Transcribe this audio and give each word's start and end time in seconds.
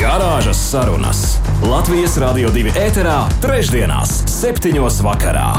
Garāžas 0.00 0.56
sarunas 0.70 1.18
Latvijas 1.60 2.14
Rādio 2.16 2.48
2 2.54 2.70
ēterā, 2.72 3.18
trešdienās, 3.42 4.14
septiņos 4.32 5.02
vakarā. 5.04 5.50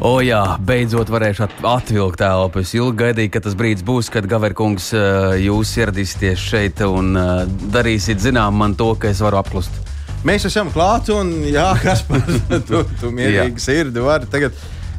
O, 0.00 0.14
jā, 0.24 0.40
beidzot 0.64 1.12
varēšu 1.12 1.44
atvilkt 1.68 2.22
telpu. 2.22 2.62
Es 2.64 2.72
ilgi 2.72 2.96
gaidīju, 3.02 3.32
ka 3.34 3.42
tas 3.44 3.58
brīdis 3.58 3.84
būs, 3.84 4.08
kad 4.14 4.24
Gaverkungs 4.30 4.88
jūs 5.42 5.74
ieradīsieties 5.76 6.40
šeit 6.40 6.80
un 6.88 7.12
darīsiet 7.74 8.22
zinām 8.24 8.56
man 8.62 8.78
to, 8.80 8.94
ka 8.96 9.12
es 9.12 9.20
varu 9.20 9.42
apklust. 9.42 9.76
Mēs 10.24 10.48
esam 10.48 10.72
klāti 10.72 11.12
un, 11.12 11.34
jā, 11.52 11.68
kas 11.84 12.00
par 12.08 12.24
to 12.64 12.80
tu 12.96 13.12
mierīgi 13.12 13.60
sirdi 13.60 14.08
var 14.08 14.24
tagad 14.24 14.56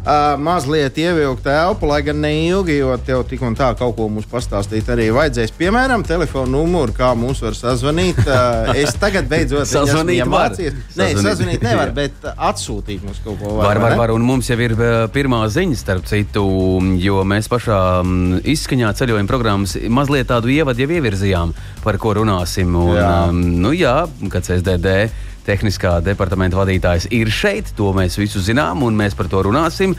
uh, 0.08 0.38
mazliet 0.40 0.98
ievilkt 0.98 1.44
telpu, 1.46 1.88
lai 1.90 2.00
gan 2.06 2.22
neilgi, 2.24 2.80
jo 2.80 2.96
tev 3.06 3.24
tik 3.30 3.44
un 3.46 3.58
tā 3.58 3.70
kaut 3.78 3.96
ko 3.98 4.08
mums 4.12 4.28
pastāstīt 4.32 4.88
arī 4.94 5.10
vajadzēs. 5.16 5.54
Piemēram, 5.58 6.06
telefona 6.08 6.52
numuru, 6.54 6.96
kā 6.96 7.12
mums 7.18 7.42
var 7.44 7.58
sazvanīt. 7.58 8.22
Uh, 8.24 8.72
es 8.80 8.96
tagad 9.00 9.30
beidzot 9.32 9.70
sazvanīt 9.70 10.24
var. 10.32 10.56
Nē, 10.98 11.10
sazvanīt 11.20 11.66
nevar, 11.66 11.94
bet 11.96 12.28
atsūtīt 12.34 13.06
mums 13.06 13.22
kaut 13.26 13.40
ko 13.42 13.58
var. 13.60 13.74
Var, 13.74 13.84
var, 13.84 13.98
var. 14.04 14.16
Un 14.16 14.26
mums 14.28 14.50
jau 14.52 14.60
ir 14.64 14.76
pirmā 15.14 15.44
ziņa, 15.54 15.80
starp 15.80 16.08
citu, 16.10 16.48
jo 17.04 17.22
mēs 17.28 17.52
pašā 17.52 17.80
izskaņā 18.48 18.94
ceļojuma 18.98 19.30
programmas 19.30 19.78
mazliet 19.90 20.30
tādu 20.32 20.52
ievadu 20.54 20.86
jau 20.86 20.92
ievirzījām, 20.98 21.56
par 21.84 22.00
ko 22.02 22.16
runāsim. 22.20 22.76
Un, 22.78 22.94
jā. 22.98 23.08
Um, 23.28 23.42
nu 23.64 23.74
jā, 23.76 24.00
kad 24.32 24.48
SDD 24.58 25.10
tehniskā 25.48 25.98
departamenta 26.06 26.60
vadītājs 26.60 27.10
ir 27.16 27.32
šeit. 27.34 27.74
To 27.80 27.94
mēs 27.96 28.20
visu 28.20 28.44
zinām, 28.44 28.84
un 28.88 28.98
mēs 29.00 29.18
par 29.18 29.32
to 29.32 29.42
runāsim. 29.48 29.96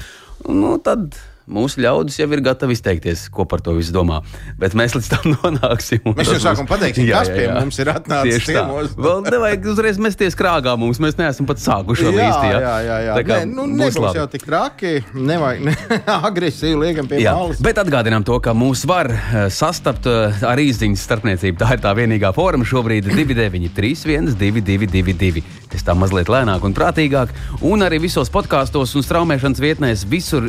Nu, 0.46 0.76
tad 0.84 1.16
mūsu 1.48 1.82
ļaudis 1.82 2.18
jau 2.20 2.28
ir 2.34 2.42
gatavi 2.44 2.76
izteikties, 2.76 3.26
ko 3.32 3.46
par 3.48 3.62
to 3.64 3.74
visu 3.76 3.92
domā. 3.94 4.20
Bet 4.60 4.76
mēs 4.78 4.94
līdz 4.96 5.08
tam 5.12 5.32
nonāksim. 5.36 6.04
Mēs 6.18 6.32
jau 6.34 6.40
sākam 6.42 6.68
pateikt, 6.68 7.00
kas 7.08 7.30
pie 7.32 7.48
mums 7.52 7.80
ir 7.82 7.92
atnācis. 7.92 8.44
Ciemos. 8.48 8.94
Vēl 8.98 9.24
nevajag 9.26 9.68
uzreiz 9.72 10.00
mesties 10.02 10.36
krāgā 10.38 10.74
mums, 10.80 11.00
mēs 11.02 11.18
neesam 11.18 11.48
pat 11.48 11.62
sākuši 11.62 12.06
šo 12.06 12.12
līsti. 12.14 12.50
Jā, 12.52 12.60
jā, 12.62 12.76
jā. 12.84 12.98
jā. 13.08 13.16
Tā 13.18 13.24
kā 13.26 13.40
Nē, 13.40 13.48
nu, 13.52 13.66
nebūs 13.72 14.00
labi. 14.02 14.20
jau 14.20 14.28
tik 14.32 14.46
traki, 14.46 14.94
nevajag 15.16 15.64
ne, 15.68 15.74
agresīvi 16.30 16.78
liekam 16.84 17.10
pie 17.10 17.22
jā. 17.24 17.34
malas. 17.36 17.62
Bet 17.64 17.80
atgādinām 17.82 18.26
to, 18.28 18.38
ka 18.44 18.54
mūs 18.56 18.84
var 18.88 19.10
eh, 19.12 19.48
sastapt 19.54 20.08
eh, 20.10 20.44
ar 20.48 20.62
īziņas 20.62 21.06
starpniecību. 21.08 21.60
Tā 21.60 21.72
ir 21.76 21.84
tā 21.84 21.94
vienīgā 21.98 22.32
forma 22.36 22.66
šobrīd 22.68 23.08
293, 23.10 24.36
1222. 24.38 25.44
Tas 25.72 25.84
tā 25.84 25.96
mazliet 25.98 26.30
lēnāk 26.32 26.64
un 26.64 26.76
prātīgāk. 26.76 27.34
Un 27.68 27.84
arī 27.86 28.00
visos 28.02 28.32
podkāstos 28.32 28.94
un 28.98 29.04
straumēšanas 29.04 29.62
vietnēs 29.62 30.06
visur 30.08 30.48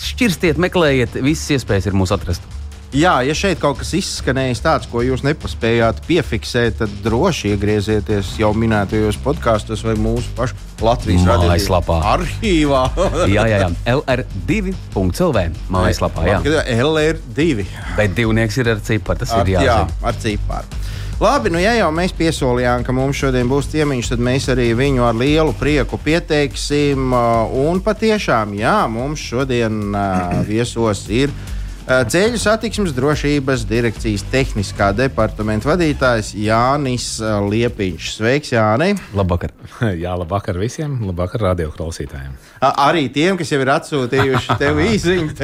šķirstiet, 0.00 0.60
meklējiet, 0.62 1.20
visas 1.24 1.58
iespējas 1.58 1.90
ir 1.90 1.98
mūs 1.98 2.14
atrast. 2.16 2.46
Jā, 2.90 3.20
ja 3.22 3.34
šeit 3.38 3.60
kaut 3.62 3.78
kas 3.78 3.92
izskanējis 3.94 4.64
tāds, 4.64 4.88
ko 4.90 4.98
jūs 5.06 5.22
nepaspējāt 5.22 6.00
piefiksēt, 6.08 6.80
tad 6.80 6.94
droši 7.04 7.52
iegriezieties 7.52 8.32
jau 8.40 8.50
minētajos 8.58 9.20
podkāstos 9.22 9.84
vai 9.86 9.94
mūsu 9.94 10.32
pašu 10.34 10.58
Latvijas 10.82 11.22
mājaslapā. 11.28 12.00
Arhīvā. 12.16 12.82
jā, 13.36 13.44
jā, 13.46 13.60
jā. 13.62 13.68
LR2.CLV 13.94 15.44
mājaslapā. 15.70 16.26
Jā, 16.32 16.40
LR2. 16.80 17.68
Bet 17.94 18.18
divnieks 18.18 18.58
ir 18.58 18.72
ar 18.74 18.82
ciparu. 18.82 19.22
Tas 19.22 19.36
ar, 19.38 19.46
ir 19.46 19.54
jāzina. 19.54 19.86
Jā, 19.86 20.08
ar 20.10 20.18
ciparu. 20.26 20.80
Labi, 21.20 21.50
nu 21.52 21.60
ja 21.60 21.74
jau 21.76 21.90
mēs 21.92 22.14
piesolījām, 22.16 22.80
ka 22.80 22.94
mums 22.96 23.18
šodien 23.20 23.48
būs 23.50 23.66
ciemiņš, 23.68 24.08
tad 24.14 24.22
mēs 24.24 24.46
arī 24.54 24.70
viņu 24.72 25.04
ar 25.04 25.18
lielu 25.20 25.52
prieku 25.60 25.98
pieteiksim. 26.00 27.12
Un 27.60 27.82
patiešām, 27.84 28.54
jā, 28.56 28.76
mums 28.88 29.20
šodien 29.28 29.82
uh, 29.92 30.38
viesos 30.48 31.04
ir 31.12 31.28
Eh, 31.28 31.59
ceļu 31.90 32.38
satiksmes 32.38 32.92
drošības 32.94 33.64
direkcijas 33.66 34.22
tehniskā 34.30 34.92
departamenta 34.94 35.72
vadītājs 35.72 36.28
Jānis 36.38 37.06
Liepiņš. 37.20 38.10
Sveiks, 38.14 38.52
Jāni! 38.54 38.92
Labvakar! 39.16 39.50
Jā, 40.04 40.12
labvakar 40.20 40.60
visiem! 40.60 41.00
Labvakar 41.08 41.48
radio 41.48 41.72
klausītājiem! 41.74 42.36
Arī 42.62 43.08
tiem, 43.10 43.34
kas 43.40 43.50
jau 43.50 43.58
ir 43.64 43.72
atsūtījuši 43.74 44.56
tev 44.60 44.78
īsiņu. 44.92 45.34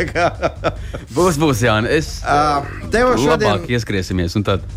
būs, 1.17 1.41
būs, 1.43 1.65
Jāni. 1.67 1.91
Es 1.97 2.12
tev 2.95 3.17
šodien 3.19 3.67
ieskriesimies. 3.67 4.37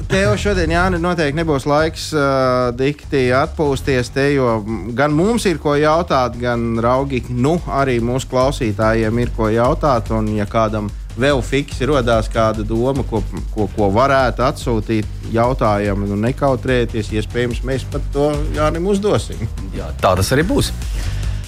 Tev 0.10 0.34
šodien, 0.42 0.74
Jāni, 0.74 0.98
noteikti 1.04 1.38
nebūs 1.38 1.68
laiks 1.70 2.08
uh, 2.16 2.72
dikti 2.74 3.28
atpūsties 3.44 4.10
te, 4.16 4.26
jo 4.34 4.56
gan 4.98 5.14
mums 5.14 5.46
ir 5.46 5.62
ko 5.62 5.78
jautāt, 5.78 6.40
gan 6.42 6.82
raugi, 6.82 7.22
nu, 7.30 7.60
arī 7.70 8.00
mūsu 8.02 8.32
klausītājiem 8.34 9.22
ir 9.22 9.36
ko 9.38 9.52
jautāt. 9.54 10.10
Un, 10.16 10.34
ja 10.34 10.50
kādam 10.50 10.90
vēl 11.20 11.42
fiksi 11.46 11.88
radās 11.90 12.30
kāda 12.32 12.64
doma, 12.68 13.04
ko, 13.08 13.22
ko, 13.54 13.68
ko 13.76 13.90
varētu 13.94 14.46
atsūtīt, 14.46 15.08
jautājumu, 15.34 16.08
nu, 16.10 16.18
nekautrēties. 16.24 17.14
Iespējams, 17.20 17.64
mēs 17.68 17.86
pat 17.92 18.06
to 18.14 18.32
Jānim 18.56 18.90
uzdosim. 18.90 19.48
Jā, 19.76 19.92
tā 20.02 20.16
tas 20.20 20.32
arī 20.36 20.46
būs. 20.50 20.72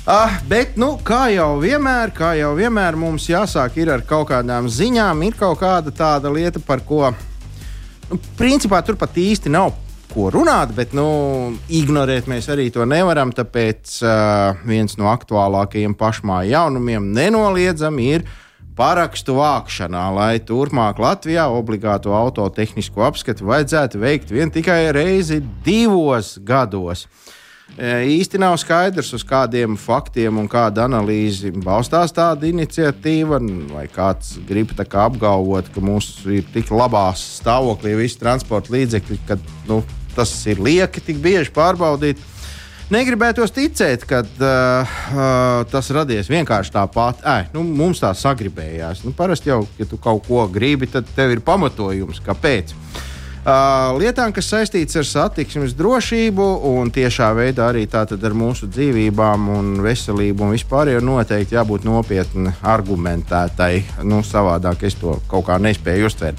Ah, 0.09 0.39
bet, 0.49 0.79
nu, 0.81 0.95
kā 1.05 1.27
jau 1.29 1.53
vienmēr, 1.61 2.11
kā 2.17 2.33
jau 2.39 2.55
vienmēr 2.57 2.97
mums 2.97 3.27
jāsāk 3.29 3.77
ar 3.85 4.01
kaut 4.07 4.31
kādām 4.31 4.67
ziņām, 4.69 5.21
ir 5.27 5.37
kaut 5.37 5.59
kāda 5.61 5.93
tāda 5.93 6.31
lieta, 6.33 6.59
par 6.59 6.81
ko, 6.81 7.11
nu, 8.09 8.19
principā, 8.37 8.81
tur 8.81 8.97
pat 8.97 9.17
īsti 9.21 9.53
nav 9.53 9.75
ko 10.11 10.29
runāt, 10.33 10.73
bet 10.75 10.95
nu, 10.97 11.05
ignorēt 11.71 12.27
mēs 12.27 12.49
arī 12.51 12.69
to 12.73 12.85
nevaram. 12.89 13.31
Tāpēc 13.35 13.99
uh, 14.03 14.61
viens 14.67 14.97
no 14.99 15.07
aktuālākajiem 15.13 15.95
pašmāju 15.97 16.51
jaunumiem 16.55 17.11
nenoliedzami 17.15 18.09
ir 18.17 18.25
parakstu 18.77 19.35
vākšanā, 19.37 20.05
lai 20.15 20.39
turpmāk 20.43 21.01
Latvijā 21.01 21.47
obligāto 21.51 22.13
autotehnisko 22.15 23.03
apskatu 23.09 23.47
vajadzētu 23.49 24.01
veikt 24.01 24.33
vien 24.33 24.51
tikai 24.53 24.91
reizi 24.95 25.41
divos 25.65 26.37
gados. 26.45 27.07
E, 27.79 27.87
īsti 28.17 28.39
nav 28.41 28.57
skaidrs, 28.59 29.13
uz 29.15 29.23
kādiem 29.27 29.77
faktiem 29.79 30.41
un 30.41 30.49
kāda 30.51 30.83
analīze 30.89 31.53
balstās 31.63 32.11
tāda 32.15 32.49
iniciatīva. 32.49 33.39
Vai 33.71 33.85
kāds 33.91 34.35
grib 34.47 34.73
kā 34.75 35.05
apgalvot, 35.07 35.71
ka 35.71 35.83
mums 35.83 36.11
ir 36.27 36.43
tik 36.51 36.71
labā 36.75 37.07
stāvoklī 37.15 37.95
visi 38.01 38.19
transporta 38.19 38.75
līdzekļi, 38.75 39.19
ka 39.29 39.39
nu, 39.69 39.81
tas 40.15 40.33
ir 40.51 40.59
lieki 40.59 41.03
tik 41.07 41.23
bieži 41.23 41.53
pārbaudīt. 41.55 42.19
Negribētos 42.91 43.53
ticēt, 43.55 44.01
ka 44.03 44.19
uh, 44.19 44.33
uh, 44.43 45.61
tas 45.71 45.89
radies 45.95 46.27
vienkārši 46.27 46.73
tāpat. 46.75 47.21
Nu, 47.53 47.63
mums 47.63 48.01
tā 48.03 48.09
sagribējās. 48.11 49.05
Nu, 49.05 49.13
parasti 49.15 49.47
jau, 49.47 49.61
ja 49.79 49.87
tu 49.87 49.95
kaut 50.01 50.25
ko 50.27 50.43
gribi, 50.51 50.89
tad 50.91 51.07
tev 51.15 51.31
ir 51.31 51.39
pamatojums, 51.45 52.19
kāpēc. 52.25 52.75
Uh, 53.41 53.95
lietām, 53.95 54.33
kas 54.35 54.51
saistītas 54.51 54.99
ar 54.99 55.07
satiksmes 55.07 55.71
drošību 55.79 56.49
un 56.67 56.91
tiešā 56.91 57.31
veidā 57.39 57.71
arī 57.71 57.87
ar 57.95 58.35
mūsu 58.37 58.67
dzīvībām 58.67 59.47
un 59.55 59.71
veselību 59.81 60.45
un 60.45 60.53
vispār 60.57 60.91
ir 60.91 61.01
noteikti 61.01 61.55
jābūt 61.55 61.87
nopietni 61.87 62.51
argumentētai. 62.61 64.03
Nu, 64.03 64.19
savādāk 64.19 64.83
es 64.83 64.99
to 64.99 65.15
kaut 65.31 65.47
kā 65.47 65.57
nespēju 65.63 66.11
uztvert. 66.11 66.37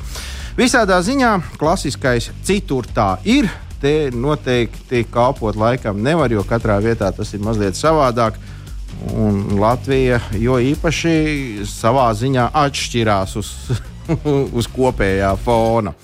Visādā 0.55 1.01
ziņā 1.01 1.33
klasiskais 1.57 2.29
citur 2.45 2.85
tā 2.93 3.17
ir 3.25 3.49
te 3.83 3.95
noteikti 4.15 5.05
kalpot 5.11 5.59
laikam 5.59 6.03
nevar, 6.03 6.33
jo 6.33 6.45
katrā 6.47 6.79
vietā 6.83 7.11
tas 7.15 7.35
ir 7.35 7.43
mazliet 7.45 7.79
savādāk. 7.79 8.39
Un 9.19 9.57
Latvija 9.59 10.21
jo 10.39 10.61
īpaši 10.63 11.65
savā 11.67 12.07
ziņā 12.15 12.53
atšķirās 12.55 13.35
uz, 13.41 13.49
uz 14.59 14.69
kopējā 14.71 15.33
fona. 15.43 15.95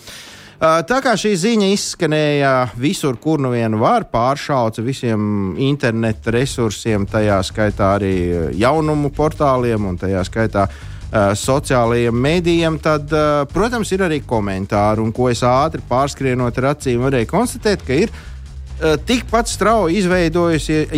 Tā 0.58 0.99
kā 1.05 1.12
šī 1.14 1.37
ziņa 1.38 1.69
izskanēja 1.70 2.52
visur, 2.82 3.14
kur 3.23 3.38
nu 3.38 3.52
vien 3.52 3.76
var, 3.79 4.08
pāršauca 4.11 4.82
visiem 4.82 5.55
interneta 5.62 6.35
resursiem, 6.35 7.06
tajā 7.06 7.38
skaitā 7.47 7.93
arī 8.00 8.14
jaunumu 8.58 9.12
portāliem 9.14 9.87
un 9.87 10.00
tajā 10.00 10.25
skaitā 10.26 10.67
uh, 10.67 10.98
sociālajiem 11.08 12.16
mēdījiem, 12.20 12.75
tad, 12.84 13.08
uh, 13.16 13.44
protams, 13.49 13.93
ir 13.96 14.05
arī 14.05 14.20
komentāri, 14.28 15.00
un 15.00 15.12
ko 15.16 15.31
es 15.32 15.40
ātri 15.46 15.81
pārskrienot 15.88 16.58
ar 16.60 16.75
acīm 16.75 17.00
varēju 17.06 17.31
konstatēt, 17.31 17.84
ka 17.87 17.96
ir 17.96 18.12
uh, 18.12 18.99
tikpat 19.08 19.49
strauji 19.49 20.02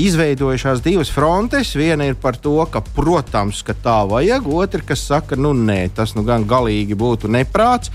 izveidojušās 0.03 0.83
divas 0.83 1.15
frontes. 1.15 1.77
Viena 1.79 2.11
ir 2.11 2.19
par 2.19 2.41
to, 2.43 2.57
ka, 2.73 2.83
protams, 2.97 3.63
ka 3.63 3.77
tā 3.79 4.01
vajag, 4.11 4.51
otra, 4.51 4.83
kas 4.91 5.07
saka, 5.13 5.39
nu 5.39 5.55
nē, 5.55 5.85
tas 5.95 6.17
nu 6.19 6.27
gan 6.27 6.47
galīgi 6.49 6.99
būtu 6.99 7.31
neprāts. 7.31 7.95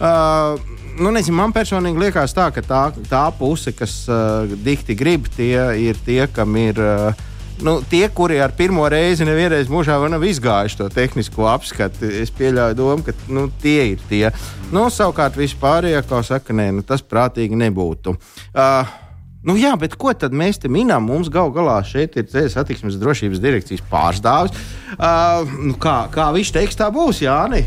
Uh, 0.00 0.56
nu, 0.96 1.12
nezinu, 1.12 1.36
man 1.36 1.52
personīgi 1.52 2.06
liekas, 2.06 2.32
tā, 2.36 2.48
ka 2.56 2.64
tā, 2.64 2.84
tā 3.10 3.26
puse, 3.36 3.76
kas 3.76 4.06
uh, 4.08 4.48
dikti 4.64 4.96
grib, 4.96 5.28
tie 5.36 5.68
ir 5.90 6.00
tie, 6.08 6.24
kam 6.32 6.56
ir 6.56 6.80
uh, 6.80 7.26
nu, 7.66 7.78
tie, 7.90 8.04
kuri 8.14 8.40
ar 8.42 8.54
pirmo 8.56 8.86
reizi 8.90 9.26
nevienreiz 9.28 9.70
mūžā 9.72 9.98
nav 10.10 10.24
izgājuši 10.26 10.80
to 10.80 10.88
tehnisko 10.92 11.48
apskati, 11.50 12.08
es 12.22 12.32
pieļauju 12.34 12.78
domu, 12.78 13.04
ka 13.06 13.14
nu, 13.32 13.48
tie 13.62 13.92
ir 13.94 14.02
tie. 14.10 14.26
Nu, 14.72 14.88
savukārt, 14.92 15.38
vispārējie, 15.40 16.00
kā 16.08 16.22
saka, 16.26 16.56
nē, 16.56 16.70
nu, 16.78 16.86
tas 16.86 17.04
prātīgi 17.04 17.58
nebūtu. 17.58 18.16
Uh, 18.54 18.96
Nu, 19.40 19.54
jā, 19.56 19.70
bet 19.80 19.94
ko 19.96 20.12
tad 20.12 20.34
mēs 20.36 20.58
te 20.60 20.68
minam? 20.68 21.06
Mums 21.08 21.30
gal 21.32 21.48
galā 21.54 21.78
šeit 21.86 22.18
ir 22.20 22.26
ceļu 22.28 22.50
satiksmes 22.52 22.98
drošības 23.00 23.40
direkcijas 23.40 23.80
pārstāvis. 23.88 24.52
Uh, 24.98 25.48
nu 25.64 25.72
kā, 25.80 25.94
kā 26.12 26.26
viņš 26.34 26.50
teiks, 26.52 26.76
tā 26.76 26.90
būs, 26.92 27.22
Jāni? 27.24 27.62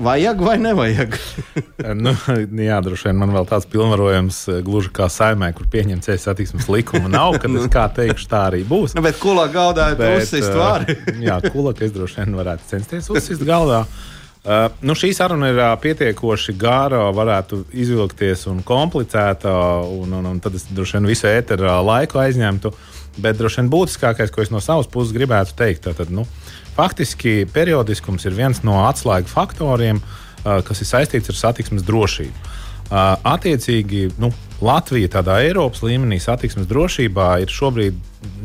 Vajag 0.00 0.40
vai 0.40 0.56
nevajag? 0.64 1.18
nu, 2.04 2.16
jā, 2.64 2.80
droši 2.86 3.10
vien 3.10 3.20
man 3.20 3.36
vēl 3.36 3.48
tāds 3.50 3.68
pilnvarojums, 3.68 4.40
gluži 4.64 4.94
kā 4.96 5.10
saimē, 5.12 5.52
kur 5.52 5.68
pieņem 5.68 6.00
ceļu 6.08 6.24
satiksmes 6.24 6.70
likumu, 6.72 7.12
nav, 7.12 7.36
kad 7.42 7.60
es 7.60 7.68
kā 7.76 7.84
teikšu, 8.00 8.30
tā 8.32 8.46
arī 8.48 8.64
būs. 8.68 8.96
Nu, 8.96 9.04
bet 9.04 9.20
kulā 9.20 9.50
galdā 9.52 9.92
ir 9.92 10.06
uzsist 10.16 10.54
vārdi. 10.56 10.96
jā, 11.28 11.42
kulā 11.52 11.76
es 11.76 11.92
droši 11.92 12.22
vien 12.22 12.40
varētu 12.40 12.72
censties 12.72 13.12
uzsist 13.12 13.44
galdā. 13.44 13.84
Uh, 13.84 14.17
nu, 14.80 14.94
šī 14.96 15.10
saruna 15.12 15.50
ir 15.50 15.58
uh, 15.60 15.72
pietiekoši 15.82 16.54
gara, 16.56 17.02
varētu 17.12 17.62
izvilkties 17.76 18.46
un 18.48 18.62
komplicēta, 18.66 19.52
un, 19.92 20.14
un, 20.20 20.28
un 20.30 20.38
tad 20.40 20.56
es 20.56 20.64
droši 20.72 20.96
vien 20.96 21.08
visu 21.10 21.28
ēteru 21.28 21.66
uh, 21.68 21.80
laiku 21.84 22.22
aizņemtu. 22.22 22.72
Bet 23.18 23.36
droši 23.36 23.60
vien 23.60 23.70
būtiskākais, 23.72 24.32
ko 24.32 24.44
es 24.44 24.52
no 24.54 24.62
savas 24.62 24.88
puses 24.88 25.12
gribētu 25.12 25.56
teikt, 25.58 25.90
tad 25.98 26.12
nu, 26.14 26.24
faktiski 26.76 27.42
periodiskums 27.52 28.24
ir 28.28 28.36
viens 28.38 28.62
no 28.64 28.78
atslēgu 28.86 29.28
faktoriem, 29.28 30.00
uh, 30.00 30.60
kas 30.64 30.80
ir 30.80 30.90
saistīts 30.92 31.34
ar 31.34 31.40
satiksmes 31.42 31.84
drošību. 31.88 32.48
Uh, 32.88 33.18
attiecīgi, 33.28 34.06
nu, 34.22 34.32
Latvija 34.58 35.06
tādā 35.12 35.36
Eiropas 35.46 35.84
līmenī 35.86 36.16
satiksmes 36.18 36.66
drošībā 36.66 37.28
ir 37.44 37.52
šobrīd 37.52 37.98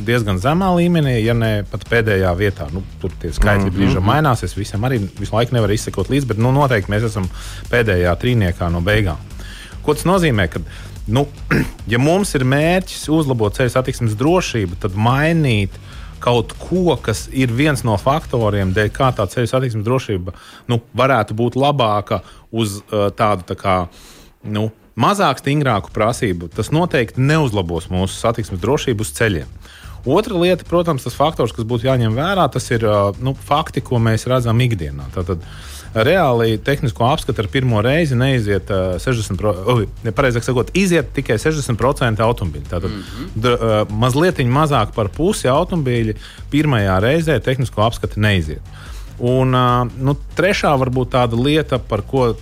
diezgan 0.05 0.37
zemā 0.37 0.69
līmenī, 0.77 1.15
ja 1.23 1.33
ne 1.33 1.63
pat 1.71 1.87
pēdējā 1.89 2.33
vietā. 2.37 2.67
Nu, 2.73 2.83
tur 3.01 3.13
tie 3.21 3.31
skaitļi 3.33 3.65
mm 3.65 3.69
-hmm. 3.69 3.77
brīžā 3.79 4.03
mainās. 4.05 4.43
Es 4.45 4.53
visam 4.57 4.85
arī 4.85 4.99
visu 5.19 5.33
laiku 5.33 5.55
nevaru 5.55 5.73
izsekot 5.73 6.11
līdzi, 6.13 6.27
bet 6.29 6.37
nu, 6.37 6.51
noteikti 6.53 6.91
mēs 6.93 7.07
esam 7.09 7.25
pēdējā 7.71 8.13
trīniekā 8.21 8.69
no 8.69 8.81
beigām. 8.81 9.17
Ko 9.81 9.93
tas 9.93 10.05
nozīmē? 10.05 10.47
Kad, 10.53 10.61
nu, 11.07 11.25
ja 11.93 11.99
mums 11.99 12.35
ir 12.35 12.45
mērķis 12.45 13.09
uzlabot 13.09 13.57
ceļu 13.57 13.73
satiksmes 13.73 14.13
drošību, 14.13 14.77
tad 14.85 14.93
mainīt 14.93 15.73
kaut 16.19 16.53
ko, 16.59 16.93
kas 17.01 17.25
ir 17.33 17.51
viens 17.51 17.83
no 17.83 17.97
faktoriem, 17.97 18.71
dēļ 18.73 18.93
kā 18.93 19.09
tā 19.17 19.25
ceļu 19.27 19.49
satiksmes 19.49 19.83
drošība 19.83 20.31
nu, 20.67 20.79
varētu 20.93 21.33
būt 21.33 21.57
labāka 21.59 22.21
uz 22.51 22.79
uh, 22.85 23.09
tādu 23.09 23.49
tā 23.49 23.57
kā. 23.59 23.75
Nu, 24.43 24.69
mazāk 24.99 25.41
stingrāku 25.41 25.93
prasību, 25.93 26.49
tas 26.53 26.71
noteikti 26.73 27.21
neuzlabos 27.21 27.89
mūsu 27.93 28.17
satiksmes 28.17 28.61
drošību 28.61 29.05
uz 29.05 29.13
ceļiem. 29.17 29.59
Otra 30.03 30.35
lieta, 30.35 30.65
protams, 30.67 31.05
tas 31.05 31.15
faktors, 31.15 31.53
kas 31.55 31.63
būtu 31.67 31.87
jāņem 31.87 32.17
vērā, 32.17 32.49
tas 32.51 32.65
ir 32.75 32.83
nu, 33.23 33.31
fakti, 33.39 33.79
ko 33.81 34.01
mēs 34.03 34.27
redzam 34.27 34.59
ikdienā. 34.59 35.07
Tātad, 35.15 35.45
reāli 35.93 36.57
tehnisko 36.57 37.05
apskatu 37.05 37.43
ar 37.43 37.49
pirmo 37.53 37.81
reizi 37.85 38.17
neiziet 38.17 38.71
uh, 38.73 38.95
60%, 38.99 39.63
oh, 39.69 39.83
nepareizāk 40.03 40.45
sakot, 40.45 40.71
iziet 40.75 41.13
tikai 41.15 41.37
60% 41.39 42.23
automobīļu. 42.25 42.67
Tātad 42.69 42.89
mm 42.89 43.03
-hmm. 43.37 43.93
mazliet 44.03 44.41
mazāk 44.43 44.91
par 44.95 45.09
pusi 45.09 45.47
automobīļi 45.47 46.17
pirmajā 46.51 46.99
reizē 46.99 47.39
tehnisko 47.39 47.81
apskatu 47.81 48.19
neiziet. 48.19 48.61
Un 49.19 49.53
nu, 50.01 50.17
trešā 50.35 50.73
varbūt 50.79 51.13
tāda 51.13 51.37
lieta, 51.37 51.79
par 51.79 52.01
ko 52.01 52.33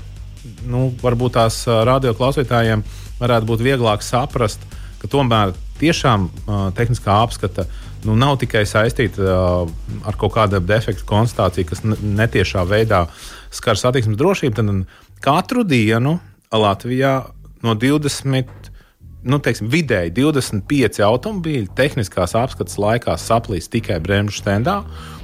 nu, 0.65 0.89
varbūt 1.01 1.35
tās 1.37 1.63
radio 1.67 2.13
klausītājiem 2.17 2.83
varētu 3.21 3.49
būt 3.49 3.63
vieglāk 3.65 4.05
saprast, 4.05 4.63
ka 5.01 5.09
tomēr 5.09 5.53
tiešām 5.81 6.27
uh, 6.27 6.67
tehniskā 6.77 7.21
apskata 7.23 7.65
nu, 8.05 8.15
nav 8.17 8.37
tikai 8.41 8.63
saistīta 8.69 9.21
uh, 9.25 9.69
ar 10.07 10.17
kaut 10.19 10.35
kādu 10.37 10.61
defektu 10.65 11.05
konstatāciju, 11.09 11.69
kas 11.71 11.83
netiešā 11.85 12.65
veidā 12.69 13.05
skar 13.53 13.79
satiksmes 13.79 14.19
drošību. 14.19 14.57
Tad 14.57 15.21
katru 15.21 15.65
dienu 15.67 16.19
Latvijā 16.51 17.15
no 17.65 17.77
20. 17.77 18.69
Nu, 19.21 19.37
teiksim, 19.37 19.67
vidēji 19.69 20.15
25 20.17 21.03
automobīļi 21.05 21.67
tehniskās 21.77 22.33
apskates 22.39 22.79
laikā 22.81 23.13
saplīs 23.21 23.69
tikai 23.69 23.99
bremžu 24.01 24.39
stendā, 24.41 24.79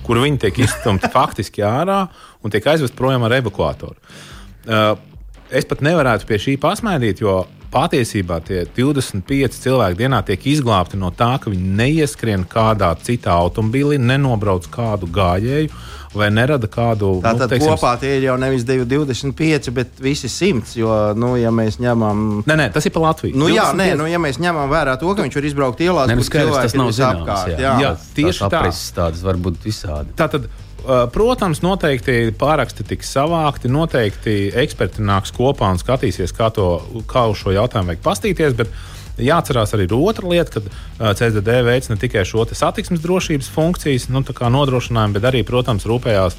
kur 0.06 0.22
viņi 0.22 0.44
tiek 0.46 0.60
izstumti 0.68 1.10
faktiski 1.18 1.66
ārā 1.66 2.04
un 2.46 2.54
tiek 2.54 2.66
aizvest 2.70 2.94
projām 2.98 3.26
ar 3.26 3.40
evakuatoru. 3.40 3.98
Uh, 3.98 4.37
es 4.68 5.68
pat 5.68 5.84
nevarētu 5.86 6.28
pie 6.28 6.42
šī 6.42 6.58
pasmaidīt, 6.62 7.22
jo 7.24 7.44
patiesībā 7.72 8.40
tie 8.48 8.64
25 8.78 9.60
cilvēki 9.64 10.00
dienā 10.00 10.22
tiek 10.28 10.48
izglābti 10.54 11.00
no 11.00 11.12
tā, 11.16 11.34
ka 11.42 11.52
viņi 11.52 11.76
neieskrien 11.78 12.48
kādā 12.50 12.94
citā 13.04 13.36
automobīlī, 13.36 14.00
nenobrauc 14.02 14.70
kādu 14.72 15.10
gājēju. 15.12 15.72
Vai 16.18 16.30
nerada 16.34 16.66
kādu 16.72 17.18
tādu 17.22 17.44
nu, 17.44 17.48
teiksim, 17.52 17.74
kopā 17.76 17.92
tie 18.02 18.14
ir 18.18 18.24
jau 18.30 18.38
nevis 18.42 18.64
25, 18.66 19.68
bet 19.76 20.00
visi 20.02 20.30
100. 20.32 20.72
Jo, 20.80 20.94
nu, 21.20 21.34
ja 21.38 21.52
mēs 21.54 21.78
ņemam. 21.84 22.24
Nē, 22.48 22.56
nē, 22.58 22.68
tas 22.74 22.88
ir 22.88 22.94
pa 22.96 23.04
Latviju. 23.04 23.38
Nu, 23.38 23.52
jā, 23.52 23.68
nē, 23.78 23.92
nu, 24.00 24.08
ja 24.10 24.18
mēs 24.24 24.40
ņemam 24.42 24.72
vērā 24.72 24.96
to, 24.98 25.12
ka 25.14 25.28
viņš 25.28 25.38
var 25.38 25.50
izbraukt 25.52 25.84
ielās, 25.84 26.10
tad 26.10 26.48
nu, 26.48 26.56
tas 26.56 26.78
nav 26.80 26.94
zināms. 26.96 27.28
Apkārt, 27.28 27.60
jā. 27.60 27.76
Jā, 27.84 27.92
tieši 28.18 28.50
tā. 28.50 28.64
Tādas 28.98 29.22
var 29.28 29.44
būt 29.44 29.60
visādi. 29.68 30.16
Tātad, 30.18 30.48
Eh, 30.48 30.67
protams, 31.14 31.62
noteikti 31.64 32.34
pāraksti 32.38 32.86
tiks 32.88 33.10
savākti, 33.16 33.72
noteikti 33.72 34.36
eksperti 34.64 35.06
nāks 35.06 35.34
kopā 35.36 35.72
un 35.74 35.82
skatīsies, 35.82 36.34
kā, 36.36 36.52
to, 36.54 36.68
kā 37.10 37.28
uz 37.32 37.42
šo 37.42 37.56
jautājumu 37.56 37.94
vajag 37.94 38.04
pastīties. 38.06 38.56
Bet 38.58 38.72
jāatcerās 39.18 39.74
arī 39.76 39.88
otra 39.98 40.30
lieta, 40.30 40.60
ka 40.60 40.64
eh, 40.64 41.16
CZD 41.18 41.62
veids 41.68 41.92
ne 41.92 41.98
tikai 42.00 42.26
šo 42.28 42.46
satiksmes 42.52 43.04
drošības 43.04 43.50
funkcijas 43.54 44.08
nu, 44.14 44.24
nodrošinājumu, 44.24 45.18
bet 45.18 45.28
arī, 45.32 45.44
protams, 45.48 45.88
rūpējās 45.90 46.38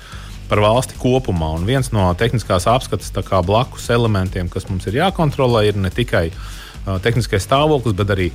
par 0.48 0.62
valsti 0.64 0.96
kopumā. 0.96 1.52
Un 1.58 1.66
viens 1.68 1.90
no 1.92 2.08
tehniskās 2.16 2.68
apskates 2.70 3.12
blakus 3.44 3.90
elementiem, 3.92 4.48
kas 4.48 4.70
mums 4.70 4.86
ir 4.88 5.02
jākontrolē, 5.02 5.66
ir 5.68 5.76
ne 5.76 5.90
tikai 5.92 6.28
uh, 6.30 6.57
tehniskais 7.04 7.44
stāvoklis, 7.44 7.96
bet 7.98 8.12
arī 8.14 8.28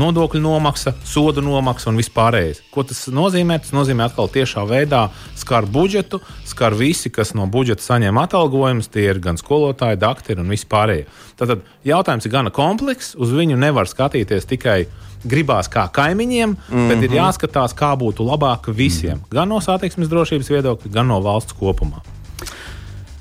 nodokļu 0.00 0.40
nomaksa, 0.42 0.94
sodu 1.06 1.44
nomaksa 1.44 1.90
un 1.90 2.00
vispārējais. 2.00 2.62
Ko 2.74 2.84
tas 2.86 3.04
nozīmē? 3.12 3.58
Tas 3.62 3.74
nozīmē, 3.76 4.08
ka 4.14 4.26
tiešā 4.34 4.64
veidā 4.68 5.06
skar 5.38 5.68
budžetu, 5.70 6.20
skar 6.48 6.76
visi, 6.78 7.12
kas 7.12 7.34
no 7.34 7.46
budžeta 7.50 7.84
saņem 7.84 8.18
atalgojumus. 8.24 8.90
Tie 8.92 9.06
ir 9.10 9.20
gan 9.24 9.40
skolotāji, 9.40 10.00
doktori 10.00 10.40
un 10.42 10.52
vispārējie. 10.52 11.06
Tātad 11.40 11.64
jautājums 11.84 12.26
ir 12.26 12.34
gana 12.34 12.54
komplekss. 12.54 13.16
Uz 13.18 13.34
viņu 13.34 13.58
nevar 13.60 13.90
skatīties 13.90 14.48
tikai 14.50 14.84
gribās 15.24 15.70
kā 15.72 15.86
kaimiņiem, 15.92 16.50
mm 16.50 16.74
-hmm. 16.74 16.88
bet 16.88 17.02
ir 17.02 17.10
mhm. 17.10 17.18
jāskatās, 17.18 17.74
kā 17.74 17.94
būtu 17.96 18.26
labāk 18.26 18.68
visiem. 18.68 19.22
Gan 19.30 19.48
no 19.48 19.60
satiksmes 19.60 20.08
drošības 20.08 20.50
viedokļa, 20.50 20.92
gan 20.92 21.08
no 21.08 21.20
valsts 21.20 21.56
kopumā. 21.56 22.02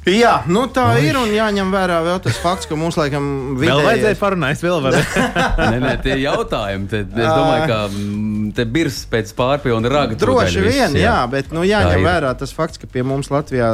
Jā, 0.09 0.33
nu 0.51 0.65
tā 0.67 0.83
Oi. 0.97 1.05
ir. 1.07 1.17
Un 1.19 1.31
jāņem 1.31 1.69
vērā 1.71 2.01
vēl 2.03 2.19
tas 2.25 2.35
fakts, 2.41 2.67
ka 2.67 2.75
mums 2.79 2.97
laikam 2.99 3.55
vidējais... 3.55 3.69
vēl 3.69 3.87
vajadzēja 3.87 4.17
parunāt. 4.19 4.63
Vēl 4.63 4.81
varu. 4.83 5.01
nē, 5.71 5.77
nē, 5.79 5.93
tie 6.03 6.17
jautājumi. 6.19 6.89
Te, 6.91 7.01
es 7.07 7.29
domāju, 7.29 7.67
ka 7.69 7.77
mm, 7.87 8.49
te 8.57 8.65
birs 8.67 8.99
pēc 9.11 9.31
pārpilna 9.37 9.91
raga. 9.91 10.17
Droši 10.19 10.63
vien, 10.65 10.67
viss, 10.67 10.97
jā. 10.99 11.05
jā, 11.07 11.15
bet 11.31 11.53
nu, 11.55 11.63
jāņem 11.67 12.03
vērā 12.03 12.33
tas 12.39 12.51
fakts, 12.55 12.81
ka 12.81 12.89
pie 12.91 13.05
mums 13.07 13.31
Latvijā, 13.31 13.69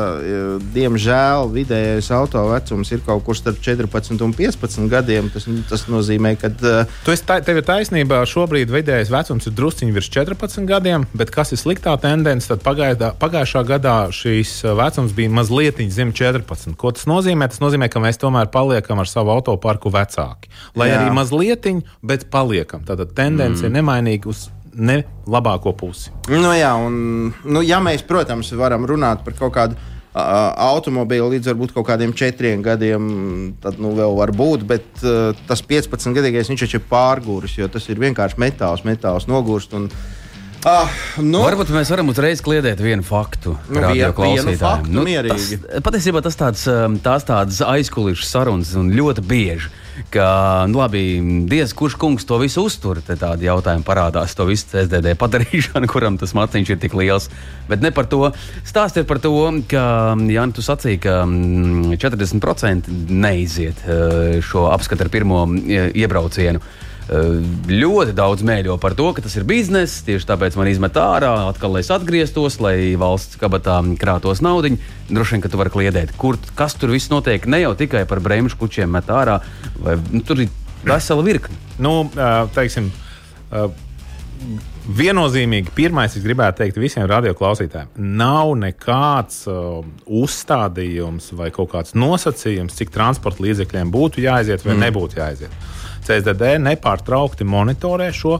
diemžēl, 0.75 1.49
vidējais 1.55 2.11
auto 2.13 2.45
vecums 2.51 2.93
ir 2.93 3.01
kaut 3.07 3.25
kur 3.25 3.37
starp 3.37 3.57
14 3.65 4.21
un 4.25 4.35
15 4.37 4.85
gadiem. 4.91 5.31
Tas, 5.33 5.49
tas 5.71 5.87
nozīmē, 5.89 6.35
ka. 6.41 6.53
Uh, 6.61 7.01
tu 7.07 7.15
esi, 7.15 7.25
tā, 7.25 7.39
tev 7.45 7.63
ir 7.63 7.65
taisnība, 7.65 8.21
šobrīd 8.29 8.69
vidējais 8.73 9.09
vecums 9.13 9.49
ir 9.49 9.57
drusciņš 9.57 9.97
virs 9.97 10.13
14 10.13 10.69
gadiem, 10.69 11.09
bet 11.17 11.33
kas 11.33 11.55
ir 11.57 11.61
sliktā 11.61 11.97
tendence, 12.01 12.51
tad 12.51 12.61
pagaidā, 12.65 13.15
pagājušā 13.17 13.65
gadā 13.65 13.97
šīs 14.13 14.59
vecums 14.77 15.17
bija 15.17 15.33
mazliet 15.33 15.81
zem 15.89 16.11
14. 16.11 16.18
Ko 16.79 16.93
tas 16.95 17.07
nozīmē? 17.09 17.49
Tas 17.51 17.61
nozīmē, 17.63 17.89
ka 17.91 18.01
mēs 18.03 18.19
tomēr 18.21 18.51
paliekam 18.53 19.01
ar 19.01 19.09
savu 19.09 19.33
autoparku 19.33 19.91
vecāki. 19.93 20.51
Lai 20.79 20.91
Jā. 20.91 21.01
arī 21.01 21.15
mazliet, 21.15 21.67
bet 22.05 22.29
paliekam. 22.31 22.85
Tātad 22.87 23.15
tendence 23.17 23.63
mm. 23.63 23.67
ir 23.67 23.75
nemainīga 23.79 24.31
uz 24.31 24.47
ne 24.73 25.03
labāko 25.29 25.73
pusi. 25.77 26.11
Nu, 26.29 26.51
jā, 26.55 26.73
un, 26.77 27.31
nu, 27.45 27.63
ja 27.65 27.79
mēs, 27.83 28.03
protams, 28.07 28.51
varam 28.57 28.85
runāt 28.87 29.23
par 29.25 29.35
kaut 29.37 29.53
kādu 29.55 29.75
uh, 29.75 30.21
automobīlu 30.69 31.31
līdz 31.33 31.51
varbūt 31.51 31.73
kaut 31.75 31.87
kādiem 31.89 32.13
četriem 32.17 32.63
gadiem, 32.65 33.09
tad 33.63 33.79
nu, 33.81 33.93
vēl 33.97 34.15
var 34.19 34.33
būt, 34.35 34.65
bet 34.69 35.03
uh, 35.03 35.33
tas 35.49 35.63
15 35.65 36.15
gadīgais 36.15 36.51
viņš 36.51 36.65
taču 36.65 36.79
ir 36.79 36.87
pārgūris, 36.89 37.57
jo 37.59 37.69
tas 37.71 37.89
ir 37.89 38.01
vienkārši 38.01 38.41
metāls, 38.41 38.85
metāls 38.87 39.29
nogurst. 39.29 39.75
Un, 39.77 39.89
Ah, 40.67 40.91
nu, 41.23 41.39
Varbūt 41.39 41.69
mēs 41.71 41.87
varam 41.93 42.09
uzreiz 42.11 42.41
kliedēt 42.43 42.81
vienu 42.83 43.03
faktu. 43.05 43.53
Nu, 43.71 43.79
vien, 43.93 44.11
vienu 44.11 44.55
faktu 44.59 44.91
nu, 44.91 45.05
tas, 45.29 45.45
patiesībā 45.85 46.19
tas 46.25 46.35
tāds, 46.35 46.65
um, 46.67 46.97
tās 46.99 47.23
tādas 47.27 47.61
aizkulisku 47.63 48.27
sarunas 48.27 48.73
un 48.75 48.89
ļoti 48.91 49.23
bieži. 49.23 49.71
Ka, 50.11 50.65
nu, 50.71 50.81
labi, 50.81 51.01
diez 51.47 51.71
kurš 51.75 51.95
kungs 51.99 52.27
to 52.27 52.37
visu 52.39 52.65
uztur, 52.67 52.99
tādi 53.07 53.47
jautājumi 53.47 53.87
parādās. 53.87 54.35
To 54.35 54.47
visu 54.49 54.67
SDD 54.83 55.15
padarīšanu, 55.19 55.87
kuram 55.93 56.19
tas 56.19 56.35
maciņš 56.35 56.73
ir 56.75 56.81
tik 56.83 56.97
liels. 56.99 57.29
Bet 57.71 57.83
ne 57.83 57.93
par 57.95 58.09
to. 58.11 58.25
Stāstiet 58.67 59.07
par 59.07 59.23
to, 59.23 59.31
ka 59.71 59.85
Jānis, 60.27 60.57
tu 60.59 60.65
sacīji, 60.65 60.99
ka 61.07 61.21
40% 61.23 62.91
mm, 62.91 63.07
neiziet 63.15 63.87
uh, 63.87 64.37
šo 64.43 64.67
apskatu 64.73 65.07
ar 65.07 65.13
pirmo 65.15 65.45
iebraucienu. 65.71 66.63
Ļoti 67.09 68.13
daudz 68.13 68.43
mēļo 68.45 68.75
par 68.81 68.93
to, 68.97 69.07
ka 69.17 69.23
tas 69.25 69.33
ir 69.39 69.45
bizness, 69.49 70.03
tieši 70.05 70.27
tāpēc 70.29 70.57
man 70.59 70.69
izmet 70.69 70.97
ārā, 70.99 71.31
atkal 71.49 71.73
lai 71.73 71.81
es 71.81 71.89
atgrieztos, 71.93 72.59
lai 72.61 72.93
valsts 72.99 73.39
kabatā 73.41 73.79
krātos 73.99 74.43
naudu. 74.45 74.75
Droši 75.09 75.35
vien, 75.35 75.43
ka 75.43 75.49
tu 75.49 75.57
vari 75.57 75.73
kliedēt, 75.73 76.13
kur, 76.21 76.37
kas 76.57 76.77
tur 76.77 76.93
viss 76.93 77.09
notiek. 77.09 77.47
Ne 77.49 77.63
jau 77.63 77.73
tikai 77.77 78.05
par 78.09 78.21
bremžu 78.21 78.59
kučiem 78.61 78.91
met 78.93 79.09
ārā, 79.09 79.39
vai 79.81 79.97
nu, 80.11 80.21
tur 80.21 80.45
ir 80.45 80.53
vesela 80.85 81.25
virkne. 81.25 81.57
Nu, 81.81 82.03
teiksim, 82.55 82.91
Viennozīmīgi, 84.89 85.73
pirmais, 85.75 86.13
es 86.15 86.23
gribētu 86.23 86.63
teikt 86.63 86.77
visiem 86.79 87.03
radioklausītājiem, 87.11 87.89
nav 88.17 88.53
nekāds 88.57 89.43
uh, 89.51 89.83
uzstādījums 90.05 91.27
vai 91.37 91.49
kaut 91.53 91.73
kāds 91.73 91.93
nosacījums, 91.99 92.77
cik 92.79 92.93
transporta 92.95 93.43
līdzekļiem 93.43 93.91
būtu 93.93 94.23
jāaiziet 94.23 94.63
vai 94.65 94.77
mm. 94.77 94.85
nebūtu 94.85 95.19
jāaiziet. 95.19 95.59
CSDD 96.09 96.57
nepārtraukti 96.65 97.45
monitorē 97.45 98.09
šo 98.15 98.39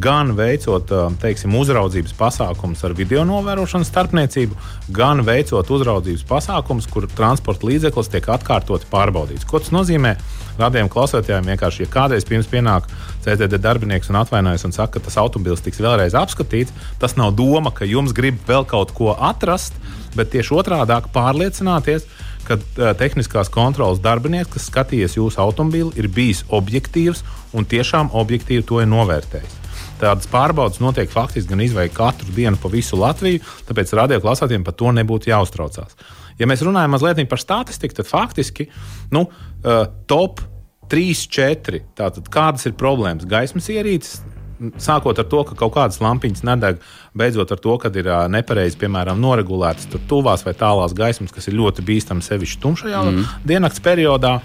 gan 0.00 0.30
veicot 0.36 0.88
teiksim, 1.20 1.52
uzraudzības 1.58 2.14
pasākumus 2.16 2.84
ar 2.86 2.94
video 2.96 3.24
novērošanas 3.28 3.90
starpniecību, 3.90 4.56
gan 4.94 5.20
veicot 5.26 5.68
uzraudzības 5.74 6.24
pasākumus, 6.28 6.86
kur 6.88 7.08
transporta 7.12 7.68
līdzeklis 7.68 8.08
tiek 8.12 8.30
atkārtoti 8.32 8.88
pārbaudīts. 8.92 9.44
Ko 9.48 9.60
tas 9.60 9.72
nozīmē? 9.74 10.14
Radījuma 10.60 10.92
klausītājiem 10.92 11.48
vienkārši, 11.52 11.84
ja 11.84 11.92
kādreiz 11.92 12.26
pirms 12.28 12.48
pienāk 12.48 12.88
CTD 13.24 13.56
darbinieks 13.60 14.10
un 14.12 14.20
atvainojas 14.20 14.66
un 14.68 14.74
saka, 14.76 14.98
ka 14.98 15.06
tas 15.08 15.16
automobilis 15.20 15.64
tiks 15.64 15.80
vēlreiz 15.80 16.16
apskatīts, 16.18 16.74
tas 17.00 17.16
nav 17.16 17.32
doma, 17.36 17.72
ka 17.72 17.88
jums 17.88 18.12
grib 18.16 18.40
vēl 18.48 18.68
kaut 18.68 18.92
ko 18.96 19.14
atrast, 19.16 19.76
bet 20.16 20.32
tieši 20.34 20.56
otrādi 20.60 21.00
pārliecināties, 21.14 22.04
ka 22.04 22.21
uh, 22.50 22.92
tehniskās 22.98 23.50
kontrolas 23.52 24.00
darbinieks, 24.02 24.50
kas 24.54 24.68
skatījies 24.70 25.18
jūsu 25.18 25.40
automobīli, 25.42 25.94
ir 26.00 26.08
bijis 26.12 26.44
objektīvs 26.50 27.22
un 27.56 27.68
tiešām 27.68 28.12
objektīvi 28.18 28.64
to 28.68 28.80
ir 28.82 28.90
novērtējis. 28.90 29.58
Tādas 30.02 30.26
pārbaudas 30.26 30.80
notiek 30.82 31.10
faktiski 31.10 31.52
gan 31.52 31.62
izvēlēt 31.62 31.94
katru 31.94 32.34
dienu 32.34 32.58
pa 32.58 32.70
visu 32.72 32.98
Latviju, 32.98 33.42
tāpēc 33.68 33.92
radioklausātiem 34.00 34.64
par 34.66 34.74
to 34.74 34.90
nebūtu 34.94 35.30
jāuztraucās. 35.30 35.94
Ja 36.40 36.48
mēs 36.50 36.64
runājam 36.66 36.96
mazliet 36.96 37.22
par 37.30 37.38
statistiku, 37.38 38.00
tad 38.00 38.10
faktiski 38.10 38.66
nu, 39.14 39.28
uh, 39.28 39.84
top 40.10 40.42
3, 40.92 41.26
4. 41.30 41.84
Tātad, 41.96 42.28
kādas 42.32 42.66
ir 42.66 42.74
problēmas? 42.78 43.28
Gaismas 43.28 43.70
ierīces, 43.72 44.20
sākot 44.82 45.18
ar 45.18 45.28
to, 45.30 45.42
ka 45.48 45.56
kaut 45.58 45.74
kādas 45.76 46.00
lampiņas 46.02 46.44
nedeg, 46.46 46.82
beidzot 47.14 47.52
ar 47.52 47.60
to, 47.60 47.76
ka 47.80 47.92
ir 47.98 48.10
nepareizi, 48.32 48.78
piemēram, 48.80 49.20
noregulētas 49.20 49.88
tuvās 50.10 50.44
vai 50.46 50.54
tālās 50.58 50.94
gaismas, 50.96 51.32
kas 51.34 51.48
ir 51.48 51.58
ļoti 51.58 51.84
bīstamas 51.86 52.30
sevišķi 52.32 52.60
tumšajā 52.62 53.02
mm. 53.08 53.32
diennakts 53.48 53.82
periodā. 53.84 54.38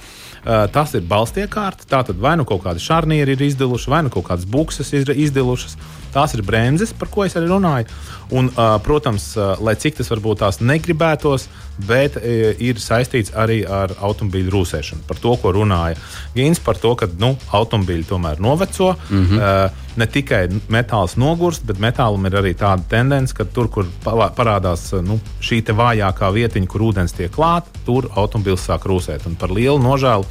Tas 0.71 0.93
ir 0.95 1.03
balstiekārta. 1.03 1.83
Tātad 1.89 2.19
vai 2.23 2.37
nu 2.39 2.45
kaut 2.47 2.61
kādi 2.63 2.79
šarnieri 2.79 3.33
ir 3.35 3.41
izdiluši, 3.49 3.89
vai 3.91 4.03
nu 4.05 4.11
kaut 4.13 4.29
kādas 4.29 4.45
bukses 4.47 4.93
ir 4.95 5.09
izdilušas. 5.11 5.75
Tās 6.17 6.33
ir 6.33 6.41
bremzes, 6.45 6.95
par 6.97 7.11
ko 7.13 7.25
es 7.27 7.35
arī 7.37 7.51
runāju. 7.51 7.89
Un, 8.37 8.49
protams, 8.83 9.29
lai 9.63 9.77
cik 9.79 9.99
tas 9.99 10.09
varbūt 10.11 10.41
tās 10.41 10.57
negribētos, 10.59 11.45
bet 11.87 12.17
ir 12.23 12.81
saistīts 12.81 13.35
arī 13.37 13.59
ar 13.63 13.93
automobīļu 14.03 14.51
rūsēšanu. 14.51 15.05
Par 15.07 15.21
to, 15.21 15.35
ko 15.39 15.53
runāja 15.55 15.99
Gins, 16.33 16.59
par 16.63 16.79
to, 16.81 16.95
ka 16.97 17.07
nu, 17.21 17.35
automobīļi 17.53 18.07
tomēr 18.09 18.41
noveco. 18.43 18.95
Mm 19.09 19.27
-hmm. 19.27 19.85
ne 19.97 20.07
tikai 20.07 20.41
metāls 20.69 21.15
nogurst, 21.17 21.65
bet 21.65 21.79
metālam 21.79 22.25
ir 22.25 22.35
arī 22.41 22.53
tāda 22.53 22.83
tendence, 22.89 23.33
ka 23.33 23.45
tur, 23.45 23.69
kur 23.69 23.85
parādās 24.03 24.91
nu, 25.01 25.19
šī 25.41 25.61
vājākā 25.61 26.33
vietiņa, 26.33 26.67
kur 26.67 26.81
ūdens 26.81 27.13
tiek 27.13 27.31
klāta, 27.31 27.69
tur 27.85 28.09
automobilis 28.15 28.65
sāk 28.67 28.85
rūsēt. 28.85 29.27
Un 29.27 29.35
par 29.35 29.49
lielu 29.49 29.79
nožēlu 29.79 30.25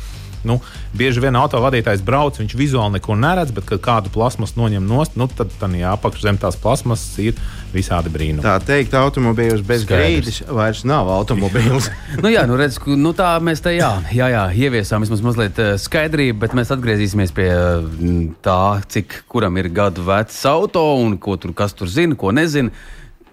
nu, 0.47 0.59
bieži 0.97 1.23
vien 1.25 1.37
autovadītājs 1.39 2.05
brauc, 2.07 2.39
viņš 2.41 2.57
vizuāli 2.59 2.99
neko 2.99 3.17
neredz, 3.19 3.53
bet 3.57 3.67
kad 3.69 3.83
kādu 3.85 4.13
plasmas 4.15 4.57
noņem 4.59 4.87
nost, 4.87 5.19
nu, 5.21 5.29
tad 5.29 5.53
tā 5.61 5.69
apakšā 5.93 6.29
zem 6.31 6.41
tās 6.41 6.59
plasmasas 6.61 7.19
ir 7.23 7.39
visādi 7.75 8.13
brīnumi. 8.13 8.45
Tā 8.45 8.57
teikt, 8.65 8.95
automobīls 8.97 9.65
bez 9.67 9.85
grīdas 9.89 10.43
vairs 10.49 10.85
nav 10.89 11.11
automobīls. 11.13 11.91
nu, 12.23 12.33
jā, 12.33 12.47
nu, 12.49 12.59
redz, 12.59 12.79
nu, 12.87 13.13
tā 13.17 13.35
mēs 13.43 13.63
te 13.65 13.77
jā, 13.77 13.93
jā, 14.15 14.31
jā, 14.33 14.45
ieviesām 14.67 15.05
vismaz 15.05 15.25
mazliet 15.27 15.61
eh, 15.63 15.75
skaidrību, 15.81 16.39
bet 16.45 16.57
mēs 16.57 16.73
atgriezīsimies 16.75 17.35
pie 17.37 17.51
mm, 17.53 18.37
tā, 18.47 18.61
cik 18.93 19.23
kuram 19.31 19.59
ir 19.61 19.71
gadu 19.75 20.07
vecs 20.07 20.39
auto 20.49 20.85
un 21.03 21.19
ko 21.21 21.37
tur 21.41 21.55
kas 21.57 21.77
tur 21.77 21.91
zina, 21.91 22.19
ko 22.19 22.33
nezina. 22.35 22.73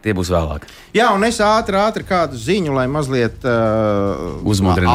Tie 0.03 0.12
būs 0.15 0.31
vēlāk. 0.33 0.65
Jā, 0.95 1.13
un 1.15 1.24
es 1.24 1.39
ātri, 1.39 1.77
ātri 1.79 2.03
kādu 2.07 2.39
ziņu, 2.39 2.74
lai 2.75 2.89
mazliet 2.91 3.45
uh, 3.48 4.41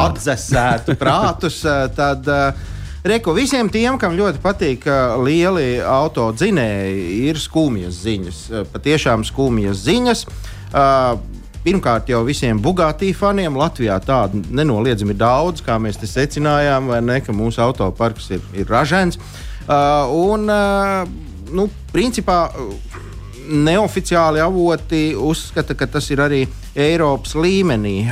atdzesētu 0.03 0.93
prātus. 1.01 1.63
Uh, 1.65 1.87
tad, 1.95 2.29
uh, 2.29 2.77
Reku, 3.09 3.33
visiem 3.33 3.71
tiem, 3.71 3.95
kam 3.97 4.13
ļoti 4.17 4.41
patīk 4.43 4.85
uh, 4.85 5.15
lieli 5.23 5.79
auto 5.81 6.27
dzinēji, 6.35 7.03
ir 7.31 7.41
skumjas 7.41 8.03
ziņas. 8.03 8.45
Uh, 8.51 8.69
patiešām 8.69 9.25
skumjas 9.25 9.81
ziņas. 9.87 10.25
Uh, 10.69 11.17
Pirmkārt, 11.59 12.07
jau 12.07 12.21
visiem 12.23 12.55
Bugātī 12.63 13.09
faniem 13.11 13.57
Latvijā 13.59 13.97
tādu 13.99 14.39
nenoliedzami 14.47 15.11
daudz, 15.19 15.59
kā 15.65 15.75
mēs 15.81 15.99
te 15.99 16.07
secinājām, 16.07 16.87
vai 16.87 17.01
ne, 17.03 17.17
ka 17.19 17.35
mūsu 17.35 17.59
autoparks 17.65 18.29
ir, 18.31 18.45
ir 18.55 18.69
ražēns. 18.71 19.19
Uh, 19.19 20.07
un, 20.15 20.47
uh, 20.47 21.03
nu, 21.51 21.67
principā, 21.91 22.45
uh, 22.47 23.08
neoficiāli 23.49 24.41
avoti 24.43 25.13
uzskata, 25.17 25.75
ka 25.75 25.87
tas 25.89 26.09
ir 26.13 26.21
arī 26.23 26.43
Eiropas 26.79 27.35
līmenī 27.35 28.03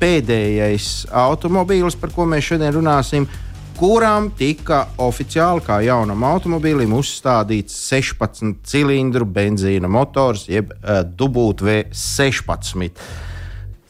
pēdējais 0.00 0.90
automobīls, 1.10 1.96
par 2.00 2.12
ko 2.14 2.26
mēs 2.28 2.52
šodien 2.52 2.74
runāsim. 2.76 3.28
Kurām 3.80 4.26
tika 4.36 4.82
oficiāli 5.00 5.64
kā 5.64 5.78
jaunam 5.86 6.24
automobīlim 6.28 6.92
uzstādīts 6.98 7.78
16 7.88 8.58
cilindru 8.68 9.24
benzīna 9.24 9.88
motors, 9.88 10.44
jeb 10.52 10.74
uh, 10.74 11.00
W16. 11.08 12.90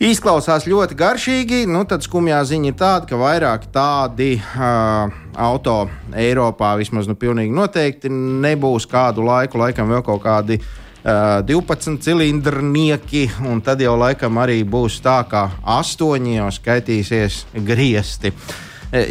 Izklausās 0.00 0.64
ļoti 0.64 0.96
garšīgi. 0.96 1.56
Nu, 1.68 1.82
tad 1.84 2.00
skumjā 2.00 2.38
ziņa 2.48 2.70
ir 2.70 2.76
tāda, 2.80 3.04
ka 3.04 3.18
vairāk 3.20 3.66
tādi 3.68 4.30
uh, 4.40 5.10
auto 5.36 5.74
Eiropā 6.16 6.70
vismaz 6.80 7.04
nu, 7.10 7.16
noteikti 7.52 8.08
nebūs 8.08 8.86
kādu 8.88 9.26
laiku, 9.26 9.60
laikam 9.60 9.92
vēl 9.92 10.00
kaut 10.06 10.22
kādi 10.24 10.56
uh, 10.56 11.42
12 11.44 12.00
cilindrnieki, 12.00 13.26
un 13.44 13.60
tad 13.60 13.84
jau 13.84 13.92
laikam 14.00 14.40
arī 14.40 14.62
būs 14.64 15.02
tā, 15.04 15.18
ka 15.28 15.50
astoņi 15.76 16.38
jau 16.38 16.48
skaitīsies 16.56 17.42
griesti, 17.68 18.32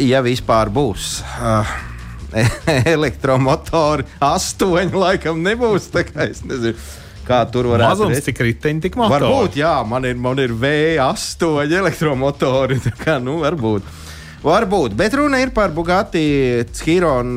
ja 0.09 0.23
vispār 0.25 0.73
būs. 0.73 1.19
Uh, 1.37 1.75
elektromotori 2.95 4.09
astoņi 4.25 5.05
laikam 5.05 5.45
nebūs. 5.45 5.91
Tā 5.93 6.01
kā 6.09 6.31
es 6.33 6.41
nezinu 6.41 6.73
kā 7.29 7.43
tur 7.51 7.69
varētu 7.73 8.03
būt. 8.03 8.09
Mazums, 8.09 8.25
cik 8.25 8.43
riteņi, 8.47 8.83
tik 8.87 8.99
motori. 8.99 9.27
Varbūt, 9.27 9.57
jā, 9.61 9.77
man 9.87 10.09
ir, 10.09 10.19
man 10.19 10.41
ir 10.41 10.53
V8 10.57 11.77
elektromotori. 11.79 12.79
Kā, 13.03 13.19
nu, 13.23 13.39
varbūt. 13.43 13.97
Varbūt, 14.39 14.93
bet 14.95 15.15
runa 15.19 15.41
ir 15.43 15.49
par 15.51 15.73
Bugatti 15.75 16.63
Chiron 16.71 17.33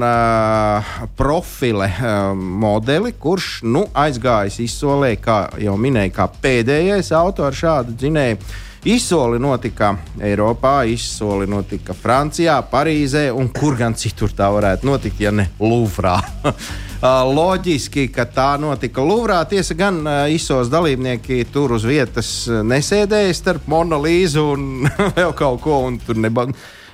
profile 1.18 1.88
uh, 1.90 2.30
modeli, 2.36 3.10
kurš 3.18 3.48
nu, 3.66 3.88
aizgājis 3.90 4.60
izsolē, 4.62 5.16
kā 5.18 5.38
jau 5.58 5.74
minēju, 5.82 6.14
kā 6.14 6.28
pēdējais 6.44 7.10
auto 7.18 7.48
ar 7.48 7.58
šādu 7.58 7.96
dzinēju. 7.98 8.38
Izsoli 8.82 9.38
notika 9.38 9.92
Eiropā, 10.18 10.80
izsoli 10.90 11.46
notika 11.46 11.94
Francijā, 11.94 12.56
Parīzē 12.66 13.28
un 13.30 13.46
kur 13.54 13.76
gan 13.78 13.94
citur 13.94 14.32
tā 14.34 14.48
varētu 14.50 14.88
notikt, 14.88 15.20
ja 15.22 15.30
ne 15.30 15.44
Luvrā. 15.62 16.16
Loģiski, 17.38 18.08
ka 18.10 18.26
tā 18.26 18.48
notika 18.58 19.04
Luvrā. 19.06 19.38
Tiesa 19.46 19.76
gan 19.78 20.02
izsos 20.34 20.66
dalībnieki 20.72 21.44
tur 21.54 21.76
uz 21.78 21.86
vietas 21.86 22.32
nesēdēja 22.50 23.38
starp 23.38 23.70
monolīzu 23.70 24.46
un 24.56 24.66
vēl 25.20 25.30
kaut 25.38 25.62
ko, 25.62 25.78
un 25.86 26.02
tur 26.02 26.18
neba, 26.18 26.48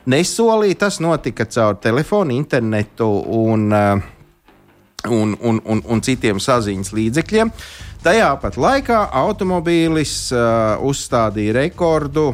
nesolīja. 0.04 0.82
Tas 0.84 1.00
notika 1.00 1.48
caur 1.48 1.80
telefonu, 1.80 2.36
internetu 2.36 3.08
un, 3.40 3.72
un, 3.72 5.36
un, 5.40 5.64
un, 5.64 5.84
un 5.88 6.04
citiem 6.04 6.36
saziņas 6.36 6.92
līdzekļiem. 7.00 7.56
Tajā 7.98 8.28
pat 8.38 8.54
laikā 8.54 8.98
automobīlis 9.18 10.30
uh, 10.30 10.78
uzstādīja 10.86 11.56
rekordu 11.56 12.30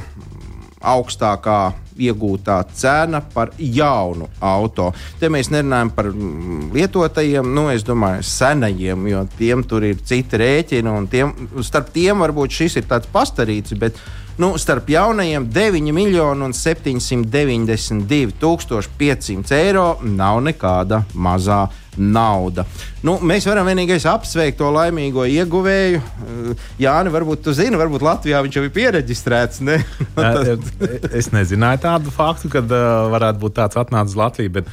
augstākā 0.84 1.60
iegūtā 1.96 2.58
cena 2.74 3.20
par 3.34 3.52
jaunu 3.58 4.28
auto. 4.44 4.90
Te 5.20 5.30
mēs 5.32 5.48
nerunājam 5.54 5.90
par 5.94 6.10
mm, 6.10 6.66
lietotajiem, 6.74 7.48
nu, 7.56 7.68
es 7.72 7.86
domāju, 7.86 8.26
senajiem, 8.28 9.06
jo 9.08 9.22
tiem 9.38 9.64
tur 9.68 9.86
ir 9.88 10.02
citi 10.04 10.40
rēķini, 10.42 10.90
un 10.90 11.08
tiem, 11.10 11.32
starp 11.64 11.88
tiem 11.94 12.20
varbūt 12.24 12.58
šis 12.60 12.76
ir 12.80 12.84
tāds 12.90 13.08
pastarīts. 13.14 13.76
Bet, 13.80 14.00
nu, 14.42 14.54
starp 14.60 14.90
jaunajiem 14.90 15.48
9 15.54 15.94
miljonu 15.96 16.50
un 16.50 16.52
792 16.56 18.34
500 18.98 19.56
eiro 19.62 19.88
nav 20.04 20.42
nekāda 20.44 21.04
mazā 21.14 21.64
nauda. 21.98 22.64
Nu, 23.04 23.16
mēs 23.24 23.46
varam 23.48 23.68
vienīgais 23.68 24.06
apsveikt 24.08 24.58
to 24.60 24.70
laimīgo 24.74 25.26
ieguvēju. 25.28 26.00
Jā, 26.80 26.96
varbūt 27.14 27.50
jūs 27.50 27.60
zināt, 27.60 27.80
varbūt 27.82 28.04
Latvijā 28.04 28.40
viņš 28.44 28.58
jau 28.58 28.64
ir 28.64 28.72
pieregistrēts. 28.74 29.60
Ne? 29.66 29.78
es 31.20 31.30
nezināju 31.34 31.84
tādu 31.84 32.14
faktu, 32.14 32.50
ka 32.52 32.64
uh, 32.64 32.80
varētu 33.14 33.44
būt 33.44 33.56
tāds 33.60 33.80
atnācis 33.80 34.18
Latvijā. 34.18 34.56
Bet 34.60 34.72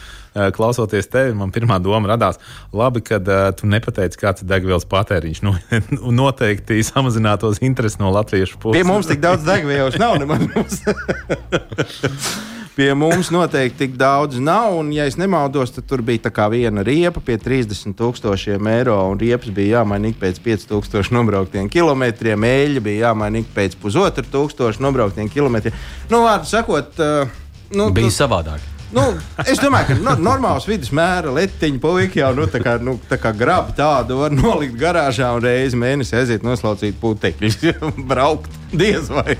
klausoties 0.55 1.09
tevi, 1.11 1.33
man 1.35 1.51
pirmā 1.51 1.75
doma 1.83 2.13
radās, 2.13 2.37
labi, 2.71 3.01
ka 3.03 3.19
uh, 3.19 3.49
tu 3.57 3.67
nepateici, 3.67 4.19
kāds 4.21 4.45
ir 4.45 4.51
degvielas 4.51 4.87
patēriņš. 4.91 5.43
Nu, 5.91 6.11
noteikti 6.15 6.77
samazinātos 6.85 7.59
interesi 7.65 7.99
no 7.99 8.11
latviešu 8.13 8.59
puses. 8.61 8.79
Pie 8.79 8.87
mums 8.87 9.09
tik 9.09 9.19
daudz 9.23 9.43
degvielas 9.47 9.97
nav. 9.99 10.21
Pie 12.71 12.93
mums 12.95 13.27
noteikti 13.35 13.81
tik 13.81 13.95
daudz 13.99 14.37
nav, 14.39 14.77
un, 14.79 14.93
ja 14.95 15.03
es 15.09 15.17
nemaldos, 15.19 15.73
tad 15.75 15.89
tur 15.89 15.99
bija 16.07 16.47
viena 16.47 16.85
riepa 16.87 17.19
pie 17.19 17.35
30,000 17.35 18.69
eiro, 18.71 18.95
un 19.11 19.19
riepas 19.19 19.51
bija 19.51 19.81
jāmaina 19.81 20.07
ik 20.07 20.19
pēc 20.21 20.39
5,000 20.39 21.11
nobrauktiem 21.11 21.67
kilometriem, 21.69 22.47
eļļa 22.47 22.83
bija 22.85 23.09
jāmaina 23.09 23.43
ik 23.43 23.51
pēc 23.51 23.75
pusotra 23.81 24.23
tūkstoša 24.23 24.79
nobrauktiem 24.79 25.27
kilometriem. 25.29 25.75
Nu, 26.07 26.23
vārdu 26.23 26.47
sakot, 26.47 26.95
uh, 27.03 27.27
nu, 27.75 27.89
bija 27.91 28.07
tu... 28.07 28.15
savādāk. 28.21 28.63
Nu, 28.95 29.03
es 29.43 29.59
domāju, 29.59 29.91
ka 29.91 29.99
no, 30.03 30.15
normāls 30.31 30.67
vidusmēra 30.67 31.31
letiņa 31.35 31.79
puika 31.83 32.23
jau 32.23 32.33
nu, 32.39 32.47
tā 32.51 32.63
kā, 32.63 32.79
nu, 32.83 32.97
tā 33.11 33.19
kā 33.19 33.35
grabi 33.35 33.75
tādu 33.75 34.23
var 34.23 34.31
nolikt 34.35 34.79
garāžā 34.79 35.35
un 35.35 35.43
reizi 35.43 35.79
mēnesī 35.79 36.21
aiziet 36.23 36.47
noslaucīt 36.47 36.99
putekļus, 37.03 37.63
braukt 38.11 38.51
diez 38.71 39.11
vai. 39.11 39.35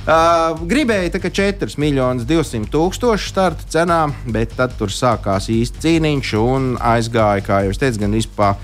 Uh, 0.00 0.56
gribēja 0.64 1.10
tā, 1.12 1.20
4 1.28 1.76
miljonus 1.76 2.24
200 2.24 2.70
tūkstošu 2.72 3.26
starta 3.34 3.66
cenā, 3.68 4.06
bet 4.32 4.54
tad 4.56 4.72
tur 4.78 4.88
sākās 4.88 5.50
īsti 5.52 5.82
cīniņš 5.82 6.30
un 6.40 6.70
aizgāja, 6.80 7.44
kā 7.44 7.58
jau 7.66 7.74
es 7.74 7.80
teicu, 7.82 8.00
gan 8.06 8.16
izpā. 8.16 8.54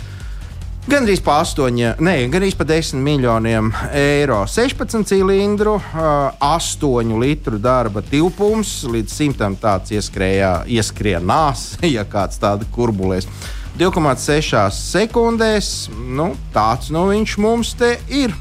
Gan 0.87 1.05
arī 1.05 1.19
pa 1.21 1.41
8, 1.43 1.99
ne, 2.01 2.15
gan 2.33 2.41
arī 2.41 2.55
pa 2.57 2.65
10 2.65 3.03
miljoniem 3.05 3.69
eiro. 3.93 4.39
16 4.49 5.05
cilindru, 5.11 5.77
8 5.93 7.13
litru 7.21 7.61
darba 7.61 8.01
tilpums, 8.07 8.79
līdz 8.89 9.19
100 9.37 9.51
tāds 9.61 9.93
ieskrējā, 9.93 10.55
ieskrienās, 10.73 11.69
ja 11.97 12.07
kāds 12.09 12.41
tādu 12.41 12.65
kurbulēs. 12.73 13.29
2,6 13.77 14.73
sekundēs, 14.73 15.75
nu, 15.93 16.31
tāds 16.57 16.89
nu 16.95 17.11
viņš 17.11 17.39
mums 17.45 17.77
te 17.77 17.99
ir. 18.09 18.33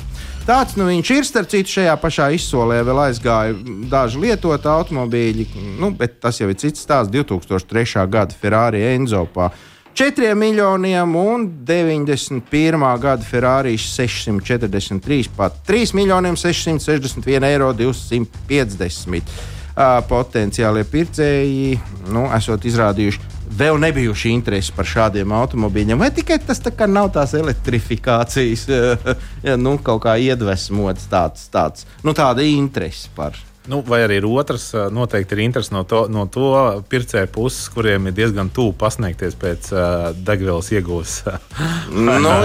Tāds 0.46 0.75
nu 0.78 0.86
viņš 0.86 1.10
ir. 1.10 1.24
Starp 1.25 1.50
citu, 1.50 1.72
šajā 1.80 1.94
pašā 1.98 2.28
izsolē 2.38 2.84
vēl 2.86 3.00
aizgāja 3.08 3.56
daži 3.90 4.20
lietoti 4.22 4.70
automobīļi, 4.70 5.46
nu, 5.82 5.90
bet 5.98 6.20
tas 6.22 6.38
jau 6.38 6.52
ir 6.52 6.60
cits 6.62 6.84
stāsts. 6.86 7.10
2003. 7.10 8.04
gada 8.14 8.38
Ferrari 8.38 8.84
Enzopā 8.92 9.50
4 9.96 10.36
miljoniem 10.38 11.16
un 11.16 11.48
91. 11.66 12.86
gada 13.02 13.24
Ferrari 13.25 13.78
643, 13.80 15.32
pat 15.34 15.58
3 15.66 15.96
miljoniem 15.98 16.38
661 16.38 17.48
eiro 17.50 17.72
250. 17.74 19.34
Uh, 19.75 19.98
potenciālie 20.08 20.86
pircēji 20.88 21.80
nu, 22.14 22.28
esot 22.38 22.70
izrādījuši 22.70 23.35
vēl 23.50 23.80
nebijuši 23.82 24.32
interesi 24.34 24.74
par 24.75 24.88
šādiem 24.90 25.34
automobīļiem, 25.36 26.00
vai 26.02 26.12
tikai 26.16 26.40
tas 26.46 26.62
tā 26.64 26.74
nav 26.90 27.12
tās 27.16 27.36
elektrifikācijas, 27.38 28.68
ja, 29.48 29.58
nu, 29.58 29.78
kaut 29.84 30.04
kā 30.06 30.18
iedvesmots 30.22 31.10
tāds, 31.12 31.50
tāds 31.54 31.86
nu, 32.04 32.16
tāda 32.18 32.46
interese 32.46 33.12
par 33.16 33.38
Nu, 33.72 33.79
vai 33.86 34.03
arī 34.05 34.19
ir 34.19 34.27
otrs, 34.29 34.67
noteikti 34.93 35.34
ir 35.34 35.41
interesi 35.45 35.74
no 35.74 35.81
to, 35.89 36.03
no 36.12 36.25
to 36.31 36.50
pircēju 36.91 37.29
puses, 37.34 37.65
kuriem 37.74 38.10
ir 38.10 38.15
diezgan 38.17 38.51
tuvu 38.53 38.75
pasniegties 38.77 39.38
pēc 39.41 39.69
uh, 39.74 40.10
degvielas 40.27 40.69
iegūs. 40.75 41.15
nu, 42.07 42.36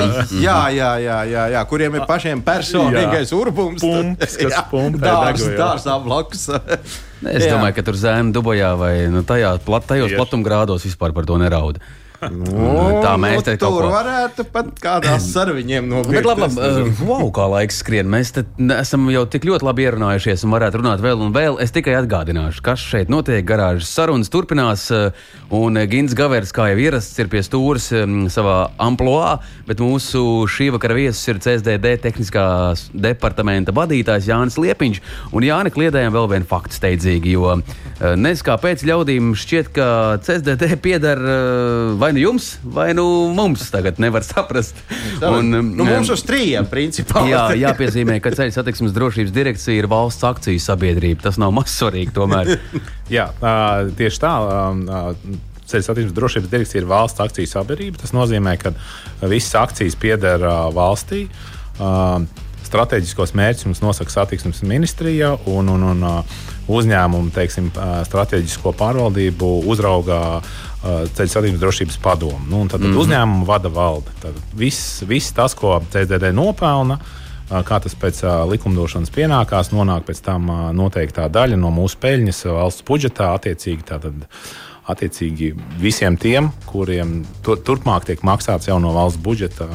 jā, 0.40 0.58
jā, 0.72 0.90
jā, 1.04 1.18
jā, 1.28 1.46
jā, 1.54 1.64
kuriem 1.68 2.00
ir 2.00 2.06
pašiem 2.08 2.44
personīgais 2.46 3.34
urbums. 3.36 3.84
Pumps, 3.84 4.36
kas 4.40 4.60
pumpē 4.72 5.04
dārs, 5.04 5.46
dārs 5.60 5.88
blakus. 6.06 6.48
es 7.28 7.48
domāju, 7.50 7.76
ka 7.76 7.86
tur 7.90 8.00
zēna 8.00 8.32
Dubajā 8.36 8.74
vai 8.80 8.94
nu, 9.12 9.24
tajā, 9.26 9.56
plat, 9.66 9.84
tajos 9.88 10.16
platumgrādos 10.16 10.88
vispār 10.88 11.16
par 11.16 11.28
to 11.28 11.36
nerauda. 11.40 11.84
Nu, 12.28 13.00
tā 13.00 13.14
mēs 13.20 13.38
nu, 13.38 13.44
te 13.46 13.54
tur 13.60 13.86
ko... 13.86 13.90
varētu 13.94 14.44
pat 14.52 14.68
kādās 14.82 15.24
sarunām 15.32 15.86
nopirkt. 15.88 16.12
Bet 16.18 16.26
labi, 16.28 16.48
uh, 16.60 17.00
wow, 17.08 17.30
kā 17.32 17.46
laiks 17.48 17.80
skrien. 17.80 18.10
Mēs 18.12 18.34
esam 18.76 19.06
jau 19.12 19.22
tik 19.30 19.46
ļoti 19.48 19.64
labi 19.64 19.86
ierunājušies 19.86 20.44
un 20.44 20.52
varētu 20.52 20.82
runāt 20.82 21.00
vēl 21.04 21.24
un 21.24 21.32
vēl. 21.32 21.56
Es 21.64 21.72
tikai 21.72 21.96
atgādināšu, 22.02 22.60
kas 22.66 22.82
šeit 22.84 23.12
notiek. 23.12 23.40
Garāžas 23.48 23.88
sarunas 23.96 24.28
turpinās, 24.32 24.84
uh, 24.92 25.16
un 25.56 25.80
Gins 25.90 26.12
Gavers, 26.18 26.52
kā 26.56 26.68
jau 26.74 26.82
ierasts, 26.82 27.16
ir 27.22 27.30
pie 27.32 27.40
stūres 27.46 27.88
savā 28.34 28.58
amploā, 28.80 29.38
bet 29.68 29.80
mūsu 29.80 30.44
šī 30.50 30.68
vakara 30.76 30.98
viesis 30.98 31.24
ir 31.32 31.40
CSDD 31.40 31.96
tehniskās 32.04 32.88
departamenta 32.92 33.72
vadītājs 33.76 34.28
Jānis 34.28 34.60
Liepiņš. 34.60 35.00
Un 35.32 35.48
Jāni 35.48 35.72
kliedējām 35.72 36.12
vēl 36.18 36.28
vienu 36.36 36.50
faktu 36.52 36.76
steidzīgi, 36.76 37.34
jo 37.38 37.56
uh, 37.56 37.80
nezinu, 38.12 38.44
kāpēc 38.52 38.84
ļaudīm 38.92 39.32
šķiet, 39.40 39.72
ka 39.74 39.88
CSDD 40.26 40.76
pieder 40.80 41.18
vai 42.00 42.09
vai 42.10 42.16
nu 42.16 42.18
jums, 42.18 42.58
vai 42.62 42.92
nu 42.92 43.04
mums 43.34 43.70
tagad 43.70 43.98
nevar 43.98 44.22
saprast. 44.22 44.74
Un, 45.22 45.50
nu, 45.50 45.84
mums 45.84 46.10
uz 46.10 46.24
trījiem, 46.26 46.66
principā. 46.70 47.22
Jā, 47.30 47.44
jāpiezīmē, 47.54 48.18
ka 48.22 48.32
ceļu 48.34 48.54
satiksmes 48.54 48.94
drošības 48.96 49.34
direkcija 49.34 49.78
ir 49.78 49.88
valsts 49.90 50.26
akciju 50.26 50.62
sabiedrība. 50.62 51.22
Tas 51.28 51.38
nav 51.38 51.54
maz 51.54 51.70
svarīgi 51.76 52.14
tomēr. 52.16 52.56
jā, 53.16 53.28
tieši 53.98 54.22
tā. 54.22 54.34
Ceļu 55.70 55.86
satiksmes 55.86 56.16
drošības 56.16 56.50
direkcija 56.50 56.82
ir 56.82 56.90
valsts 56.90 57.22
akciju 57.22 57.50
sabiedrība. 57.50 58.02
Tas 58.02 58.14
nozīmē, 58.16 58.56
ka 58.58 58.74
visas 59.30 59.54
akcijas 59.62 59.98
pieder 60.00 60.42
valstī. 60.74 61.28
Stratēģiskos 62.66 63.36
mērķus 63.38 63.68
mums 63.68 63.84
nosaka 63.84 64.14
satiksmes 64.14 64.64
ministrija 64.66 65.36
un, 65.50 65.70
un, 65.70 65.86
un 65.94 66.08
uzņēmumu 66.68 67.32
teiksim, 67.34 67.70
strateģisko 68.06 68.72
pārvaldību 68.78 69.52
uzraugā 69.70 70.20
ceļu 70.80 71.32
satiksmes 71.32 71.60
drošības 71.60 71.98
padomu. 72.02 72.40
Nu, 72.48 72.66
tad 72.68 72.80
mm 72.80 72.92
-hmm. 72.92 73.00
uzņēmumu 73.04 73.46
vada 73.46 73.68
valde. 73.68 74.10
Tad 74.22 74.34
viss, 74.56 75.02
viss 75.06 75.32
tas, 75.32 75.54
ko 75.54 75.80
CDD 75.92 76.32
nopelna, 76.32 76.98
kā 77.50 77.80
tas 77.82 77.94
pēc 77.94 78.22
likumdošanas 78.50 79.10
pienākās, 79.10 79.72
nonāk 79.74 80.06
pēc 80.08 80.22
tam 80.24 80.46
noteiktā 80.72 81.28
daļa 81.28 81.56
no 81.56 81.70
mūsu 81.74 81.98
peļņas 82.00 82.44
valsts 82.44 82.86
budžetā. 82.86 83.34
Attiecīgi, 83.34 83.82
tātad, 83.84 84.14
attiecīgi 84.86 85.54
visiem 85.78 86.16
tiem, 86.16 86.50
kuriem 86.66 87.24
tur, 87.42 87.58
turpmāk 87.58 88.06
tiek 88.06 88.22
maksāts 88.22 88.70
jau 88.70 88.78
no 88.78 88.94
valsts 88.94 89.20
budžeta 89.22 89.68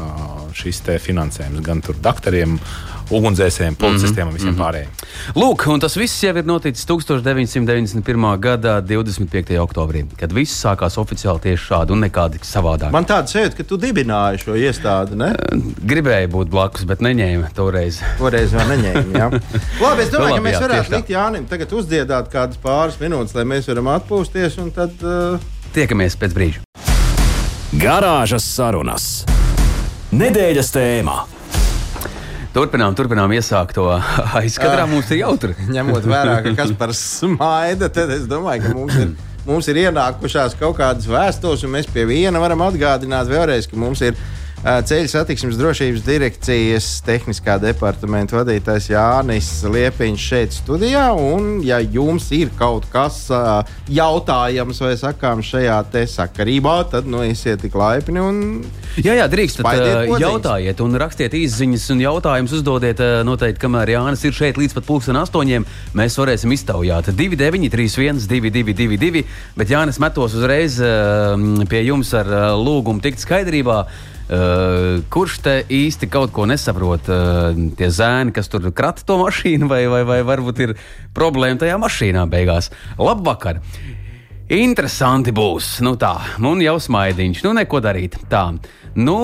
šis 0.53 0.81
finansējums, 1.03 1.61
gan 1.65 1.83
doktoriem, 2.01 2.59
ugunsdzēsējiem, 3.09 3.75
policistiem 3.79 4.27
mm 4.27 4.29
-hmm. 4.29 4.33
un 4.33 4.33
visiem 4.33 4.49
mm 4.49 4.55
-hmm. 4.55 4.63
pārējiem. 4.63 4.89
Lūk, 5.35 5.67
un 5.73 5.79
tas 5.79 5.97
viss 5.97 6.23
jau 6.23 6.35
ir 6.37 6.45
noticis 6.45 6.85
1991. 6.85 8.39
gada 8.39 8.81
25. 8.81 9.57
oktobrī, 9.59 10.05
kad 10.17 10.33
viss 10.33 10.65
sākās 10.65 10.97
oficiāli 10.97 11.39
tieši 11.39 11.63
šādi 11.65 11.91
un 11.91 12.03
nekādi 12.03 12.39
savādāk. 12.41 12.91
Man 12.91 13.05
tāda 13.05 13.27
sajūta, 13.27 13.57
ka 13.57 13.63
tu 13.63 13.77
dibināji 13.77 14.43
šo 14.45 14.55
iestādi. 14.55 15.15
Ne? 15.15 15.33
Gribēju 15.85 16.27
būt 16.27 16.49
blakus, 16.49 16.85
bet 16.85 17.01
neņēmu 17.01 17.53
toreiz. 17.55 18.01
Toreiz 18.17 18.51
vēl 18.51 18.67
neņēmu. 18.73 19.17
Jā. 19.17 19.29
Labi, 19.83 20.01
es 20.01 20.09
domāju, 20.09 20.29
Labi, 20.29 20.35
ka 20.35 20.45
mēs 20.47 20.57
jā, 20.57 20.61
varētu 20.61 20.95
likt 20.95 21.09
Jānim 21.09 21.45
tagad 21.49 21.73
uzdziedāt 21.73 22.31
kādas 22.31 22.57
pāris 22.57 22.99
minūtes, 22.99 23.35
lai 23.35 23.43
mēs 23.43 23.67
varam 23.67 23.87
atpūsties 23.97 24.57
un 24.63 24.71
tad. 24.71 24.91
Uh... 25.03 25.39
Tiekamies 25.73 26.15
pēc 26.15 26.33
brīža. 26.33 26.63
Garāžas 27.75 28.45
sarunas. 28.55 29.25
Nedēļas 30.15 30.69
tēmā. 30.71 31.34
Turpinām, 32.55 32.93
turpinām 32.95 33.33
iesākt 33.35 33.75
to 33.75 33.89
aizkadrā. 34.39 34.85
Mums 34.87 35.09
ir 35.11 35.25
jautri. 35.25 35.55
Ņemot 35.75 36.05
vērā, 36.07 36.37
ka 36.45 36.53
kas 36.55 36.71
par 36.79 36.93
smaida, 36.95 37.89
tad 37.91 38.13
es 38.15 38.23
domāju, 38.31 38.63
ka 38.63 38.71
mums 38.77 38.95
ir, 39.01 39.11
mums 39.43 39.67
ir 39.71 39.81
ienākušās 39.81 40.55
kaut 40.61 40.77
kādas 40.79 41.09
vēstules, 41.11 41.65
un 41.67 41.73
mēs 41.75 41.89
pie 41.91 42.05
viena 42.07 42.39
varam 42.39 42.63
atgādināt 42.63 43.27
vēlreiz, 43.27 43.67
ka 43.67 43.79
mums 43.79 43.99
ir 44.07 44.15
Ceļu 44.65 45.05
satiksmes 45.11 45.59
drošības 45.59 46.01
direkcijas 46.01 46.85
tehniskā 47.05 47.59
departamenta 47.61 48.39
vadītājs 48.39 48.87
Jānis 48.89 49.49
Liepiņš 49.69 50.23
šeit 50.31 50.55
studijā. 50.57 51.03
Un, 51.13 51.59
ja 51.61 51.77
jums 51.77 52.31
ir 52.33 52.49
kaut 52.57 52.87
kas 52.89 53.27
jautājams 53.93 54.81
vai 54.81 54.95
sakāms 54.97 55.51
šajā 55.53 55.75
sakarībā, 56.09 56.73
tad 56.89 57.05
nu, 57.05 57.21
esiet 57.21 57.61
tik 57.61 57.77
laipni 57.77 58.23
un. 58.23 58.39
Jā, 58.97 59.13
jā 59.19 59.27
drīkst. 59.29 59.61
Tad, 59.61 60.09
jautājiet, 60.23 60.81
un 60.81 60.97
rakstiet 60.97 61.37
īsiņas 61.37 61.85
un 61.93 62.01
jautājumus 62.01 62.57
uzdodiet 62.57 63.05
noteikti, 63.29 63.61
kamēr 63.67 63.93
Jānis 63.93 64.25
ir 64.25 64.33
šeit 64.33 64.57
līdz 64.57 64.79
pat 64.79 64.89
pulksten 64.89 65.21
astoņiem. 65.21 65.69
Mēs 65.93 66.17
varēsim 66.17 66.57
iztaujāt 66.57 67.11
2931, 67.13 68.25
222, 68.33 69.23
bet 69.61 69.77
Jānis 69.77 70.01
metos 70.01 70.33
uzreiz 70.33 70.81
pie 71.69 71.85
jums 71.85 72.17
ar 72.17 72.33
lūgumu 72.57 73.05
tikt 73.05 73.21
skaidrībā. 73.21 73.83
Uh, 74.25 75.03
kurš 75.13 75.35
te 75.45 75.51
īsti 75.69 76.09
kaut 76.09 76.31
ko 76.33 76.47
nesaprot? 76.49 77.11
Uh, 77.11 77.59
tie 77.77 77.91
zēni, 77.93 78.33
kas 78.33 78.49
tur 78.49 78.71
krata 78.73 79.05
to 79.05 79.19
mašīnu, 79.21 79.69
vai, 79.69 79.83
vai, 79.91 80.01
vai 80.07 80.23
varbūt 80.25 80.63
ir 80.65 80.73
problēma 81.13 81.61
tajā 81.61 81.77
mašīnā 81.81 82.25
beigās. 82.31 82.71
Labvakar! 82.97 83.61
Interesanti 84.45 85.33
būs. 85.33 85.79
Nu 85.81 85.95
tā, 85.97 86.15
un 86.37 86.59
jau 86.61 86.75
smaidiņš. 86.81 87.39
Nu, 87.45 87.53
neko 87.57 87.79
darīt. 87.81 88.19
Tā. 88.29 88.51
Nu, 88.95 89.15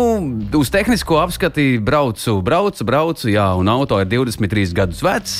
uz 0.58 0.72
tehnisko 0.74 1.20
apskati 1.22 1.78
braucu, 1.78 2.40
braucu, 2.42 2.86
braucu, 2.86 3.30
jā, 3.30 3.46
un 3.58 3.70
auto 3.70 4.00
ir 4.02 4.10
23 4.10 4.74
gadus 4.76 5.04
vecs. 5.06 5.36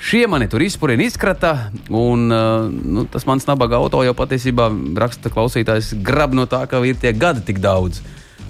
Šie 0.00 0.22
mani 0.30 0.46
tur 0.48 0.62
izpurina, 0.64 1.04
izkrata, 1.04 1.68
un 1.90 2.30
nu, 2.30 3.04
tas 3.10 3.26
mans 3.28 3.44
nabaga 3.50 3.76
auto 3.82 4.00
jau 4.06 4.14
patiesībā 4.16 4.70
raksta 5.02 5.28
klausītājs 5.34 5.92
grab 6.06 6.32
no 6.32 6.46
tā, 6.48 6.62
ka 6.70 6.80
ir 6.88 6.96
tie 6.96 7.12
gadi 7.12 7.44
tik 7.50 7.60
daudz. 7.60 8.00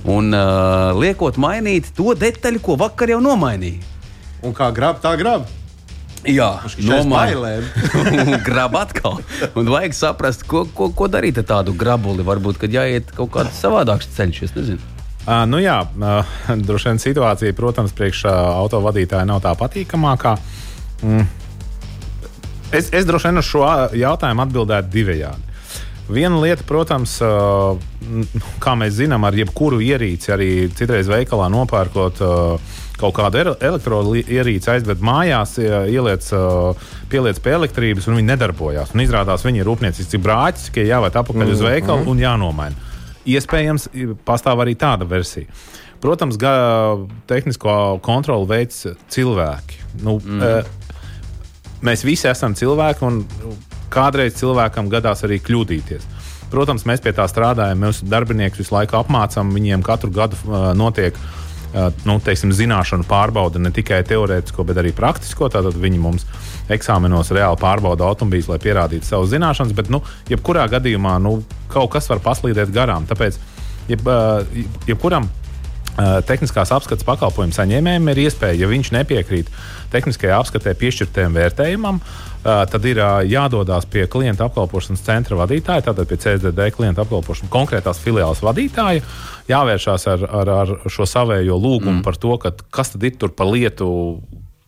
Un 0.09 0.33
uh, 0.33 0.97
liekot 0.97 1.37
mainīt 1.41 1.91
to 1.97 2.15
detaļu, 2.17 2.63
ko 2.65 2.77
vakar 2.81 3.13
jau 3.13 3.21
nomainīja. 3.21 3.83
Un 4.47 4.55
kā 4.57 4.71
grab, 4.73 5.03
tā 5.03 5.13
grab. 5.21 5.49
Jā, 6.25 6.49
nomainīt. 6.85 7.69
grab 8.49 8.77
atkal. 8.81 9.21
Un 9.57 9.69
vajag 9.73 9.97
saprast, 9.97 10.45
ko, 10.49 10.67
ko, 10.77 10.91
ko 10.97 11.09
darīt 11.09 11.41
ar 11.41 11.47
tādu 11.49 11.75
grabuli. 11.77 12.25
Varbūt, 12.25 12.61
kad 12.61 12.73
jāiet 12.73 13.13
kaut 13.17 13.33
kāds 13.37 13.61
savādāks 13.61 14.09
ceļš, 14.17 14.43
es 14.49 14.57
nezinu. 14.57 14.97
Uh, 15.21 15.45
nu 15.49 15.61
jā, 15.61 15.83
uh, 15.85 16.37
droši 16.69 16.91
vien 16.91 17.01
situācija, 17.01 17.57
protams, 17.57 17.93
priekš 17.97 18.25
uh, 18.29 18.33
autovadītāja 18.63 19.29
nav 19.29 19.43
tā 19.45 19.53
patīkamākā. 19.57 20.35
Mm. 21.05 21.29
Es, 22.73 22.89
es 22.95 23.05
droši 23.09 23.29
vien 23.29 23.41
uz 23.41 23.49
šo 23.49 23.65
jautājumu 23.99 24.45
atbildētu 24.47 24.93
divējādi. 24.93 25.50
Viena 26.11 26.41
lieta, 26.43 26.65
protams, 26.67 27.17
kā 28.63 28.75
mēs 28.79 28.97
zinām, 28.99 29.25
ar 29.29 29.37
jebkuru 29.39 29.81
ierīci, 29.85 30.33
arī 30.35 30.51
citreiz 30.75 31.11
veikalā 31.11 31.47
nopērkot 31.53 32.23
kaut 33.01 33.15
kādu 33.17 33.55
elektroierīci, 33.57 34.69
aizved 34.75 35.01
mājās, 35.05 35.57
ieliec, 35.61 36.27
pieliec 37.13 37.41
pie 37.41 37.55
elektrības, 37.57 38.09
un 38.11 38.19
viņi 38.19 38.33
nedarbojās. 38.33 38.93
Un 38.95 39.05
izrādās, 39.05 39.47
viņi 39.47 39.63
ir 39.63 39.71
rūpnieciski 39.71 40.21
brāķis, 40.21 40.69
ka 40.75 40.85
jāvērt 40.85 41.17
atpakaļ 41.23 41.47
mm. 41.47 41.55
uz 41.55 41.65
veikalu 41.65 42.11
un 42.13 42.21
jānomaina. 42.21 42.91
Iespējams, 43.31 43.89
pastāv 44.27 44.61
arī 44.65 44.77
tāda 44.81 45.09
versija. 45.09 45.49
Protams, 46.01 46.39
tehnisko 47.29 47.73
kontroli 48.05 48.49
veids 48.49 48.87
cilvēki. 49.13 49.83
Nu, 50.05 50.19
mm. 50.21 50.79
Mēs 51.85 52.05
visi 52.05 52.29
esam 52.29 52.57
cilvēki, 52.57 53.05
un 53.09 53.23
kādreiz 53.93 54.39
cilvēkam 54.41 54.91
gadās 54.93 55.25
arī 55.27 55.41
kļūdīties. 55.43 56.07
Protams, 56.51 56.87
mēs 56.89 57.03
pie 57.03 57.13
tā 57.15 57.27
strādājam, 57.31 57.79
mūsu 57.85 58.09
darbiniekus 58.11 58.65
visu 58.65 58.75
laiku 58.75 58.99
apmācām, 58.99 59.53
viņiem 59.55 59.85
katru 59.87 60.11
gadu 60.15 60.39
uh, 60.49 60.73
notiek 60.75 61.15
uh, 61.15 61.91
nu, 62.09 62.19
teiksim, 62.25 62.51
zināšanu 62.55 63.07
pārbaude 63.11 63.63
ne 63.63 63.71
tikai 63.75 64.01
teorētisko, 64.09 64.67
bet 64.67 64.81
arī 64.83 64.91
praktisko. 64.97 65.51
Tātad 65.53 65.79
viņi 65.79 66.01
mums 66.03 66.27
eksāmenos 66.71 67.31
reāli 67.35 67.61
pārbauda 67.61 68.09
automobīļus, 68.11 68.51
lai 68.51 68.59
pierādītu 68.63 69.07
savas 69.07 69.31
zināšanas, 69.31 69.77
bet 69.79 69.93
nu, 69.95 70.03
jebkurā 70.31 70.67
gadījumā 70.75 71.19
nu, 71.23 71.39
kaut 71.71 71.93
kas 71.95 72.11
var 72.11 72.23
paslīdēt 72.25 72.75
garām. 72.75 73.07
Tāpēc 73.11 73.39
jeb, 73.93 74.11
uh, 74.11 74.43
jebkuram 74.91 75.31
tehniskās 76.29 76.73
apskates 76.75 77.07
pakalpojumu 77.07 77.55
saņēmējiem 77.57 78.11
ir 78.13 78.21
iespēja, 78.25 78.59
ja 78.63 78.69
viņš 78.71 78.93
nepiekrīt 78.95 79.51
tehniskajā 79.93 80.39
apskatē 80.39 80.75
piešķirtajam 80.79 81.37
vērtējumam, 81.37 82.01
tad 82.43 82.87
ir 82.89 83.01
jādodas 83.29 83.89
pie 83.91 84.07
klienta 84.11 84.47
apkalpošanas 84.49 85.03
centra 85.05 85.39
vadītāja, 85.43 85.89
tātad 85.91 86.09
pie 86.09 86.21
CSDD 86.23 86.71
klienta 86.77 87.05
apkalpošanas 87.05 87.53
konkrētās 87.53 88.01
filiāles 88.03 88.43
vadītāja, 88.45 89.03
jāvēršās 89.51 90.07
ar, 90.15 90.29
ar, 90.43 90.53
ar 90.63 90.77
šo 90.89 91.09
savējo 91.09 91.59
lūgumu 91.59 91.99
mm. 91.99 92.07
par 92.07 92.21
to, 92.21 92.37
ka, 92.41 92.55
kas 92.73 92.95
tad 92.95 93.05
ir 93.09 93.19
tur 93.21 93.35
pa 93.37 93.49
lietu. 93.49 93.91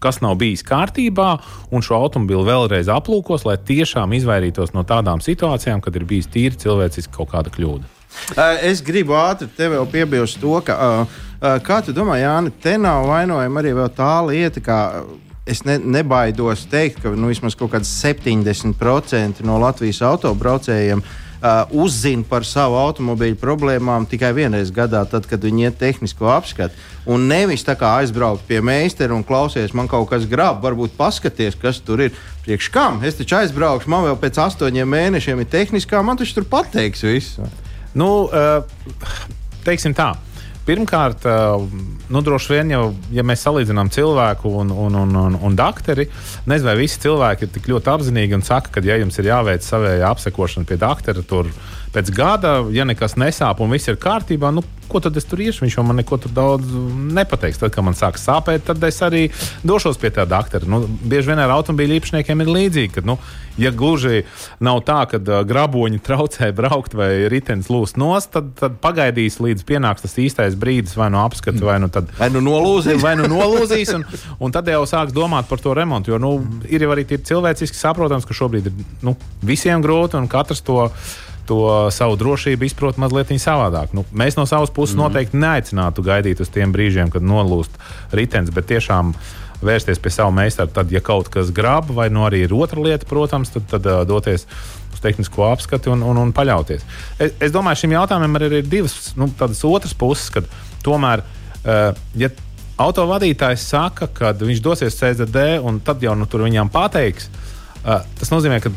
Kas 0.02 0.16
nav 0.18 0.32
bijis 0.34 0.64
kārtībā, 0.66 1.28
un 1.70 1.84
šo 1.86 1.94
automobili 2.02 2.42
vēlreiz 2.48 2.88
aplūkos, 2.90 3.44
lai 3.46 3.54
tiešām 3.54 4.16
izvairītos 4.18 4.74
no 4.74 4.82
tādām 4.82 5.22
situācijām, 5.22 5.78
kad 5.78 5.94
ir 5.94 6.08
bijis 6.10 6.26
tīri 6.26 6.58
cilvēciski 6.58 7.14
kaut 7.14 7.30
kāda 7.30 7.54
kļūda. 7.54 8.01
Es 8.62 8.82
gribu 8.84 9.16
ātri 9.18 9.48
te 9.56 9.68
vēl 9.72 9.86
piebilst 9.90 10.40
to, 10.40 10.54
ka, 10.64 10.76
kā 11.64 11.80
tu 11.84 11.94
domā, 11.96 12.20
Jāni, 12.22 12.52
te 12.62 12.76
nav 12.80 13.08
vainojama 13.10 13.62
arī 13.62 13.74
tā 13.96 14.14
lieta, 14.28 14.62
ka 14.62 14.78
es 15.46 15.64
ne, 15.66 15.78
nebaidos 15.78 16.66
teikt, 16.70 17.02
ka 17.02 17.12
nu, 17.16 17.32
vismaz 17.32 17.56
kaut 17.58 17.72
kāds 17.74 17.90
70% 18.02 19.42
no 19.46 19.58
Latvijas 19.62 20.02
autobraucējiem 20.06 21.02
uh, 21.42 21.64
uzzina 21.74 22.22
par 22.28 22.46
savu 22.46 22.78
automobīļu 22.78 23.38
problēmām 23.40 24.06
tikai 24.10 24.30
vienreiz 24.36 24.70
gadā, 24.74 25.02
tad, 25.10 25.26
kad 25.30 25.42
viņi 25.42 25.66
iet 25.66 25.80
tehnisko 25.80 26.30
apskatu. 26.30 26.78
Un 27.10 27.26
nevis 27.30 27.66
tā 27.66 27.74
kā 27.78 27.96
aizbraukt 27.98 28.46
pie 28.46 28.60
meistara 28.62 29.16
un 29.16 29.26
klausies, 29.26 29.74
man 29.74 29.90
kaut 29.90 30.08
kas 30.12 30.28
grāb, 30.30 30.62
varbūt 30.62 30.94
paskaties, 30.98 31.58
kas 31.58 31.82
tur 31.82 32.06
ir. 32.06 32.14
Priekš 32.42 32.72
kam? 32.74 32.96
Es 33.06 33.14
taču 33.14 33.36
aizbraukšu, 33.38 33.90
man 33.90 34.02
vēl 34.02 34.16
pēc 34.18 34.40
astoņiem 34.42 34.88
mēnešiem 34.90 35.44
ir 35.44 35.50
tehniskā, 35.50 36.00
man 36.02 36.18
taču 36.18 36.40
tur 36.40 36.48
pateiks 36.50 37.04
visu. 37.06 37.46
Nu, 37.98 38.28
eh, 38.32 38.62
teiksim 39.66 39.94
tā. 39.96 40.12
Pirmkārt, 40.62 41.24
eh, 41.26 41.64
nu, 42.08 42.22
droši 42.22 42.54
vien 42.54 42.70
jau, 42.70 42.82
ja 43.10 43.24
mēs 43.26 43.42
salīdzinām 43.42 43.90
cilvēku 43.90 44.52
un, 44.62 44.70
un, 44.70 44.94
un, 44.94 45.16
un, 45.24 45.38
un 45.48 45.56
doktori, 45.58 46.06
nezinu, 46.46 46.70
vai 46.70 46.76
visi 46.78 47.00
cilvēki 47.02 47.48
ir 47.48 47.52
tik 47.56 47.66
ļoti 47.72 47.90
apzinīgi 47.90 48.38
un 48.38 48.46
saka, 48.46 48.76
ka, 48.76 48.84
ja 48.86 49.00
jums 49.00 49.18
ir 49.18 49.32
jāveic 49.32 49.66
savējā 49.66 50.12
apsekošana 50.14 50.68
pie 50.68 50.78
doktora, 50.78 51.24
tur 51.26 51.50
pēc 51.92 52.12
gada, 52.16 52.60
ja 52.72 52.86
nekas 52.88 53.18
nesāp 53.20 53.60
un 53.62 53.72
viss 53.74 53.90
ir 53.90 54.00
kārtībā, 54.00 54.52
nu, 54.54 54.64
ko 54.92 55.00
tad 55.00 55.16
es 55.16 55.26
tur 55.28 55.40
iešu? 55.40 55.64
Viņš 55.64 55.78
man 55.86 55.98
neko 56.02 56.18
daudz 56.26 56.68
nepateiks. 57.16 57.60
Tad, 57.62 57.72
kad 57.74 57.86
man 57.86 57.96
sāk 57.96 58.18
sāpēt, 58.20 58.66
tad 58.68 58.82
es 58.84 59.00
arī 59.04 59.22
došos 59.66 60.00
pie 60.00 60.12
tā 60.14 60.26
doktora. 60.28 60.68
Nu, 60.68 60.82
bieži 60.84 61.32
vien 61.32 61.40
ar 61.40 61.54
automobīļu 61.56 61.96
īpašniekiem 61.98 62.44
ir 62.44 62.50
līdzīgi. 62.52 62.92
Kad, 62.98 63.08
nu, 63.08 63.16
ja 63.60 63.72
gluži 63.72 64.24
nav 64.64 64.82
tā, 64.88 64.98
ka 65.08 65.20
uh, 65.20 65.40
graboņi 65.48 66.02
traucē 66.04 66.50
braukt 66.56 66.96
vai 66.98 67.10
ritenis 67.32 67.70
lūst 67.72 68.00
nost, 68.00 68.32
tad, 68.36 68.52
tad 68.60 68.78
pagaidīs 68.84 69.40
līdz 69.42 69.64
pienāks 69.68 70.04
tas 70.04 70.18
īstais 70.20 70.58
brīdis, 70.60 70.96
vai 70.98 71.08
nu 71.14 71.22
apskats, 71.24 71.64
vai 71.64 71.78
nu, 71.82 71.88
tad, 71.92 72.12
vai 72.20 72.28
nu 72.34 72.44
nolūzīs. 72.44 73.00
Vai 73.02 73.16
nu 73.20 73.28
nolūzīs 73.32 73.96
un, 73.96 74.06
un 74.44 74.54
tad 74.54 74.68
jau 74.68 74.84
sāks 74.88 75.16
domāt 75.16 75.48
par 75.48 75.62
to 75.62 75.76
remontu. 75.76 76.12
Jo 76.12 76.20
nu, 76.22 76.36
ir 76.68 76.84
jau 76.84 76.92
arī 76.92 77.08
cilvēciski 77.12 77.78
saprotams, 77.78 78.28
ka 78.28 78.36
šobrīd 78.36 78.68
ir 78.68 78.88
nu, 79.06 79.16
visiem 79.44 79.84
grūti 79.84 80.20
un 80.20 80.28
katrs 80.30 80.64
to 80.64 80.90
to 81.46 81.90
savu 81.90 82.16
drošību 82.20 82.66
izprot 82.66 82.98
mazliet 83.02 83.32
savādāk. 83.42 83.92
Nu, 83.96 84.04
mēs 84.14 84.36
no 84.36 84.46
savas 84.46 84.70
puses 84.70 84.94
mm 84.94 85.00
-hmm. 85.00 85.02
noteikti 85.02 85.36
neaicinātu 85.36 86.02
gaidīt 86.02 86.40
uz 86.40 86.48
tiem 86.48 86.72
brīžiem, 86.72 87.10
kad 87.10 87.22
nolūst 87.22 87.70
ritenis, 88.12 88.50
bet 88.50 88.66
tiešām 88.66 89.14
vērsties 89.62 90.00
pie 90.02 90.10
sava 90.10 90.30
meistara, 90.30 90.70
tad, 90.70 90.92
ja 90.92 91.00
kaut 91.00 91.28
kas 91.28 91.52
grāb, 91.54 91.90
vai 91.94 92.08
nu 92.10 92.26
arī 92.26 92.44
ir 92.44 92.54
otra 92.54 92.82
lieta, 92.82 93.06
protams, 93.08 93.50
tad, 93.50 93.62
tad 93.70 93.86
uh, 93.86 94.02
doties 94.08 94.46
uz 94.92 95.00
tehnisko 95.00 95.46
apskati 95.52 95.90
un, 95.92 96.02
un, 96.02 96.18
un 96.18 96.32
paļauties. 96.32 96.82
Es, 97.18 97.32
es 97.40 97.54
domāju, 97.54 97.82
šim 97.82 97.94
jautājumam 97.96 98.36
arī 98.36 98.50
ir 98.58 98.66
divas 98.66 99.14
nu, 99.16 99.30
otras 99.70 99.94
puses, 99.94 100.30
kad 100.34 100.44
tomēr, 100.82 101.22
uh, 101.22 101.94
ja 102.18 102.28
autovadītājs 102.82 103.68
saka, 103.68 104.06
ka 104.06 104.32
viņš 104.32 104.60
dosies 104.64 104.98
CZD 104.98 105.60
un 105.62 105.80
tad 105.80 106.02
jau 106.02 106.14
nu, 106.18 106.26
tur 106.26 106.42
viņam 106.42 106.72
pateiks, 106.72 107.30
uh, 107.84 108.02
tas 108.18 108.34
nozīmē, 108.34 108.60
ka 108.64 108.72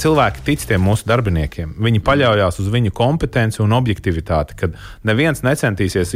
cilvēki 0.00 0.44
tic 0.46 0.66
tiem 0.68 0.84
mūsu 0.86 1.08
darbiniekiem. 1.08 1.76
Viņi 1.82 2.02
paļaujas 2.06 2.60
uz 2.62 2.68
viņu 2.72 2.92
kompetenci 2.96 3.62
un 3.64 3.74
objektivitāti, 3.76 4.58
kad 4.60 4.76
neviens 5.06 5.42
necentīsies 5.46 6.14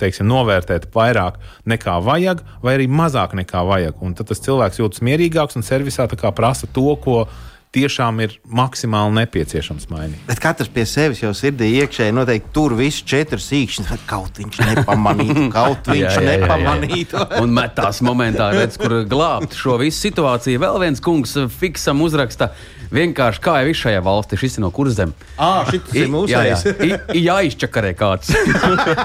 teiksim, 0.00 0.28
novērtēt 0.30 0.90
vairāk 0.94 1.38
nekā 1.68 1.98
vajag, 2.04 2.42
vai 2.64 2.76
arī 2.78 2.90
mazāk 2.90 3.36
nekā 3.38 3.64
vajag. 3.68 4.02
Un 4.02 4.16
tad 4.18 4.30
tas 4.32 4.42
cilvēks 4.44 4.82
jūtas 4.82 5.04
mierīgāks 5.06 5.58
un 5.58 5.66
servisā 5.66 6.08
prasa 6.32 6.68
to, 6.70 6.90
ko 7.02 7.24
tiešām 7.72 8.20
ir 8.20 8.34
maksimāli 8.52 9.16
nepieciešams 9.22 9.88
mainīt. 9.92 10.20
Bet 10.28 10.40
katrs 10.44 10.68
pie 10.72 10.84
sevis 10.88 11.22
jau 11.22 11.32
sirdī 11.36 11.70
iekšēji 11.80 12.14
noteikti 12.14 12.52
tur 12.54 12.74
visu 12.76 13.06
četrus 13.08 13.48
īkšķus, 13.56 14.04
kaut 14.08 14.40
viņš 14.40 14.60
nepamanītu, 14.68 15.46
kaut 15.56 15.88
viņš 15.88 16.04
jā, 16.04 16.12
jā, 16.12 16.36
nepamanītu. 16.42 17.16
Jā, 17.16 17.26
jā. 17.30 17.40
Un 17.44 17.56
metās 17.56 18.02
momentā, 18.04 18.50
redz, 18.56 18.76
kur 18.80 18.98
glābt 19.08 19.56
šo 19.56 19.78
visu 19.80 20.04
situāciju. 20.04 20.60
Vēl 20.62 20.80
viens 20.84 21.00
kungs 21.04 21.36
fiksam 21.56 22.04
uzraksta 22.04 22.52
vienkārši 22.92 23.42
kā 23.42 23.54
jau 23.62 23.74
šajā 23.82 24.02
valstī, 24.04 24.38
šis 24.40 24.58
ir 24.58 24.64
no 24.64 24.70
kuras 24.74 24.96
zemes. 24.98 25.14
Ah, 25.36 25.62
šis 25.68 25.94
ir 25.96 26.10
mūsu 26.12 26.32
jā, 26.32 26.42
jā. 26.50 26.58
I, 26.84 27.22
jāizčakarē 27.26 27.94
kāds. 27.98 28.32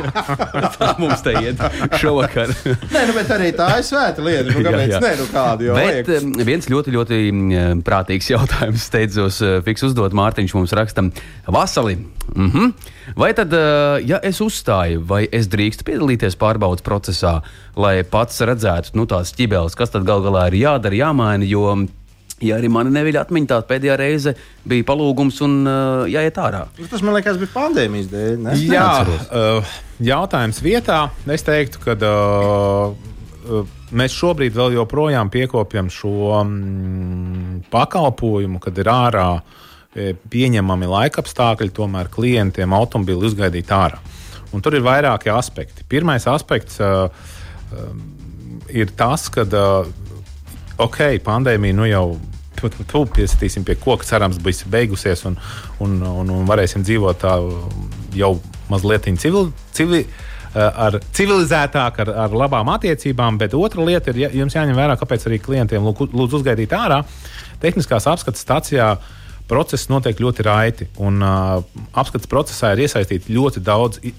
tā 0.78 0.92
mums 1.02 1.24
te 1.26 1.36
iet 1.40 1.64
šovakar. 2.02 2.54
Nē, 2.66 3.06
nu, 3.10 3.16
bet 3.18 3.32
arī 3.38 3.54
tā 3.58 3.70
ir 3.80 3.88
svēta 3.88 4.26
lieta. 4.26 4.52
Nu, 4.52 4.66
kāpēc? 4.66 4.84
Jā, 4.84 4.98
jā. 4.98 5.02
Nē, 5.06 5.14
nu 5.22 5.30
kādu 5.32 5.70
jau. 5.70 5.80
Bet 5.80 6.12
vajag. 6.12 6.44
viens 6.52 6.70
ļoti, 6.74 6.96
ļoti 6.98 7.22
prātīgs 7.88 8.32
jautājums 8.34 8.88
steidzos 8.92 9.42
fiks 9.66 9.88
uzdot 9.90 10.16
Mārtiņš 10.18 10.56
mums 10.58 10.76
rakstam 10.78 11.12
Vasali. 11.48 11.98
Mm 12.36 12.52
-hmm. 12.52 12.74
Vai 13.16 13.34
tad, 13.34 13.54
ja 14.04 14.20
es 14.24 14.42
uzstāju, 14.42 15.04
vai 15.08 15.28
es 15.32 15.48
drīkstu 15.48 15.84
piedalīties 15.88 16.36
pārbaudas 16.36 16.84
procesā, 16.84 17.42
lai 17.76 18.04
pats 18.04 18.42
redzētu 18.42 18.90
nu, 18.94 19.06
tās 19.06 19.32
ķibeles, 19.32 19.76
kas 19.76 19.90
tad 19.90 20.04
gal 20.04 20.22
galā 20.22 20.48
ir 20.48 20.54
jādara, 20.54 20.96
jāmaina, 20.96 21.48
jo 21.48 21.88
Ja 22.46 22.60
arī 22.60 22.70
mani 22.70 22.92
neviļ 22.94 23.18
atmiņā, 23.24 23.48
tā 23.50 23.58
pēdējā 23.66 23.96
reize 23.98 24.36
bija 24.68 24.86
palūgums 24.86 25.40
un 25.42 25.56
uh, 25.66 26.04
jāiet 26.06 26.38
ārā. 26.38 26.68
Tas 26.78 27.02
man 27.02 27.18
liekas, 27.18 27.40
bija 27.42 27.50
pandēmijas 27.56 28.12
dēļ. 28.12 28.36
Ne? 28.44 28.54
Jā, 28.62 28.92
uh, 29.08 29.78
jautājums 30.06 30.62
vietā. 30.62 31.08
Es 31.34 31.46
teiktu, 31.48 31.82
ka 31.82 31.98
uh, 31.98 32.94
uh, 33.50 33.74
mēs 33.98 34.16
šobrīd 34.16 34.56
vēl 34.56 34.76
joprojām 34.78 35.32
piekopjam 35.34 35.90
šo 35.94 36.44
mm, 36.44 37.64
pakalpojumu, 37.74 38.62
kad 38.64 38.78
ir 38.78 38.90
ārā 38.92 39.28
e, 39.38 40.12
pieņemami 40.30 40.90
laikapstākļi, 40.92 41.74
tomēr 41.76 42.12
klientiem 42.14 42.76
automobīli 42.76 43.32
uzgaidīt 43.32 43.72
ārā. 43.74 44.02
Un 44.56 44.64
tur 44.64 44.78
ir 44.78 44.86
vairāki 44.86 45.32
aspekti. 45.34 45.86
Pirmais 45.90 46.28
aspekts 46.30 46.80
uh, 46.84 47.08
uh, 47.08 47.88
ir 48.72 48.94
tas, 49.00 49.28
ka 49.32 49.44
uh, 49.44 49.90
ok, 50.78 51.00
pandēmija 51.26 51.78
nu 51.78 51.88
jau 51.90 52.06
tu 52.58 53.04
piesitīsim 53.14 53.66
pie 53.66 53.76
koka, 53.78 54.06
cerams, 54.08 54.40
būs 54.42 54.64
beigusies 54.72 55.24
un, 55.30 55.38
un, 55.84 56.00
un, 56.02 56.32
un 56.40 56.48
varēsim 56.50 56.86
dzīvot 56.86 57.20
tā 57.22 57.36
jau 58.18 58.32
mazliet 58.72 59.06
civil, 59.22 59.52
civil, 59.78 60.08
ar 60.58 60.98
civilizētāk, 61.14 62.02
ar, 62.04 62.12
ar 62.26 62.34
labām 62.34 62.72
attiecībām. 62.74 63.38
Bet 63.38 63.54
otra 63.58 63.86
lieta 63.86 64.12
ir, 64.12 64.24
ja, 64.26 64.32
jums 64.42 64.56
jāņem 64.58 64.78
vērā, 64.78 64.98
kāpēc 65.00 65.28
arī 65.30 65.40
klientiem 65.44 65.86
lūdzu 65.86 66.42
uzgaidīt 66.42 66.74
ārā. 66.74 67.04
Tehniskās 67.62 68.10
apskates 68.10 68.44
stācijā 68.46 68.96
process 69.48 69.88
notiek 69.92 70.20
ļoti 70.22 70.46
raiti. 70.46 70.88
Un, 71.04 71.22
uh, 71.24 71.64
apskates 71.98 72.30
procesā 72.30 72.74
ir 72.76 72.86
iesaistīti 72.86 73.34
ļoti 73.36 73.64
daudz 73.66 74.00
uh, 74.04 74.14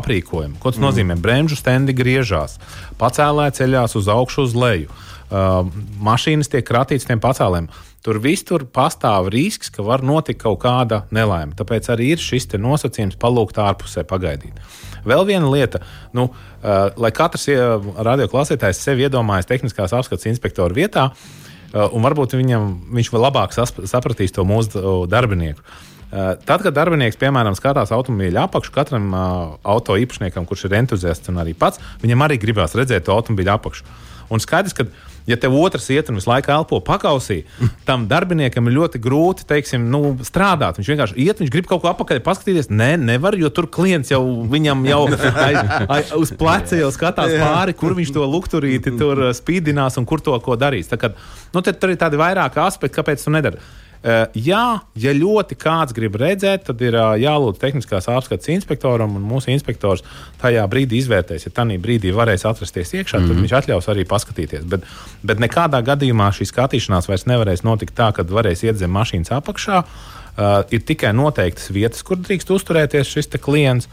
aprīkojumu. 0.00 0.58
Ko 0.60 0.72
tas 0.72 0.80
mm. 0.80 0.88
nozīmē? 0.88 1.16
Bremžu 1.22 1.58
stendi 1.58 1.94
griežās, 1.96 2.58
pacēlē 3.00 3.50
ceļās 3.56 3.96
uz 4.00 4.10
augšu, 4.12 4.46
uz 4.48 4.56
leju. 4.58 4.92
Uh, 5.32 5.64
mašīnas 6.04 6.50
tiek 6.52 6.64
kratītas 6.68 7.08
tiem 7.08 7.20
pacēliem. 7.22 7.70
Tur 8.02 8.18
visur 8.20 8.64
pastāv 8.66 9.30
risks, 9.32 9.70
ka 9.72 9.84
var 9.86 10.02
notikt 10.04 10.42
kaut 10.42 10.58
kāda 10.64 11.04
nelaime. 11.14 11.54
Tāpēc 11.56 11.86
arī 11.94 12.10
ir 12.16 12.22
šis 12.22 12.50
nosacījums 12.58 13.20
palūgt 13.20 13.60
ārpusē, 13.62 14.02
pagaidīt. 14.08 14.58
Vēl 15.06 15.24
viena 15.26 15.48
lieta, 15.50 15.80
nu, 16.14 16.28
uh, 16.28 16.90
lai 17.00 17.12
katrs 17.14 17.48
radioklausītājs 17.48 18.82
sevi 18.82 19.06
iedomājas 19.06 19.48
tehniskās 19.50 19.94
apskates 19.96 20.28
inspektora 20.30 20.74
vietā, 20.76 21.08
uh, 21.10 21.42
un 21.72 22.04
varbūt 22.04 22.36
viņam, 22.36 22.68
viņš 22.92 23.10
vēl 23.12 23.26
labāk 23.26 23.56
sapratīs 23.56 24.34
to 24.36 24.44
mūsu 24.48 24.82
darbinieku. 25.10 25.64
Uh, 26.12 26.34
tad, 26.44 26.60
kad 26.60 26.74
darbinieks, 26.76 27.16
piemēram, 27.16 27.54
skatās 27.56 27.88
automobīļa 27.96 28.42
apakšu, 28.44 28.74
katram 28.74 29.06
uh, 29.16 29.54
auto 29.64 29.96
īpašniekam, 29.96 30.44
kurš 30.44 30.66
ir 30.68 30.74
entuziasts 30.82 31.32
un 31.32 31.40
arī 31.40 31.54
pats, 31.56 31.80
viņam 32.02 32.26
arī 32.26 32.36
gribās 32.42 32.76
redzēt 32.76 33.06
to 33.06 33.14
automobīļa 33.16 33.54
apakšu. 33.56 33.86
Un 34.28 34.42
skaidrs, 34.44 34.76
ka 34.76 34.84
ja 35.30 35.38
tev 35.40 35.54
otrs 35.58 35.88
iet 35.94 36.10
un 36.10 36.18
visu 36.18 36.30
laiku 36.30 36.52
elpo 36.54 36.80
pakausī, 36.84 37.42
tam 37.88 38.08
darbiniekam 38.10 38.68
ir 38.68 38.76
ļoti 38.80 39.00
grūti 39.02 39.46
teiksim, 39.48 39.88
nu, 39.92 40.16
strādāt. 40.26 40.80
Viņš 40.80 40.92
vienkārši 40.92 41.18
iet, 41.22 41.42
viņš 41.42 41.52
grib 41.54 41.70
kaut 41.70 41.84
ko 41.84 41.92
apakaļ 41.92 42.22
paskatīties. 42.26 42.70
Nē, 42.72 42.92
ne, 42.96 43.12
nevar, 43.12 43.36
jo 43.38 43.50
tur 43.54 43.68
klients 43.72 44.12
jau 44.12 44.22
viņam 44.50 44.84
jau 44.88 45.02
aiz, 45.46 45.60
aiz, 45.86 46.12
uz 46.16 46.32
pleca 46.38 46.78
jau 46.78 46.90
skatās 46.94 47.36
pāri, 47.40 47.76
kur 47.78 47.96
viņš 47.98 48.14
to 48.16 48.26
lukturīti 48.28 48.94
tur 48.98 49.28
uh, 49.28 49.32
spīdinās 49.36 49.98
un 50.00 50.08
kur 50.08 50.22
to 50.24 50.36
ko 50.44 50.58
darīs. 50.58 50.90
Tā 50.90 50.98
kā, 51.00 51.12
nu, 51.54 51.62
tur 51.62 51.92
ir 51.92 52.00
tādi 52.00 52.20
vairāki 52.20 52.62
aspekti, 52.62 52.98
kāpēc 52.98 53.24
tu 53.24 53.34
nedari. 53.34 53.62
Uh, 54.02 54.24
jā, 54.34 54.80
ja 54.98 55.12
ļoti 55.14 55.54
kāds 55.62 55.94
grib 55.94 56.16
redzēt, 56.18 56.64
tad 56.66 56.80
ir 56.82 56.96
uh, 56.98 57.12
jālūdz 57.22 57.60
tehniskās 57.62 58.08
apskates 58.10 58.50
inspektoram, 58.50 59.12
un 59.14 59.22
mūsu 59.22 59.52
inspektors 59.54 60.02
tajā 60.40 60.64
brīdī 60.70 60.98
izvērtēs, 60.98 61.46
ja 61.46 61.52
tajā 61.54 61.78
brīdī 61.78 62.10
varēs 62.16 62.42
atrasties 62.50 62.90
iekšā, 62.98 63.20
mm 63.20 63.22
-hmm. 63.22 63.28
tad 63.28 63.36
mhm. 63.36 63.44
viņš 63.46 63.54
atļaus 63.60 63.88
arī 63.94 64.06
paskatīties. 64.10 64.64
Bet, 64.66 64.88
bet 65.22 65.38
nekādā 65.38 65.78
gadījumā 65.86 66.32
šī 66.34 66.48
skatīšanās 66.50 67.06
vairs 67.06 67.28
nevarēs 67.30 67.62
notikt 67.62 67.94
tā, 67.94 68.10
ka 68.10 68.26
varēs 68.26 68.64
iet 68.66 68.82
zem 68.82 68.90
mašīnas 68.90 69.30
apakšā. 69.38 69.84
Uh, 70.32 70.64
ir 70.74 70.82
tikai 70.82 71.12
noteiktas 71.12 71.70
vietas, 71.70 72.02
kur 72.02 72.18
drīkst 72.18 72.50
uzturēties 72.50 73.06
šis 73.06 73.30
klients. 73.38 73.88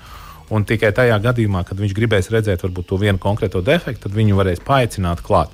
Un 0.49 0.65
tikai 0.65 0.89
tajā 0.89 1.19
gadījumā, 1.21 1.61
kad 1.61 1.77
viņš 1.77 1.93
gribēs 1.93 2.31
redzēt 2.33 2.63
varbūt, 2.65 2.87
to 2.89 2.97
vienu 2.97 3.21
konkrēto 3.21 3.61
defektu, 3.61 4.07
tad 4.07 4.15
viņu 4.17 4.39
varēs 4.39 4.63
paaicināt 4.65 5.21
klāt. 5.21 5.53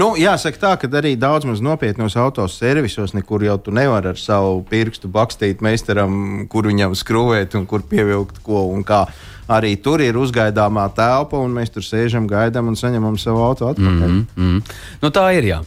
Nu, 0.00 0.14
jāsaka 0.16 0.60
tā, 0.60 0.70
ka 0.80 0.88
arī 0.96 1.12
daudz 1.20 1.44
maz 1.44 1.60
nopietnos 1.60 2.14
autoservisos 2.16 3.12
nekur 3.12 3.42
jau 3.44 3.58
tu 3.60 3.74
nevari 3.74 4.14
ar 4.14 4.20
savu 4.20 4.62
pirkstu 4.70 5.10
bakstīt 5.12 5.60
meistaram, 5.64 6.46
kur 6.48 6.70
viņam 6.70 6.94
skrūvēt 6.96 7.58
un 7.58 7.66
kur 7.68 7.84
pievilkt 7.90 8.40
ko 8.46 8.64
un 8.72 8.86
kā. 8.86 9.04
Arī 9.50 9.74
tur 9.82 10.00
ir 10.00 10.16
uzgaidāmā 10.16 10.86
telpa, 10.96 11.40
un 11.42 11.52
mēs 11.52 11.74
tur 11.74 11.84
sēžam, 11.84 12.30
gaidām 12.30 12.70
un 12.70 12.78
saņemam 12.80 13.18
savu 13.20 13.42
auto 13.44 13.68
atpakaļ. 13.74 14.08
Mm 14.08 14.26
-hmm. 14.36 14.76
nu, 15.02 15.10
tā 15.10 15.26
ir. 15.36 15.50
Jā. 15.50 15.60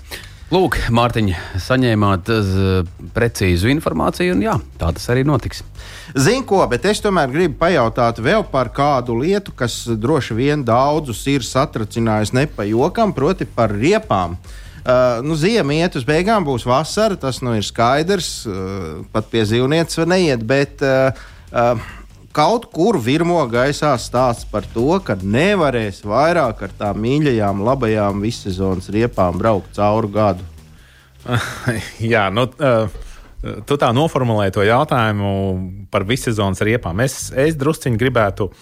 Lūk, 0.51 0.75
Mārtiņ, 0.93 1.29
saņēmāt 1.63 2.29
uh, 2.33 2.81
precīzu 3.15 3.69
informāciju, 3.71 4.35
un 4.35 4.43
jā, 4.43 4.57
tā 4.77 4.91
tas 4.93 5.07
arī 5.09 5.23
notiks. 5.25 5.63
Zinu, 6.13 6.43
ko, 6.49 6.59
bet 6.69 6.83
es 6.89 6.99
tomēr 7.01 7.31
gribu 7.31 7.55
pajautāt 7.61 8.19
vēl 8.21 8.43
par 8.51 8.69
kādu 8.75 9.15
lietu, 9.21 9.53
kas 9.55 9.79
droši 9.87 10.37
vien 10.37 10.65
daudzus 10.67 11.23
ir 11.31 11.47
satracinājis 11.47 12.35
nepajokam, 12.35 13.15
proti 13.15 13.47
par 13.49 13.73
riepām. 13.73 14.35
Uh, 14.83 15.23
nu, 15.23 15.39
Ziema 15.39 15.77
iet 15.79 15.95
uz 15.95 16.03
beigām, 16.03 16.43
būs 16.43 16.67
vasara, 16.67 17.15
tas 17.15 17.39
nu 17.41 17.55
ir 17.55 17.63
skaidrs. 17.63 18.33
Uh, 18.43 19.01
pat 19.15 19.31
pie 19.31 19.45
zīvnieces 19.47 20.03
var 20.03 20.11
neiet, 20.11 20.43
bet 20.43 20.83
uh, 20.83 21.15
uh, 21.55 21.87
kaut 22.33 22.67
kur 22.73 22.97
virmo 23.01 23.39
gaisā 23.49 23.93
stāsts 24.01 24.47
par 24.49 24.65
to, 24.73 24.97
ka 25.05 25.15
nevarēs 25.21 26.01
vairāk 26.07 26.65
ar 26.67 26.75
tām 26.79 27.01
mīļajām, 27.05 27.63
labajām 27.65 28.21
vissezonas 28.25 28.89
riepām 28.93 29.39
braukt 29.41 29.73
cauri 29.77 30.11
gadu. 30.13 30.51
Jā, 32.13 32.29
nu. 32.33 32.49
Uh 32.59 33.01
Tu 33.43 33.75
tā 33.75 33.89
noformulēji 33.91 34.53
to 34.55 34.63
jautājumu 34.63 35.29
par 35.91 36.05
vissezonas 36.07 36.61
riepām. 36.63 37.01
Es, 37.03 37.25
es 37.35 37.57
drusciņi 37.59 37.99
gribētu 37.99 38.45
uh, 38.47 38.61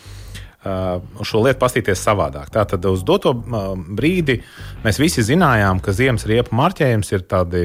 šo 0.61 1.39
lietu 1.41 1.57
paskatīties 1.57 2.03
savādāk. 2.05 2.51
Tātad 2.53 2.85
uz 2.85 3.01
doto 3.05 3.33
uh, 3.33 3.71
brīdi 3.73 4.35
mēs 4.83 4.99
visi 5.01 5.23
zinājām, 5.25 5.79
ka 5.81 5.93
ziemas 5.97 6.27
riepu 6.29 6.53
marķējums 6.57 7.09
ir 7.15 7.23
tādi 7.25 7.63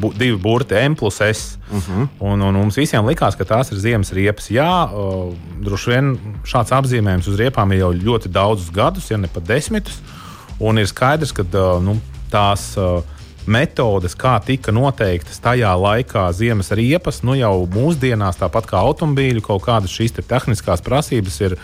bu, 0.00 0.08
divi 0.16 0.38
burti, 0.40 0.78
M 0.80 0.96
plus 0.96 1.20
S. 1.20 1.58
Uh 1.68 1.76
mhm. 1.76 2.00
-huh. 2.00 2.08
un, 2.32 2.42
un 2.48 2.60
mums 2.62 2.78
visiem 2.80 3.04
likās, 3.04 3.36
ka 3.36 3.44
tās 3.44 3.72
ir 3.72 3.78
ziemas 3.78 4.12
riepas. 4.12 4.48
Jā, 4.50 4.88
uh, 4.88 5.34
droši 5.60 5.90
vien 5.90 6.16
šāds 6.44 6.72
apzīmējums 6.72 7.28
uz 7.28 7.36
riepām 7.40 7.72
ir 7.72 7.84
jau 7.84 7.92
ļoti 7.92 8.32
daudzus 8.32 8.72
gadus, 8.72 9.10
ja 9.10 9.16
ne 9.16 9.28
pat 9.28 9.44
desmitus. 9.44 10.00
Un 10.60 10.78
ir 10.78 10.86
skaidrs, 10.86 11.32
ka 11.32 11.42
uh, 11.42 11.82
nu, 11.82 12.00
tās. 12.30 12.76
Uh, 12.76 13.02
metodes, 13.46 14.14
kā 14.16 14.38
tika 14.40 14.72
noteiktas 14.72 15.40
tajā 15.44 15.74
laikā 15.76 16.32
ziemas 16.32 16.70
riepas, 16.70 17.22
nu 17.22 17.34
jau 17.36 17.66
mūsdienās, 17.68 18.38
tāpat 18.40 18.66
kā 18.70 18.80
automobīļu, 18.80 19.42
kaut 19.44 19.62
kādas 19.66 19.92
šīs 19.92 20.16
te 20.16 20.22
tehniskās 20.22 20.80
prasības 20.80 21.40
ir, 21.40 21.58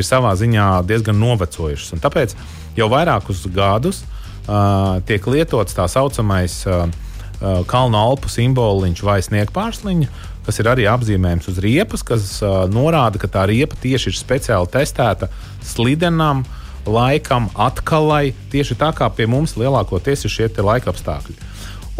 ir 0.00 0.06
savā 0.06 0.34
ziņā 0.38 0.68
diezgan 0.88 1.18
novecojušas. 1.20 1.94
Un 1.96 2.04
tāpēc 2.04 2.36
jau 2.76 2.88
vairākus 2.92 3.46
gadus 3.54 4.02
uh, 4.04 5.00
tiek 5.08 5.26
lietots 5.32 5.76
tā 5.76 5.88
saucamais 5.90 6.58
uh, 6.68 6.86
uh, 6.86 7.62
kalnu 7.70 7.98
alpu 8.00 8.32
simboliņš 8.32 9.04
vai 9.06 9.20
sniegpārsliņa. 9.24 10.12
Tas 10.46 10.60
ir 10.62 10.68
arī 10.70 10.84
apzīmējums 10.86 11.48
uz 11.50 11.58
riepas, 11.62 12.04
kas 12.06 12.36
uh, 12.44 12.64
norāda, 12.70 13.18
ka 13.18 13.30
tā 13.30 13.48
riepa 13.50 13.78
tieši 13.82 14.12
ir 14.12 14.20
speciāli 14.20 14.70
testēta 14.70 15.30
slidenam, 15.64 16.44
uh, 16.44 16.62
laikam, 16.86 17.50
atkalai, 17.58 18.32
tieši 18.50 18.78
tā 18.78 18.92
kā 18.96 19.08
pie 19.12 19.26
mums 19.30 19.56
lielākoties 19.58 20.26
ir 20.26 20.32
šie 20.32 20.48
laika 20.62 20.92
apstākļi. 20.92 21.36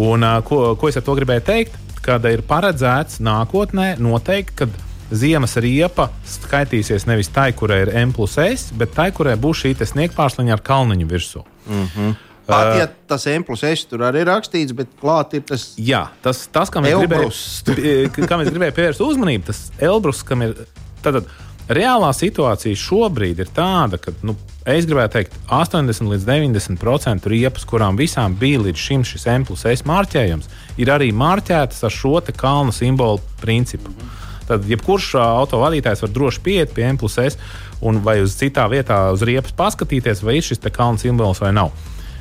Un, 0.02 0.24
ko, 0.46 0.74
ko 0.78 0.90
es 0.90 0.98
ar 0.98 1.04
to 1.06 1.16
gribēju 1.18 1.44
teikt? 1.46 1.78
Kad 2.06 2.26
ir 2.30 2.44
paredzēts 2.46 3.18
nākotnē 3.24 3.96
noteikti, 3.98 4.54
ka 4.60 4.68
ziemas 5.10 5.56
riepa 5.62 6.08
skaitīsies 6.26 7.06
nevis 7.06 7.30
tai, 7.32 7.52
kurai 7.56 7.82
ir 7.84 7.92
M 8.02 8.12
plus 8.16 8.36
S, 8.42 8.70
bet 8.76 8.94
tai, 8.96 9.10
kurai 9.14 9.36
būs 9.40 9.64
šī 9.64 9.74
sniegpārsliņa 9.92 10.56
ar 10.56 10.62
kalniņu 10.66 11.06
virsū. 11.10 11.44
Mm 11.66 11.88
-hmm. 11.94 12.16
Pat 12.46 12.76
ja 12.78 12.86
tas 13.08 13.26
M 13.26 13.42
plus 13.42 13.62
S 13.62 13.84
tur 13.84 14.04
arī 14.06 14.22
ir 14.22 14.30
rakstīts, 14.30 14.72
bet 14.72 14.88
klāt 15.02 15.34
ir 15.34 15.42
tas. 15.42 15.74
Jā, 15.76 16.06
tas, 16.22 16.46
tas 16.46 16.70
kam, 16.70 16.84
es 16.84 16.94
gribēju, 16.94 18.26
kam 18.28 18.40
es 18.40 18.50
gribēju 18.50 18.72
pievērst 18.72 19.00
uzmanību, 19.00 19.46
tas 19.46 19.70
Elbrus, 19.78 20.22
kam 20.22 20.42
ir. 20.42 20.54
Tātad, 21.02 21.26
reālā 21.68 22.12
situācija 22.14 22.76
šobrīd 22.76 23.38
ir 23.38 23.50
tāda, 23.54 23.98
ka 23.98 24.12
nu, 24.22 24.36
Es 24.66 24.82
gribētu 24.82 25.12
teikt, 25.14 25.34
80 25.46 26.08
līdz 26.10 26.24
90% 26.26 27.28
riepas, 27.30 27.62
kurām 27.70 27.94
visām 27.94 28.34
bija 28.34 28.58
līdz 28.64 28.80
šim 28.82 29.04
šis 29.06 29.26
M 29.30 29.44
plus 29.46 29.62
S 29.62 29.86
marķējums, 29.86 30.48
ir 30.82 30.90
arī 30.90 31.12
marķētas 31.14 31.84
ar 31.86 31.94
šo 31.94 32.18
kalnu 32.34 32.72
simbolu 32.74 33.20
principu. 33.38 33.90
Mm 33.90 33.94
-hmm. 33.94 34.25
Tad 34.46 34.68
jebkurš 34.70 35.14
autovadītājs 35.22 36.04
var 36.04 36.12
droši 36.14 36.42
pieiet 36.44 36.74
pie 36.74 36.86
M 36.88 37.00
plus 37.00 37.18
S 37.18 37.38
un 37.84 38.00
vai 38.04 38.20
uz 38.22 38.36
citā 38.38 38.68
vietā 38.72 39.06
uz 39.12 39.24
riepas 39.26 39.54
paskatīties, 39.56 40.22
vai 40.24 40.38
ir 40.38 40.46
šis 40.46 40.62
kalnu 40.70 41.02
simbols 41.02 41.42
vai 41.42 41.52
nav. 41.56 41.74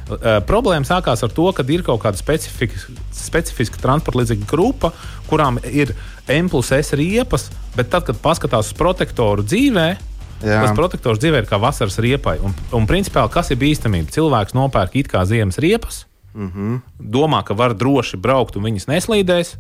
Uh, 0.05 0.37
problēma 0.45 0.85
sākās 0.85 1.23
ar 1.25 1.31
to, 1.33 1.47
ka 1.55 1.63
ir 1.65 1.81
kaut 1.85 2.03
kāda 2.03 2.19
specifiska, 2.19 2.93
specifiska 3.09 3.79
transporta 3.81 4.19
līdzekļu 4.21 4.49
grupa, 4.49 4.91
kurām 5.29 5.57
ir 5.65 5.95
M 6.29 6.49
plus 6.49 6.69
S 6.75 6.93
riepas, 6.93 7.49
bet 7.73 7.89
tad, 7.89 8.05
kad 8.05 8.21
paskatās 8.21 8.69
uz 8.69 8.77
protektoru 8.77 9.45
dzīvēm, 9.45 10.11
Jā. 10.43 10.59
Tas 10.65 10.75
protektors 10.75 11.21
dzīvē 11.21 11.43
ir 11.43 11.47
kā 11.47 11.59
vasaras 11.61 11.95
riepai. 12.03 12.35
Un, 12.43 12.55
un 12.75 12.87
principā, 12.89 13.23
kas 13.31 13.53
ir 13.53 13.59
bīstamība? 13.61 14.11
Cilvēks 14.11 14.55
nopērk 14.57 14.97
it 14.99 15.09
kā 15.11 15.23
ziemas 15.27 15.57
riepas, 15.63 16.03
mm 16.33 16.49
-hmm. 16.51 16.81
domā, 16.99 17.43
ka 17.43 17.53
var 17.53 17.73
droši 17.73 18.17
braukt 18.17 18.55
un 18.55 18.63
viņas 18.67 18.89
neslīdēs. 18.91 19.55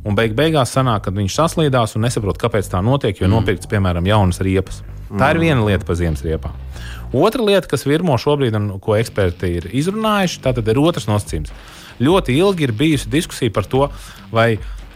Un 0.00 0.16
beig 0.16 0.32
beigās 0.36 0.72
sanāk, 0.72 1.04
kad 1.06 1.16
viņš 1.16 1.34
saslīdās 1.36 1.96
un 1.96 2.06
nesaprot, 2.06 2.38
kāpēc 2.40 2.70
tā 2.72 2.80
notiek, 2.84 3.18
jo 3.20 3.26
mm. 3.28 3.34
nopirkts, 3.34 3.68
piemēram, 3.68 4.06
jaunas 4.08 4.40
riepas. 4.44 4.80
Tā 5.10 5.32
ir 5.34 5.40
mm. 5.40 5.44
viena 5.44 5.66
lieta 5.66 5.86
par 5.88 5.98
ziemas 5.98 6.22
riepām. 6.24 6.56
Otra 7.20 7.44
lieta, 7.44 7.68
kas 7.68 7.84
virmo 7.84 8.16
šobrīd, 8.20 8.56
un 8.56 8.70
ko 8.82 8.96
eksperti 8.96 9.50
ir 9.58 9.68
izrunājuši, 9.76 10.40
tad 10.46 10.62
ir 10.62 10.80
otrs 10.80 11.08
nosacījums. 11.10 11.52
Ļoti 12.00 12.38
ilgi 12.40 12.64
ir 12.64 12.72
bijusi 12.76 13.10
diskusija 13.12 13.52
par 13.52 13.68
to, 13.68 13.88
vai 14.32 14.54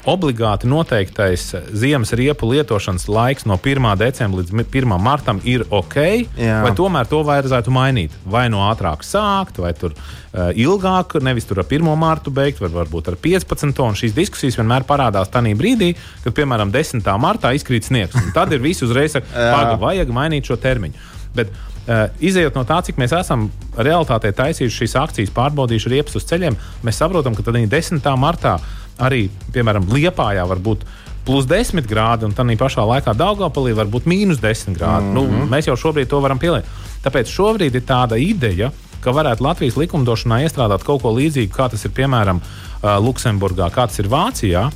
obligāti 0.08 0.68
noteiktais 0.68 1.46
ziemas 1.72 2.12
riepu 2.16 2.48
lietošanas 2.50 3.06
laiks 3.08 3.46
no 3.48 3.56
1. 3.56 3.88
decembra 4.00 4.42
līdz 4.42 4.52
1. 4.64 4.94
martam 5.00 5.40
ir 5.48 5.64
ok, 5.70 5.96
Jā. 6.36 6.60
vai 6.64 6.72
tomēr 6.76 7.08
to 7.08 7.22
vajadzētu 7.24 7.72
mainīt? 7.74 8.16
Vai 8.28 8.46
no 8.52 8.62
ātrāk 8.68 9.04
sākt, 9.06 9.60
vai 9.64 9.72
tur 9.78 9.94
uh, 9.96 10.52
ilgāk, 10.52 11.16
nevis 11.24 11.48
tur 11.48 11.62
ar 11.64 11.68
1. 11.68 11.88
martu 11.98 12.32
beigt, 12.34 12.60
vai 12.60 12.72
varbūt 12.72 13.12
ar 13.12 13.18
15. 13.20 13.84
un 13.84 13.98
šīs 13.98 14.16
diskusijas 14.16 14.60
vienmēr 14.60 14.86
parādās 14.88 15.32
tajā 15.32 15.56
brīdī, 15.58 15.94
kad, 16.24 16.34
piemēram, 16.36 16.72
10. 16.74 17.04
martā 17.20 17.54
izkrīt 17.56 17.88
sniegs. 17.88 18.18
Tad 18.36 18.52
ir 18.52 18.64
visi 18.64 18.84
uzreiz 18.84 19.16
saka, 19.16 19.30
pagaidi, 19.54 19.80
vajag 19.84 20.18
mainīt 20.20 20.50
šo 20.50 20.60
termiņu. 20.60 21.12
Bet, 21.34 21.54
Uh, 21.84 22.06
izejot 22.16 22.54
no 22.56 22.62
tā, 22.64 22.78
cik 22.80 22.96
mēs 22.96 23.12
esam 23.12 23.42
realitātē 23.76 24.30
taisījuši 24.32 24.78
šīs 24.78 24.94
akcijas, 24.96 25.32
pārbaudījuši 25.36 25.90
riepas 25.92 26.14
uz 26.16 26.24
ceļiem, 26.30 26.56
mēs 26.80 26.96
saprotam, 26.96 27.36
ka 27.36 27.44
tad 27.44 27.58
10. 27.60 28.00
martā 28.16 28.54
arī, 28.98 29.28
piemēram, 29.54 29.88
Liepājā 29.90 30.46
var 30.48 30.60
būt 30.62 30.84
plus 31.24 31.46
10 31.48 31.86
grādi, 31.88 32.28
un 32.28 32.34
tā 32.36 32.44
pašā 32.44 32.84
laikā 32.84 33.14
Daugopilī 33.16 33.74
var 33.74 33.88
būt 33.88 34.06
mīnus 34.06 34.40
10 34.42 34.76
grādi. 34.76 35.06
Mm 35.08 35.16
-hmm. 35.16 35.38
nu, 35.40 35.46
mēs 35.50 35.68
jau 35.68 35.76
šobrīd 35.76 36.08
to 36.08 36.20
varam 36.20 36.38
pielikt. 36.38 36.68
Tāpēc 37.04 37.28
šobrīd 37.28 37.74
ir 37.74 37.82
tāda 37.82 38.16
ideja, 38.16 38.70
ka 39.00 39.10
varētu 39.10 39.44
Latvijas 39.44 39.76
likumdošanā 39.76 40.44
iestrādāt 40.44 40.84
kaut 40.84 41.02
ko 41.02 41.12
līdzīgu, 41.12 41.52
kā 41.52 41.70
tas 41.70 41.84
ir 41.84 41.90
piemēram 41.90 42.40
Luksemburgā, 42.82 43.70
kā 43.70 43.86
tas 43.88 43.98
ir 43.98 44.08
Vācijā, 44.08 44.70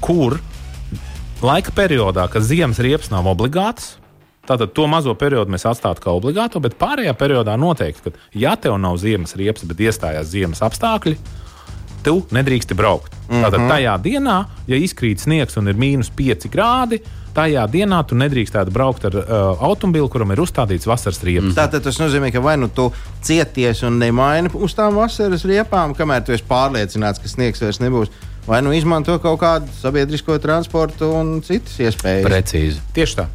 kur 0.00 0.38
laika 1.42 1.70
periodā, 1.70 2.28
kad 2.28 2.42
ziemas 2.42 2.78
riepas 2.78 3.10
nav 3.10 3.26
obligātas, 3.26 3.96
Tātad 4.42 4.72
to 4.74 4.88
mazo 4.90 5.14
periodu 5.14 5.52
mēs 5.54 5.62
atstātu 5.70 6.02
kā 6.02 6.10
obligātu, 6.10 6.58
bet 6.62 6.74
pārējā 6.74 7.12
periodā 7.14 7.54
noteikti, 7.54 8.10
ka, 8.10 8.10
ja 8.34 8.56
tev 8.58 8.74
nav 8.82 8.96
ziemas 8.98 9.36
riepas, 9.38 9.62
bet 9.70 9.82
iestājās 9.86 10.32
ziemas 10.32 10.64
apstākļi, 10.66 11.14
tu 12.04 12.20
nedrīksti 12.30 12.76
braukt. 12.78 13.14
Mm 13.28 13.34
-hmm. 13.34 13.44
Tātad 13.44 13.68
tajā 13.70 13.96
dienā, 14.02 14.38
ja 14.66 14.76
izkrīt 14.76 15.20
sniegs 15.20 15.56
un 15.56 15.68
ir 15.68 15.74
mīnus 15.74 16.10
5 16.16 16.48
grādi, 16.52 17.00
tajā 17.34 17.66
dienā 17.70 18.02
tu 18.06 18.14
nedrīkstētu 18.18 18.70
braukt 18.70 19.04
ar 19.08 19.16
uh, 19.16 19.24
automobili, 19.64 20.08
kuram 20.08 20.32
ir 20.34 20.42
uzstādīts 20.44 20.86
vasaras 20.86 21.22
riepas. 21.22 21.52
Mm. 21.52 21.58
Tātad 21.58 21.84
tas 21.86 21.98
nozīmē, 22.00 22.32
ka 22.32 22.40
vai 22.40 22.56
nu 22.56 22.68
tu 22.68 22.92
cieties 23.22 23.82
un 23.82 23.98
nemaini 23.98 24.50
uz 24.54 24.74
tām 24.74 24.94
vasaras 24.94 25.44
riepām, 25.44 25.94
kamēr 25.94 26.24
tu 26.26 26.32
esi 26.32 26.44
pārliecināts, 26.48 27.22
ka 27.22 27.28
sniegs 27.28 27.62
vairs 27.64 27.80
nebūs. 27.80 28.12
Vai 28.46 28.58
nu 28.62 28.72
izmanto 28.74 29.18
kaut 29.22 29.38
kādu 29.40 29.70
sabiedrisko 29.80 30.38
transportu 30.42 31.12
un 31.14 31.36
citas 31.46 31.78
iespējas? 31.78 32.26
Precīzi. 32.26 32.80
Tieši 32.94 33.16
tā. 33.20 33.28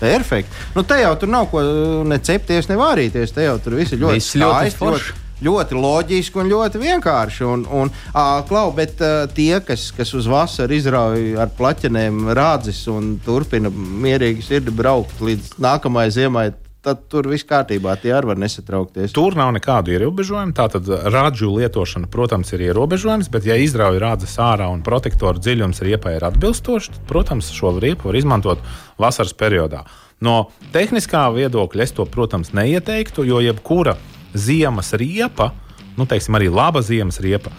Perfekti. 0.00 0.52
Nu, 0.74 0.82
te 0.82 0.96
jau 1.00 1.12
tur 1.20 1.28
nav 1.28 1.48
ko 1.52 1.62
ne 2.08 2.18
cepties, 2.24 2.68
ne 2.68 2.76
vārīties. 2.80 3.34
Te 3.36 3.44
jau 3.44 3.56
tur 3.60 3.76
viss 3.80 3.96
ir 3.96 4.00
ļoti 4.04 4.22
skaisti. 4.24 5.16
Ļoti, 5.44 5.76
loģiski 5.80 6.40
un 6.42 6.50
ļoti 6.52 6.80
vienkārši. 6.82 7.44
Un, 7.48 7.66
un, 7.82 7.92
ā, 8.14 8.24
klau, 8.48 8.70
bet 8.76 9.00
uh, 9.04 9.26
tie, 9.34 9.60
kas, 9.64 9.90
kas 9.96 10.14
uz 10.16 10.28
vasaru 10.30 10.76
izrauj 10.76 11.36
ar 11.40 11.52
plaķenēm 11.58 12.32
rādzis 12.36 12.86
un 12.92 13.14
turpina 13.24 13.72
mierīgi 13.72 14.44
sirdi 14.46 14.74
braukt 14.74 15.22
līdz 15.24 15.56
nākamajai 15.62 16.16
ziemai, 16.20 16.50
tad 16.84 17.02
tur 17.12 17.28
viss 17.28 17.46
kārtībā. 17.48 17.94
Tie 18.00 18.12
arī 18.16 18.32
var 18.32 18.40
nesatraukties. 18.40 19.12
Tur 19.16 19.36
nav 19.38 19.52
nekādu 19.56 19.92
ierobežojumu. 19.94 20.54
Tātad 20.56 20.88
rādžu 21.12 21.52
lietošana, 21.58 22.08
protams, 22.12 22.52
ir 22.56 22.64
ierobežojums, 22.70 23.28
bet, 23.32 23.48
ja 23.48 23.58
izrauj 23.60 24.00
rādzes 24.00 24.38
ārā 24.40 24.70
un 24.72 24.84
protektoru 24.86 25.42
dziļums 25.42 25.82
riepai 25.86 26.16
ir 26.16 26.28
atbilstošs, 26.30 26.94
tad, 26.94 27.02
protams, 27.10 27.52
šo 27.56 27.74
riepu 27.80 28.10
var 28.10 28.20
izmantot 28.20 28.64
vasaras 29.00 29.36
periodā. 29.36 29.84
No 30.24 30.50
tehniskā 30.72 31.26
viedokļa 31.32 31.84
es 31.84 31.94
to, 31.96 32.04
protams, 32.08 32.52
neieteiktu, 32.56 33.24
jo 33.28 33.40
jebkura 33.44 33.96
ziemas 34.34 34.92
riepa, 34.98 35.50
nu, 35.98 36.06
teiksim, 36.08 36.36
arī 36.38 36.50
laba 36.52 36.82
ziemas 36.84 37.20
riepa, 37.22 37.52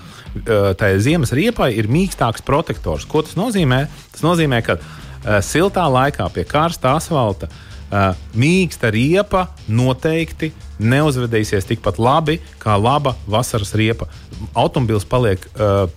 tā 0.79 0.91
ziemas 1.03 1.33
riepai 1.35 1.73
ir 1.75 1.89
mīkstāks 1.91 2.43
protektors. 2.47 3.05
Ko 3.09 3.23
tas 3.25 3.35
nozīmē? 3.39 3.83
Tas 4.13 4.23
nozīmē, 4.23 4.61
ka 4.65 4.77
uh, 4.79 5.39
siltā 5.43 5.83
laikā 5.91 6.27
pie 6.33 6.45
karsta 6.47 6.95
asfalta 6.95 7.49
uh, 7.51 8.13
mīksta 8.39 8.91
riepa 8.93 9.49
noteikti 9.67 10.53
neuzvedīsies 10.81 11.67
tikpat 11.69 11.99
labi 12.01 12.39
kā 12.61 12.77
laba 12.79 13.15
vasaras 13.27 13.75
riepa. 13.77 14.07
Automobilis 14.55 15.05
paliek 15.05 15.43
uh, 15.53 15.91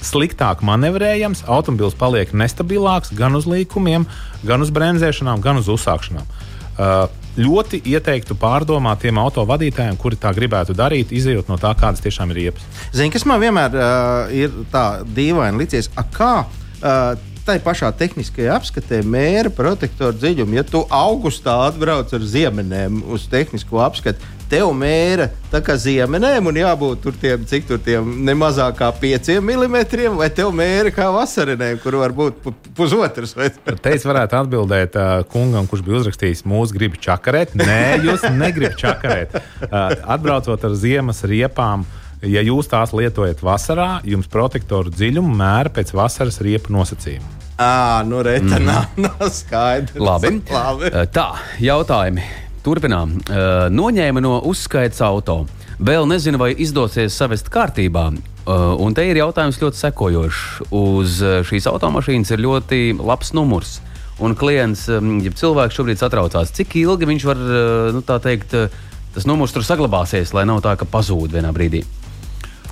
sliktāk 0.00 0.62
manevrējams, 0.64 1.44
automobilis 1.50 1.98
paliek 1.98 2.30
nestabilāks 2.32 3.12
gan 3.16 3.36
uz 3.36 3.48
līkumiem, 3.50 4.06
gan 4.46 4.64
uz 4.64 4.70
bremzēšanām, 4.72 5.42
gan 5.44 5.60
uz 5.60 5.68
uzsākšanām. 5.68 6.30
Uh, 6.80 7.10
ļoti 7.38 7.82
ieteiktu 7.92 8.36
pārdomāt 8.40 9.02
tiem 9.04 9.20
autovadītājiem, 9.22 9.98
kuri 10.00 10.18
tā 10.20 10.32
gribētu 10.36 10.74
darīt, 10.76 11.14
izējot 11.14 11.50
no 11.50 11.58
tā, 11.60 11.72
kādas 11.78 12.02
tiešām 12.04 12.32
ir 12.32 12.40
riepas. 12.44 12.66
Zini, 12.92 13.12
kas 13.14 13.26
man 13.28 13.42
vienmēr 13.42 13.76
uh, 13.76 14.32
ir 14.34 14.54
tā 14.72 15.02
dīvaini 15.06 15.62
licies, 15.62 15.90
a, 15.94 16.04
kā 16.04 16.32
uh, 16.42 17.29
tai 17.46 17.58
pašā 17.62 17.90
tehniskajā 17.96 18.56
apskatē 18.58 19.00
mēra 19.06 19.52
protektoru 19.54 20.16
dziļumu. 20.18 20.58
Ja 20.58 20.66
tu 20.66 20.84
augustā 20.88 21.56
atbrauc 21.68 22.12
ar 22.16 22.26
ziemeņiem 22.34 23.02
uz 23.10 23.26
tehnisko 23.30 23.80
apskati, 23.84 24.22
tev 24.50 24.72
mēra 24.74 25.28
tā 25.50 25.60
kā 25.64 25.76
ziemeņiem 25.78 26.50
un 26.50 26.58
jābūt 26.58 27.02
tur 27.04 27.14
tiem, 27.20 27.44
cik 27.46 27.68
tur 27.68 27.80
tiem 27.82 28.08
nemazāk 28.26 28.80
kā 28.80 28.90
5 29.02 29.30
mm, 29.38 30.18
vai 30.18 30.30
tev 30.34 30.50
mēra 30.56 30.92
kā 30.94 31.06
vasarinēm, 31.14 31.78
kur 31.82 32.00
var 32.00 32.14
būt 32.16 32.42
pu 32.42 32.54
pusotrs. 32.76 33.36
Te 33.36 33.94
es 33.94 34.06
varētu 34.06 34.40
atbildēt 34.40 34.98
uh, 34.98 35.22
kungam, 35.30 35.70
kurš 35.70 35.86
bija 35.86 36.02
uzrakstījis, 36.02 36.44
mūsu 36.50 36.76
grib 36.76 36.98
čakarēt. 37.00 37.54
Nē, 37.58 38.00
jūs 38.06 38.26
negribat 38.34 38.78
čakarēt. 38.80 39.38
Uh, 39.70 39.94
atbraucot 40.16 40.66
ar 40.66 40.78
ziemas 40.78 41.22
riepām. 41.26 41.86
Ja 42.20 42.42
jūs 42.44 42.68
tās 42.68 42.90
lietojat 42.92 43.40
vasarā, 43.40 44.02
jums 44.04 44.28
protektoru 44.28 44.92
dziļumu 44.92 45.30
mēra 45.38 45.70
pēc 45.72 45.94
vasaras 45.96 46.36
riepu 46.44 46.74
nosacījuma. 46.74 47.38
À, 47.60 48.02
nu 48.04 48.20
reta, 48.24 48.58
mm. 48.58 48.66
nav, 48.66 48.84
nav 49.06 49.30
skaidrs. 49.32 49.96
Labi. 49.96 50.34
Labi. 50.52 50.90
Tā, 51.12 51.30
jautājumi. 51.60 52.24
Turpinām. 52.60 53.14
Noņēma 53.72 54.20
no 54.20 54.34
uzskaits 54.48 55.00
auto. 55.04 55.46
Vēl 55.80 56.04
nezinu, 56.10 56.36
vai 56.40 56.50
izdosies 56.60 57.16
savest 57.16 57.48
kārtībā. 57.52 58.10
Un 58.84 58.96
te 58.96 59.06
ir 59.08 59.16
jautājums 59.16 59.60
ļoti 59.62 59.80
sekojošs. 59.80 60.42
Uz 60.76 61.22
šīs 61.48 61.68
automašīnas 61.72 62.34
ir 62.36 62.44
ļoti 62.44 62.82
labs 63.00 63.32
numurs. 63.36 63.78
Un 64.20 64.36
klients, 64.36 64.84
ja 64.92 65.32
cilvēks 65.40 65.78
šobrīd 65.80 66.02
satraucās, 66.02 66.52
cik 66.52 66.76
ilgi 66.82 67.08
viņš 67.08 67.24
var, 67.24 67.40
nu, 67.96 68.04
tā 68.04 68.18
teikt, 68.20 68.52
tas 69.14 69.24
numurs 69.24 69.56
tur 69.56 69.64
saglabāsies, 69.64 70.34
lai 70.36 70.44
nav 70.48 70.60
tā, 70.64 70.76
ka 70.76 70.84
pazūd 70.84 71.32
vienā 71.32 71.54
brīdī. 71.56 71.80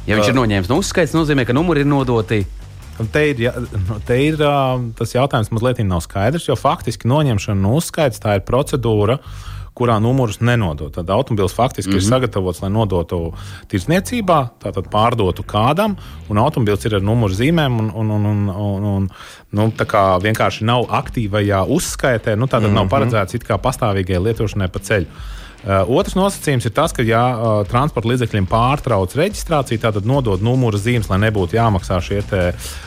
Ja 0.09 0.17
viņš 0.17 0.33
ir 0.33 0.39
noņēmis 0.39 0.71
no 0.71 0.81
uzskaits, 0.81 1.13
nozīmē, 1.17 1.45
ka 1.45 1.57
numuri 1.57 1.85
ir 1.85 1.91
nodoti 1.91 2.47
te 3.07 3.29
ir, 3.31 3.41
ja, 3.41 3.53
nu, 3.59 4.01
te 4.07 4.17
ir 4.19 4.41
tas 4.99 5.15
jautājums, 5.15 5.53
mazliet 5.55 5.85
nav 5.87 6.03
skaidrs, 6.03 6.49
jo 6.49 6.57
faktiski 6.59 7.09
noņemšana 7.11 7.61
no 7.61 7.77
uzskaits 7.79 8.23
tā 8.23 8.39
ir 8.39 8.47
procedūra. 8.49 9.21
Kurā 9.79 10.01
numurus 10.03 10.41
nenodot. 10.43 10.91
Tad 10.91 11.07
automobilis 11.15 11.53
faktiski 11.55 11.93
mm 11.93 11.95
-hmm. 11.95 12.03
ir 12.03 12.09
sagatavots, 12.09 12.63
lai 12.63 12.71
nodotu 12.71 13.35
tirdzniecībā, 13.71 14.39
tātad 14.59 14.89
pārdotu 14.91 15.45
kādam, 15.47 15.95
un 16.29 16.39
automobilis 16.39 16.85
ir 16.85 16.97
ar 16.97 17.03
numuru 17.03 17.35
zīmēm, 17.35 17.79
un, 17.79 17.91
un, 17.95 18.11
un, 18.11 18.27
un, 18.27 18.49
un, 18.49 18.85
un 18.85 19.09
nu, 19.53 19.73
tā 19.79 19.87
kā 19.87 20.19
vienkārši 20.19 20.65
nav 20.65 20.91
aktīvajā 20.91 21.63
uzskaitē, 21.69 22.35
nu, 22.37 22.47
tātad 22.47 22.63
mm 22.63 22.75
-hmm. 22.75 22.75
nav 22.75 22.89
paredzēts 22.89 23.35
it 23.35 23.45
kā 23.45 23.55
pastāvīgai 23.55 24.23
lietošanai 24.23 24.69
pa 24.69 24.79
ceļu. 24.79 25.07
Uh, 25.59 25.83
otrs 25.99 26.15
nosacījums 26.15 26.69
ir 26.69 26.73
tas, 26.75 26.93
ka, 26.95 27.03
ja 27.03 27.23
uh, 27.35 27.47
transporta 27.67 28.09
līdzekļiem 28.13 28.47
pārtrauc 28.47 29.17
reģistrāciju, 29.19 29.81
tad 29.83 30.07
nodod 30.07 30.45
numuru 30.45 30.79
zīmes, 30.79 31.11
lai 31.11 31.19
nebūtu 31.27 31.59
jāmaksā 31.59 31.99
šie 32.05 32.21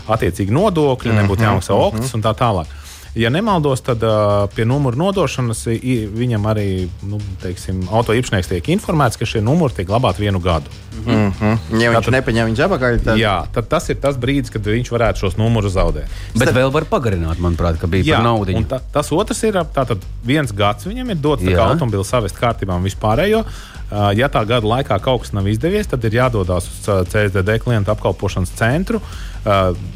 attiecīgi 0.07 0.55
nodokļi, 0.55 1.12
-hmm, 1.12 1.19
nebūtu 1.19 1.43
jāmaksā 1.43 1.75
-hmm. 1.75 2.15
un 2.15 2.23
tā 2.23 2.31
tālāk. 2.39 2.81
Ja 3.15 3.30
nemaldos, 3.30 3.82
tad 3.84 4.04
uh, 4.04 4.47
pie 4.56 4.63
numuru 4.65 4.95
nodošanas 4.95 5.65
i, 5.67 5.95
viņam 6.08 6.45
arī 6.47 6.67
nu, 7.04 7.17
teiksim, 7.41 7.82
auto 7.91 8.15
īpašnieks 8.15 8.47
tiek 8.47 8.69
informēts, 8.71 9.19
ka 9.19 9.28
šie 9.28 9.41
numuri 9.43 9.76
tiek 9.76 9.89
glabāti 9.89 10.24
vienu 10.24 10.39
gadu. 10.39 10.71
Mm 11.02 11.34
-hmm. 11.39 11.58
Ja 11.82 11.91
viņš 11.91 11.97
Tātad- 12.08 12.15
nepaņem 12.15 12.47
viņus 12.47 12.62
atpakaļ, 12.67 13.00
tad 13.04 13.17
Jā, 13.19 13.36
tad 13.54 13.67
tas 13.67 13.89
ir 13.89 13.95
tas 13.95 14.15
brīdis, 14.15 14.52
kad 14.52 14.62
viņš 14.63 14.91
varētu 14.91 15.19
šos 15.26 15.36
numurus 15.38 15.74
zaudēt. 15.74 16.08
Bet 16.36 16.54
vēl 16.56 16.71
var 16.71 16.86
pagarināt, 16.86 17.38
manuprāt, 17.39 17.80
ka 17.80 17.88
bija 17.88 18.15
par 18.15 18.24
naudu. 18.24 18.56
un 18.56 18.63
ta, 18.63 18.80
tas 18.93 19.12
otrs 19.12 19.43
ir 19.43 19.54
tātad 19.54 19.97
viens 20.26 20.52
gads 20.52 20.86
viņam 20.86 21.10
ir 21.10 21.15
dots, 21.15 21.43
tā 21.43 21.52
Jā. 21.52 21.58
kā 21.58 21.71
automobili 21.71 22.06
savest 22.06 22.36
kārtībā 22.39 22.76
un 22.76 22.84
vispārējo. 22.84 23.39
Uh, 23.39 24.12
Ja 24.15 24.30
tā 24.30 24.47
gada 24.47 24.65
laikā 24.67 25.02
kaut 25.02 25.21
kas 25.21 25.34
nav 25.34 25.43
izdevies, 25.47 25.88
tad 25.88 26.04
ir 26.06 26.12
jādodas 26.12 26.63
uz 26.63 27.08
CSDD 27.10 27.60
klientu 27.60 27.91
apkalpošanas 27.91 28.50
centru, 28.56 28.97
uh, 28.97 29.31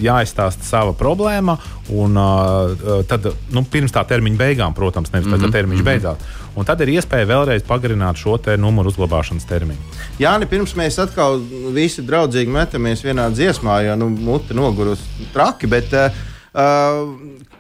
jāizstāsta 0.02 0.66
sava 0.66 0.94
problēma. 0.98 1.58
Un, 1.94 2.18
uh, 2.18 3.04
tad, 3.06 3.28
nu, 3.54 3.62
pirms 3.70 3.94
tā 3.94 4.02
termiņa 4.10 4.40
beigām, 4.40 4.74
protams, 4.78 5.12
nevis 5.14 5.30
tad, 5.30 5.44
kad 5.44 5.54
termiņš 5.54 5.84
beidzās. 5.86 6.30
Un 6.56 6.66
tad 6.66 6.82
ir 6.82 6.96
iespēja 6.96 7.28
vēlreiz 7.30 7.66
pagarināt 7.68 8.18
šo 8.18 8.40
te 8.42 8.56
numuru 8.58 8.90
uzglabāšanas 8.90 9.46
termiņu. 9.50 9.98
Jāni, 10.22 10.48
pirms 10.50 10.74
mēs 10.80 10.98
atkal 11.04 11.38
visi 11.76 12.06
draudzīgi 12.06 12.52
metamies 12.52 13.04
vienā 13.06 13.28
dziesmā, 13.36 13.82
jo 13.86 14.00
nu, 14.02 14.10
mute 14.10 14.58
nogurus 14.58 15.04
traki. 15.36 15.70
Bet, 15.70 15.94
uh, 15.94 17.12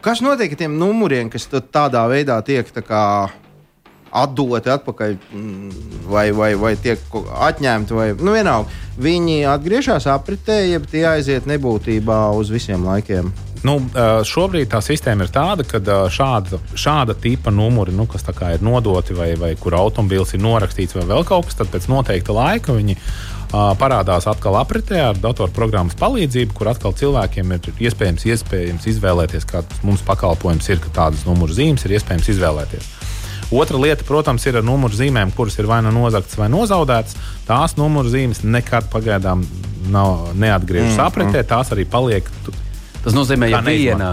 kas 0.01 0.25
notiek 0.25 0.55
ar 0.55 0.63
tiem 0.63 0.79
numuriem, 0.81 1.29
kas 1.33 1.49
tādā 1.51 2.07
veidā 2.09 2.39
tiek 2.47 2.71
tā 2.73 2.81
kā, 2.85 3.03
atdoti 4.15 4.71
atpakaļ, 4.73 5.17
mm, 5.17 5.81
vai, 6.11 6.29
vai, 6.35 6.53
vai 6.59 6.75
tiek 6.79 7.01
atņemti? 7.49 7.97
Vai, 7.97 8.07
nu, 8.19 8.35
vienalga, 8.35 8.83
viņi 9.01 9.41
atgriežas 9.51 10.07
apritē, 10.11 10.61
ja 10.69 10.79
tie 10.79 11.05
aiziet 11.15 11.49
nebūtībā 11.49 12.21
uz 12.37 12.53
visiem 12.53 12.87
laikiem. 12.87 13.33
Nu, 13.65 13.79
uh, 13.81 14.19
šobrīd 14.27 14.69
tā 14.69 14.81
sistēma 14.83 15.25
ir 15.25 15.31
tāda, 15.33 15.65
ka 15.65 15.79
uh, 15.81 16.03
šāda, 16.11 16.59
šāda 16.77 17.15
tipa 17.17 17.53
numuri, 17.53 17.95
nu, 17.95 18.05
kas 18.05 18.25
ir 18.27 18.61
nodoti 18.61 19.15
vai, 19.17 19.31
vai 19.39 19.55
kur 19.57 19.73
automobīls 19.73 20.35
ir 20.35 20.43
norakstīts 20.43 20.93
vai 20.93 21.05
vēl 21.09 21.25
kaut 21.25 21.47
kas, 21.49 21.57
tad 21.57 21.71
pēc 21.73 21.87
noteikta 21.89 22.35
laika 22.35 22.75
viņi 22.75 22.97
uh, 22.99 23.73
parādās 23.79 24.27
atkal 24.29 24.59
apritē 24.59 25.01
ar 25.07 25.17
datorprogrammas 25.17 25.97
palīdzību, 25.97 26.53
kur 26.53 26.69
atkal 26.69 26.93
cilvēkiem 26.93 27.55
ir 27.57 27.71
iespējams, 27.89 28.27
iespējams 28.35 28.85
izvēlēties, 28.93 29.49
kāds 29.49 29.81
mums 29.87 30.05
pakalpojums 30.05 30.69
ir, 30.69 30.83
ka 30.83 30.93
tādas 31.01 31.25
numuru 31.25 31.55
zīmes 31.55 31.87
ir 31.87 31.97
iespējams 31.97 32.31
izvēlēties. 32.35 32.93
Otra 33.55 33.79
lieta, 33.79 34.03
protams, 34.03 34.43
ir 34.49 34.59
ar 34.59 34.65
numuru 34.67 34.97
zīmēm, 34.97 35.31
kuras 35.35 35.55
ir 35.59 35.69
vai 35.69 35.79
nu 35.85 35.93
nozagtas 35.95 36.35
vai 36.39 36.49
nozaudētas. 36.51 37.15
Tās 37.47 37.77
numuru 37.79 38.11
zīmes 38.11 38.43
nekad 38.43 38.89
pagaidām 38.91 39.45
nav 39.91 40.33
neatgriežas 40.35 40.97
mm, 40.97 41.05
apritē, 41.05 41.39
mm. 41.39 41.49
tās 41.53 41.71
arī 41.71 41.85
paliek. 41.87 42.27
Tas 43.05 43.13
nozīmē, 43.13 43.47
ja 43.53 43.61
viena 43.61 44.09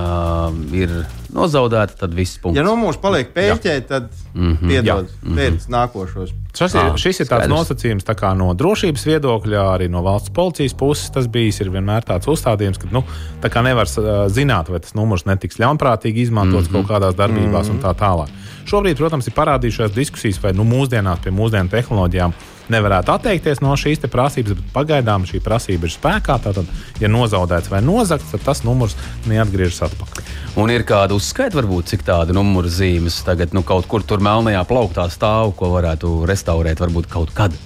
ir 0.76 0.90
nozaudēta, 1.32 1.96
tad 2.02 2.14
viss 2.14 2.36
punkts. 2.42 2.60
Ja 2.60 2.64
numurs 2.66 2.98
paliek 3.00 3.32
pēķē, 3.32 3.76
tad 3.88 4.10
mm 4.34 4.52
-hmm. 4.52 4.68
piedod 4.68 5.08
mm 5.22 5.38
-hmm. 5.38 5.68
nākošos. 5.72 6.34
Šis 6.52 6.74
ir, 6.74 6.92
šis 7.00 7.20
ir 7.20 7.26
tāds 7.26 7.48
nosacījums 7.48 8.04
tā 8.04 8.14
kā 8.14 8.34
no 8.36 8.52
drošības 8.54 9.06
viedokļa, 9.06 9.62
arī 9.74 9.88
no 9.88 10.02
valsts 10.02 10.30
policijas 10.30 10.74
puses. 10.74 11.10
Tas 11.10 11.26
bijis 11.26 11.60
vienmēr 11.60 12.04
tāds 12.04 12.28
uzstādījums, 12.28 12.78
ka 12.78 12.88
nu, 12.90 13.04
tā 13.40 13.62
nevar 13.62 13.86
uh, 13.86 14.28
zināt, 14.28 14.68
vai 14.68 14.80
tas 14.80 14.94
numurs 14.94 15.24
netiks 15.24 15.56
ļaunprātīgi 15.56 16.16
izmantots 16.28 16.68
mm 16.68 16.76
-hmm. 16.76 16.86
kaut 16.86 17.02
kādās 17.02 17.16
darbībās 17.16 17.68
mm 17.68 17.72
-hmm. 17.72 17.84
un 17.84 17.94
tā 17.94 17.94
tālāk. 17.96 18.28
Šobrīd, 18.68 18.96
protams, 19.00 19.26
ir 19.28 19.34
parādījušās 19.36 19.94
diskusijas, 19.94 20.40
vai 20.42 20.52
nu, 20.56 20.64
mūsdienās 20.68 21.22
pie 21.24 21.32
mūsdienu 21.34 21.72
tehnoloģijām 21.72 22.34
nevarētu 22.72 23.12
atteikties 23.12 23.60
no 23.62 23.74
šīs 23.78 24.04
prasības, 24.10 24.54
bet 24.56 24.70
pagaidām 24.74 25.26
šī 25.28 25.42
prasība 25.44 25.88
ir 25.88 25.94
spēkā. 25.94 26.38
Tātad, 26.44 26.70
ja 27.02 27.10
nozaudēts 27.10 27.70
vai 27.72 27.82
nozagts, 27.84 28.30
tad 28.32 28.46
tas 28.46 28.62
numurs 28.66 28.96
neatgriežas 29.30 29.82
atpakaļ. 29.88 30.30
Un 30.62 30.72
ir 30.72 30.86
kāda 30.88 31.16
uzskaita, 31.18 31.58
varbūt, 31.58 31.90
cik 31.92 32.06
tāda 32.06 32.36
numura 32.36 32.70
zīmes 32.72 33.20
tagad 33.26 33.56
nu, 33.56 33.64
kaut 33.66 33.88
kur 33.90 34.06
tur 34.06 34.22
melnajā 34.24 34.64
plauktā 34.68 35.08
stāv, 35.12 35.56
ko 35.58 35.74
varētu 35.76 36.22
restaurēt 36.30 36.82
varbūt 36.82 37.10
kaut 37.12 37.34
kad. 37.36 37.56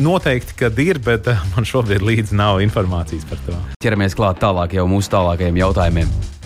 Noteikti, 0.00 0.54
ka 0.56 0.70
ir, 0.80 1.00
bet 1.04 1.28
man 1.52 1.66
šobrīd 1.68 2.04
līdzi 2.04 2.38
nav 2.38 2.62
informācijas 2.64 3.28
par 3.28 3.42
to. 3.44 3.60
Ķeramies 3.84 4.16
klāt 4.16 4.40
tālāk 4.40 4.78
jau 4.78 4.88
mūsu 4.88 5.12
tālākajiem 5.12 5.60
jautājumiem. 5.60 6.37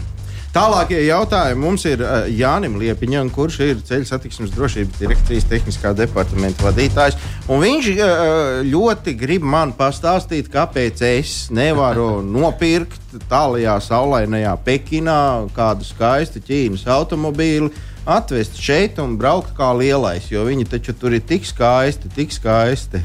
Tālākie 0.53 0.99
jautājumi 1.07 1.65
mums 1.65 1.87
ir 1.89 2.03
uh, 2.05 2.27
Jānis 2.29 2.75
Liepiņam, 2.77 3.31
kurš 3.33 3.55
ir 3.65 3.79
ceļu 3.89 4.05
satiksmes 4.05 4.51
drošības 4.53 4.99
direkcijas 5.01 5.47
tehniskā 5.49 5.95
departamenta 5.97 6.67
vadītājs. 6.67 7.17
Viņš 7.49 7.89
uh, 7.95 8.61
ļoti 8.69 9.15
grib 9.17 9.47
man 9.49 9.73
pastāstīt, 9.79 10.53
kāpēc 10.53 11.01
es 11.09 11.33
nevaru 11.57 12.21
nopirkt 12.37 13.17
tālajā 13.33 13.79
saulainajā 13.89 14.53
Pekinā 14.67 15.19
kādu 15.57 15.89
skaistu 15.89 16.45
Ķīnas 16.45 16.85
automobīlu. 17.01 17.73
Atvest 18.05 18.61
šeit 18.61 19.01
un 19.01 19.17
braukt 19.17 19.57
kā 19.57 19.73
lielais, 19.79 20.29
jo 20.29 20.45
viņi 20.45 20.69
taču 20.69 20.93
tur 20.93 21.17
ir 21.17 21.25
tik 21.25 21.49
skaisti, 21.49 22.13
tik 22.13 22.35
skaisti. 22.37 23.01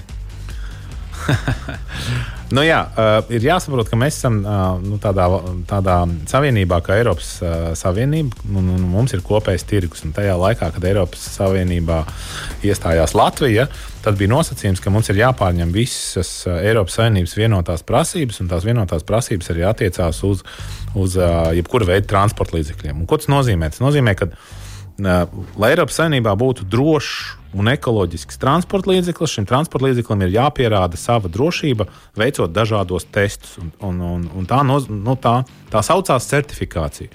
Nu, 2.48 2.62
jā, 2.64 2.78
uh, 2.96 3.18
ir 3.34 3.44
jāsaprot, 3.44 3.90
ka 3.92 3.98
mēs 4.00 4.22
esam 4.22 4.38
uh, 4.40 4.78
nu, 4.80 4.96
tādā, 5.04 5.26
tādā 5.68 5.98
savienībā, 6.32 6.78
kā 6.86 6.96
Eiropas 6.96 7.34
uh, 7.44 7.56
Savienība. 7.76 8.40
Un, 8.48 8.70
un 8.72 8.86
mums 8.88 9.12
ir 9.12 9.24
kopējs 9.26 9.66
tirgus. 9.68 10.06
Un 10.08 10.14
tajā 10.16 10.38
laikā, 10.40 10.70
kad 10.72 10.88
Eiropas 10.88 11.26
Savienībā 11.34 12.06
iestājās 12.64 13.18
Latvija, 13.20 13.68
tad 14.06 14.16
bija 14.20 14.32
nosacījums, 14.32 14.80
ka 14.80 14.94
mums 14.96 15.12
ir 15.12 15.20
jāpārņem 15.20 15.74
visas 15.76 16.32
Eiropas 16.48 16.96
Savienības 17.02 17.36
vienotās 17.36 17.84
prasības, 17.88 18.40
un 18.40 18.52
tās 18.54 18.68
vienotās 18.68 19.04
prasības 19.08 19.52
arī 19.52 19.68
attiecās 19.68 20.24
uz, 20.24 20.46
uz 20.96 21.20
uh, 21.20 21.50
jebkura 21.58 21.92
veida 21.92 22.08
transporta 22.14 22.56
līdzekļiem. 22.56 23.04
Un, 23.04 23.10
ko 23.12 23.20
tas 23.20 23.28
nozīmē? 23.34 23.74
Tas 23.76 23.84
nozīmē, 23.84 24.16
ka 24.16 24.32
lai 24.98 25.74
Eiropas 25.74 26.00
Savienībā 26.00 26.34
būtu 26.38 26.66
drošs 26.66 27.38
un 27.58 27.70
ekoloģisks 27.72 28.40
transporta 28.42 28.92
līdzeklis, 28.92 29.38
šim 29.38 29.48
transporta 29.50 29.88
līdzeklim 29.88 30.26
ir 30.26 30.36
jāpierāda 30.36 31.00
sava 31.00 31.30
drošība, 31.32 31.88
veicot 32.18 32.54
dažādos 32.54 33.08
testus. 33.14 33.58
Un, 33.62 33.72
un, 33.82 34.02
un, 34.02 34.30
un 34.42 34.48
tā, 34.50 34.64
no, 34.68 34.80
nu, 34.90 35.18
tā, 35.22 35.40
tā 35.72 35.84
saucās 35.86 36.30
certifikācija. 36.30 37.14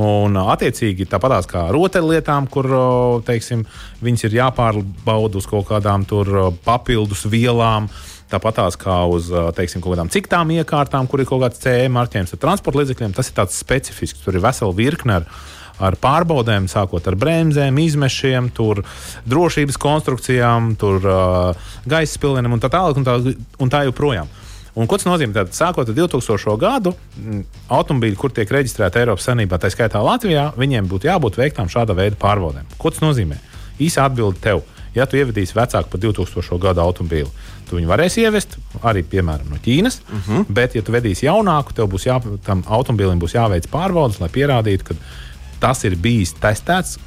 Un, 0.00 0.34
attiecīgi, 0.34 1.06
tāpatās 1.06 1.46
kā 1.46 1.68
rotaļlietām, 1.74 2.48
kur 2.50 2.66
teiksim, 3.26 3.62
viņas 4.02 4.26
ir 4.26 4.40
jāpārbauda 4.40 5.38
uz 5.38 5.46
kaut 5.46 5.68
kādām 5.70 6.06
papildus 6.64 7.28
vielām. 7.30 7.88
Tāpat 8.32 8.80
kā 8.80 8.96
uz 9.06 9.28
teiksim, 9.54 9.82
kaut 9.84 9.94
kādām 9.94 10.10
citām 10.10 10.50
iekārtām, 10.50 11.06
kur 11.06 11.22
ir 11.22 11.28
kaut 11.28 11.44
kāds 11.44 11.60
CE 11.62 11.86
marķējums, 11.92 12.32
tad 12.34 12.42
transporta 12.42 12.80
līdzekļiem 12.80 13.14
tas 13.14 13.30
ir 13.30 13.36
tāds 13.36 13.60
specifisks. 13.60 14.24
Tur 14.24 14.34
ir 14.34 14.42
vesela 14.42 14.74
virkne 14.74 15.20
ar 15.20 15.28
ar 15.82 15.96
pārbaudēm, 15.98 16.68
sākot 16.70 17.06
ar 17.10 17.16
bremzēm, 17.18 17.78
izmešiem, 17.82 18.50
tur, 18.54 18.84
drošības 19.26 19.78
konstrukcijām, 19.80 20.74
tur, 20.80 21.00
uh, 21.02 21.74
gaisa 21.90 22.14
spilveniem 22.14 22.54
un 22.54 22.62
tā 22.62 22.70
tālāk 22.72 23.00
un 23.00 23.06
tā, 23.06 23.18
un 23.58 23.72
tā 23.72 23.84
joprojām. 23.88 24.30
Un, 24.74 24.88
ko 24.90 24.98
tas 24.98 25.06
nozīmē? 25.06 25.36
Tad, 25.36 25.52
sākot 25.54 25.86
ar 25.86 25.94
2000. 25.94 26.54
gadu, 26.58 26.94
automobīļi, 27.70 28.18
kur 28.18 28.32
tiek 28.34 28.50
reģistrēti 28.50 29.04
Eiropas 29.04 29.26
Savienībā, 29.28 29.58
tā 29.62 29.70
skaitā 29.70 30.02
Latvijā, 30.02 30.48
viņiem 30.58 30.88
būtu 30.90 31.06
jābūt 31.06 31.38
veiktām 31.38 31.70
šāda 31.70 31.94
veida 31.94 32.18
pārbaudēm. 32.18 32.66
Ko 32.78 32.90
tas 32.90 33.04
nozīmē? 33.04 33.38
Īsa 33.82 34.08
atbilde 34.08 34.42
tev. 34.42 34.64
Ja 34.94 35.06
tu 35.10 35.18
ievedīsi 35.18 35.56
vecāku 35.56 35.90
par 35.90 36.02
2000. 36.02 36.58
gada 36.62 36.82
automobīlu, 36.86 37.30
tu 37.68 37.78
viņu 37.78 37.90
varēsi 37.90 38.22
ievest 38.22 38.58
arī, 38.82 39.02
piemēram, 39.02 39.48
no 39.50 39.58
Ķīnas. 39.62 40.00
Uh 40.02 40.14
mhm. 40.14 40.40
-huh. 40.40 40.54
Bet, 40.58 40.74
ja 40.74 40.82
tu 40.82 40.94
vedīsi 40.94 41.26
jaunāku, 41.26 41.74
tev 41.74 41.90
būs 41.90 42.06
jā, 42.06 42.18
tam 42.46 42.62
automobīlim 42.66 43.18
būs 43.18 43.34
jāveic 43.34 43.70
pārbaudas, 43.70 44.20
lai 44.20 44.28
pierādītu, 44.28 44.84
ka 44.84 44.94
tas 45.60 45.84
ir 45.86 45.96
bijis 46.00 46.34
testēts 46.40 46.98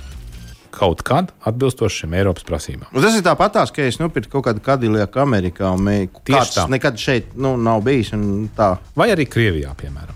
kaut 0.78 1.02
kad 1.02 1.32
atbilstoši 1.48 2.04
šim 2.04 2.14
Eiropas 2.14 2.46
prasībām. 2.46 2.92
Un 2.94 3.02
tas 3.02 3.16
ir 3.18 3.24
tāpat, 3.26 3.58
ka 3.74 3.88
es 3.88 3.98
nopirku 4.02 4.38
kaut 4.38 4.46
kādu 4.50 4.62
kadilieku 4.64 5.24
Amerikā, 5.24 5.72
un 5.74 5.90
kāds 6.28 6.54
tā. 6.54 6.68
nekad 6.70 7.00
šeit 7.02 7.34
nu, 7.40 7.56
nav 7.58 7.82
bijis. 7.88 8.14
Vai 8.98 9.10
arī 9.14 9.26
Krievijā, 9.26 9.74
piemēram. 9.80 10.14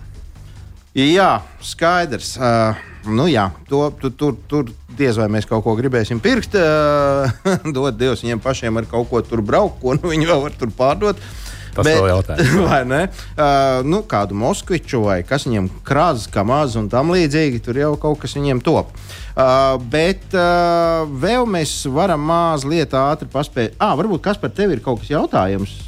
Jā, 0.92 1.40
skaidrs. 1.64 2.34
Uh, 2.36 2.78
nu, 3.08 3.24
jā, 3.32 3.46
to, 3.68 3.86
tu, 3.98 4.10
tur, 4.12 4.36
tur 4.46 4.68
diez 4.98 5.16
vai 5.16 5.30
mēs 5.32 5.48
kaut 5.48 5.64
ko 5.64 5.74
gribēsim 5.78 6.22
pirkt. 6.22 6.58
Uh, 6.62 7.64
dod 7.74 7.96
Dievs 7.98 8.22
viņiem 8.22 8.40
pašiem 8.42 8.76
ar 8.78 8.86
kaut 8.90 9.08
ko 9.10 9.20
tur 9.24 9.40
braukt, 9.44 9.80
ko 9.82 9.96
nu, 9.96 10.10
viņi 10.12 10.28
vēl 10.28 10.42
var 10.44 10.54
tur 10.58 10.70
pārdot. 10.76 11.18
Uh, 11.18 11.41
Tas 11.72 11.88
ir 11.88 12.06
jautājums. 12.10 12.54
Vai 12.68 12.82
ne? 12.88 13.02
Uh, 13.32 13.80
nu, 13.88 14.02
kādu 14.08 14.36
Moskviču 14.38 15.02
vai 15.06 15.22
kas 15.26 15.46
viņam 15.48 15.70
krāzas, 15.86 16.28
kā 16.32 16.44
maz 16.46 16.76
un 16.80 16.90
tam 16.92 17.12
līdzīgi, 17.14 17.62
tur 17.64 17.80
jau 17.80 17.94
kaut 18.00 18.20
kas 18.22 18.36
viņiem 18.36 18.60
top. 18.64 18.92
Uh, 19.32 19.78
bet 19.92 20.34
uh, 20.36 21.08
vēl 21.08 21.48
mēs 21.48 21.78
varam 21.92 22.24
mazliet 22.28 22.92
ātri 22.96 23.30
paspēt. 23.32 23.78
Ah, 23.80 23.96
varbūt 23.98 24.24
kas 24.24 24.40
par 24.40 24.52
tevi 24.52 24.76
ir 24.76 24.84
kaut 24.84 25.00
kas 25.00 25.14
jautājums? 25.14 25.78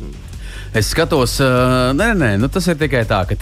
Es 0.74 0.89
skatos, 0.91 1.37
nē, 1.95 2.07
nē, 2.18 2.32
nu 2.43 2.49
tas 2.51 2.64
ir 2.66 2.74
tikai 2.74 3.05
tā, 3.07 3.20
ka 3.30 3.37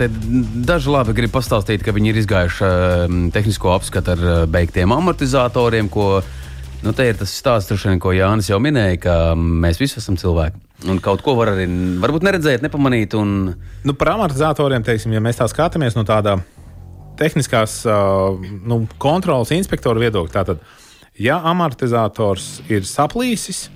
daži 0.68 0.90
labi 0.92 1.14
grib 1.16 1.32
pastāstīt, 1.32 1.80
ka 1.80 1.94
viņi 1.96 2.10
ir 2.12 2.18
izgājuši 2.20 2.68
tehnisko 3.32 3.70
apskatu 3.72 4.12
ar 4.12 4.24
beigtiem 4.52 4.92
amortizatoriem, 4.92 5.88
ko 5.92 6.18
nu, 6.84 6.92
te 6.92 7.06
ir 7.08 7.16
tas 7.16 7.32
stāsts, 7.32 7.72
ko 8.04 8.12
Jānis 8.12 8.50
jau 8.52 8.60
minēja, 8.60 9.00
ka 9.06 9.16
mēs 9.38 9.80
visi 9.80 9.96
esam 10.02 10.20
cilvēki. 10.20 10.60
Un 10.88 10.98
kaut 11.02 11.22
ko 11.22 11.36
var 11.38 11.52
arī 11.54 11.66
varbūt 12.02 12.24
neredzēt, 12.26 12.64
nepamanīt. 12.64 13.14
Un... 13.18 13.52
Nu, 13.86 13.94
par 13.98 14.14
amortizatoriem, 14.16 14.84
teiksim, 14.86 15.14
ja 15.14 15.22
mēs 15.22 15.38
tā 15.38 15.48
skatāmies 15.50 15.96
no 15.98 16.06
tāda 16.08 16.38
tehniskās 17.20 17.82
uh, 17.86 18.40
nu, 18.66 18.82
kontrolas 19.02 19.52
inspektora 19.54 20.00
viedokļa, 20.02 20.32
tātad, 20.32 20.64
ja 21.20 21.38
amortizators 21.52 22.58
ir 22.72 22.88
saplīsis, 22.88 23.68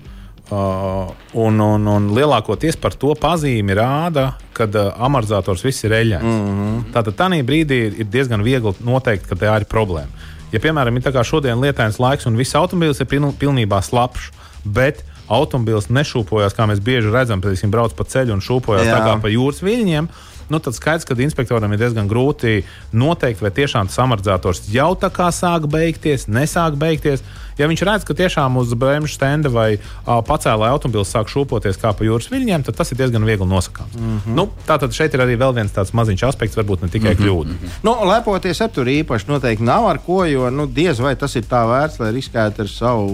Uh, 0.46 1.08
un, 1.34 1.58
un, 1.58 1.86
un 1.90 2.04
lielākoties 2.14 2.76
par 2.78 2.94
to 2.94 3.16
pazīmi 3.18 3.74
rāda, 3.74 4.28
kad 4.54 4.76
uh, 4.78 4.92
amortizators 5.02 5.64
viss 5.66 5.82
ir 5.82 5.90
eļļains. 5.96 6.22
Mm 6.22 6.52
-hmm. 6.60 6.84
Tātad 6.94 7.16
tādā 7.18 7.40
brīdī 7.42 7.78
ir 7.98 8.06
diezgan 8.06 8.44
viegli 8.46 8.70
noteikt, 8.78 9.26
ka 9.26 9.34
tā 9.34 9.56
ir 9.58 9.66
problēma. 9.66 10.06
Ja, 10.52 10.60
piemēram, 10.62 10.96
ir 10.96 11.24
šodien 11.26 11.58
lietains 11.58 11.98
laiks 11.98 12.26
un 12.30 12.36
viss 12.38 12.54
automobilis 12.54 13.00
ir 13.00 13.06
piln, 13.10 13.32
pilnībā 13.34 13.82
slapjš, 13.82 14.30
bet 14.64 15.02
automobīls 15.28 15.90
nešūpojas, 15.90 16.54
kā 16.56 16.68
mēs 16.70 16.80
bieži 16.84 17.12
redzam, 17.12 17.42
kad 17.42 17.54
viņš 17.54 17.72
brauc 17.72 17.96
pa 17.96 18.04
ceļu 18.04 18.36
un 18.36 18.44
šūpojas 18.44 18.88
tā 18.88 19.02
kā 19.04 19.18
pa 19.22 19.32
jūras 19.32 19.62
viļņiem. 19.66 20.10
Nu, 20.48 20.58
tad 20.62 20.74
skaidrs, 20.74 21.04
ka 21.04 21.16
inspektoram 21.18 21.72
ir 21.74 21.80
diezgan 21.80 22.06
grūti 22.06 22.60
noteikt, 22.94 23.42
vai 23.42 23.50
tiešām 23.50 23.90
amortizators 23.90 24.68
jau 24.70 24.92
tā 24.94 25.10
kā 25.10 25.26
sāk 25.34 25.66
beigties, 25.70 26.28
nesāk 26.30 26.78
beigties. 26.78 27.24
Ja 27.58 27.66
viņš 27.66 27.82
redz, 27.88 28.04
ka 28.06 28.14
tiešām 28.14 28.58
uz 28.60 28.74
bremžu 28.78 29.16
stenda 29.16 29.50
vai 29.50 29.78
uh, 29.78 30.20
pacēlā 30.28 30.68
automobīls 30.70 31.10
sāk 31.10 31.32
šūpoties 31.32 31.80
kā 31.82 31.90
pa 31.96 32.06
jūras 32.06 32.28
viļņiem, 32.30 32.66
tad 32.68 32.78
tas 32.78 32.92
ir 32.92 33.00
diezgan 33.00 33.26
viegli 33.26 33.48
nosakāms. 33.48 33.96
Mm 33.96 34.20
-hmm. 34.20 34.38
nu, 34.38 34.48
Tātad 34.68 34.94
šeit 34.94 35.14
ir 35.14 35.24
arī 35.24 35.38
vēl 35.40 35.54
viens 35.56 35.72
tāds 35.72 35.94
maziņš 35.96 36.26
aspekts, 36.28 36.56
varbūt 36.56 36.82
ne 36.82 36.88
tikai 36.88 37.14
mm 37.14 37.16
-hmm. 37.16 37.26
kļūda. 37.26 37.50
Mm 37.50 37.58
-hmm. 37.62 37.82
nu, 37.82 38.10
lepoties 38.12 38.60
ar 38.60 38.70
tur 38.70 38.86
īpaši 38.86 39.28
noteikti 39.28 39.64
nav 39.64 39.86
ar 39.86 39.98
ko, 39.98 40.24
jo 40.24 40.50
nu, 40.50 40.66
diez 40.66 41.00
vai 41.00 41.16
tas 41.16 41.36
ir 41.36 41.42
tā 41.42 41.66
vērts, 41.66 41.98
lai 41.98 42.12
riskētu 42.12 42.62
ar 42.62 42.68
savu 42.68 43.10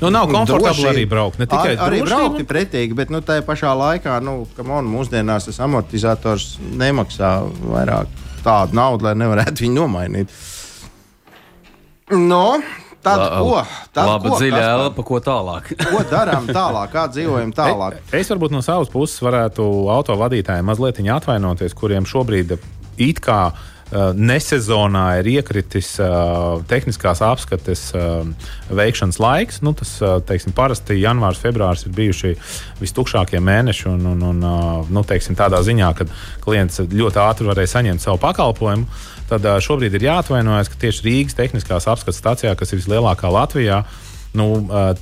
Nu, 0.00 0.10
nav 0.10 0.28
komfortabli 0.30 0.86
arī 0.90 1.04
braukt. 1.08 1.38
Ne 1.38 1.46
tikai 1.48 1.74
ar, 1.76 1.88
arī 1.88 2.02
braukt 2.04 2.40
ir 2.42 2.48
pretīgi, 2.48 2.96
bet 2.98 3.12
nu, 3.14 3.22
tajā 3.24 3.44
pašā 3.46 3.72
laikā, 3.78 4.18
nu, 4.24 4.42
on, 4.64 4.88
mūsdienās 4.90 5.48
tas 5.48 5.60
amortizators 5.64 6.54
nemaksā 6.60 7.34
vairāk. 7.62 8.22
tādu 8.44 8.76
naudu, 8.76 9.06
lai 9.06 9.14
nevarētu 9.16 9.64
viņu 9.64 9.78
nomainīt. 9.78 10.32
No, 12.12 12.60
tad, 13.00 13.22
La- 13.22 13.38
ko? 13.40 13.62
Tad, 13.94 14.08
Labi, 14.10 14.28
ko, 14.28 14.40
dziļa 14.42 14.64
elpa, 14.74 15.04
ko 15.08 15.20
tālāk. 15.24 15.70
Ko 15.94 16.02
darām 16.10 16.50
tālāk, 16.50 16.90
kā 16.92 17.06
dzīvojam 17.08 17.54
tālāk? 17.56 18.02
Es 18.12 18.28
varbūt 18.28 18.52
no 18.52 18.60
savas 18.60 18.90
puses 18.92 19.22
varētu 19.24 19.64
autovadītājiem 19.94 20.68
mazliet 20.68 21.00
atvainoties, 21.00 21.72
kuriem 21.78 22.04
šobrīd 22.04 22.58
it 23.00 23.22
kā 23.24 23.38
uh, 23.48 23.70
nesezonā 23.92 25.04
ir 25.20 25.28
iekritis 25.36 25.92
uh, 26.02 26.62
tehniskās 26.70 27.20
apskates 27.22 27.82
uh, 27.94 28.24
veikšanas 28.74 29.20
laiks. 29.22 29.60
Nu, 29.62 29.74
tas, 29.76 29.92
teiksim, 30.26 30.54
parasti 30.56 30.96
janvārs, 30.98 31.40
februāris 31.42 31.84
ir 31.86 31.94
bijuši 31.94 32.32
vistukšākie 32.80 33.42
mēneši. 33.44 33.88
Un, 33.92 34.06
un, 34.14 34.24
un, 34.30 34.42
uh, 34.48 34.90
nu, 34.90 35.04
teiksim, 35.06 35.36
tādā 35.38 35.60
ziņā, 35.66 35.92
ka 35.98 36.08
klients 36.44 36.82
ļoti 36.90 37.22
ātri 37.22 37.48
varēja 37.50 37.76
saņemt 37.76 38.04
savu 38.04 38.22
pakalpojumu. 38.24 38.88
Tad 39.30 39.46
uh, 39.46 39.60
šobrīd 39.62 39.94
ir 39.94 40.08
jāatvainojas, 40.08 40.72
ka 40.72 40.80
tieši 40.86 41.06
Rīgas 41.06 41.38
tehniskās 41.38 41.88
apskates 41.90 42.20
stācijā, 42.20 42.56
kas 42.58 42.72
ir 42.72 42.82
vislielākā 42.82 43.30
Latvijā, 43.32 43.84
nu, 44.34 44.50
uh, 44.64 44.92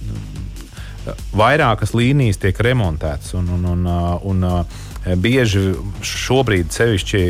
vairākas 1.34 1.94
līnijas 1.96 2.40
tiek 2.42 2.58
remontētas. 2.62 3.34
Un, 3.38 3.48
un, 3.56 3.68
un, 3.72 3.86
un, 4.30 4.46
uh, 4.46 4.80
Bieži 5.02 5.72
šobrīd, 6.06 6.70
sevišķi 6.70 7.22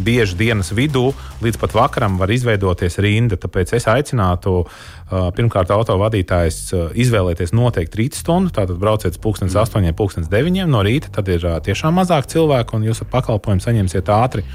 bieži 0.00 0.36
dienas 0.38 0.70
vidū, 0.72 1.10
līdz 1.44 1.58
pat 1.60 1.74
vakaram 1.76 2.16
var 2.20 2.32
izveidoties 2.32 2.96
rinda. 3.04 3.36
Tāpēc 3.36 3.74
es 3.76 3.84
aicinātu 3.90 4.54
uh, 4.62 5.28
pirmkārt 5.36 5.68
autovadītājus 5.74 6.60
uh, 6.72 6.86
izvēlēties 6.96 7.52
noteikti 7.52 8.00
rīta 8.00 8.22
stundu. 8.22 8.54
Tātad 8.56 8.80
brauciet 8.80 9.20
pulkstenis 9.20 9.58
8, 9.60 9.92
pulkstenis 9.98 10.32
9 10.32 10.64
no 10.72 10.80
rīta. 10.86 11.12
Tad 11.12 11.28
ir 11.28 11.44
tiešām 11.68 12.00
mazāk 12.00 12.30
cilvēku 12.32 12.78
un 12.78 12.88
jūs 12.88 13.04
pakalpojumu 13.12 13.66
saņemsiet 13.66 14.08
ātri. 14.08 14.46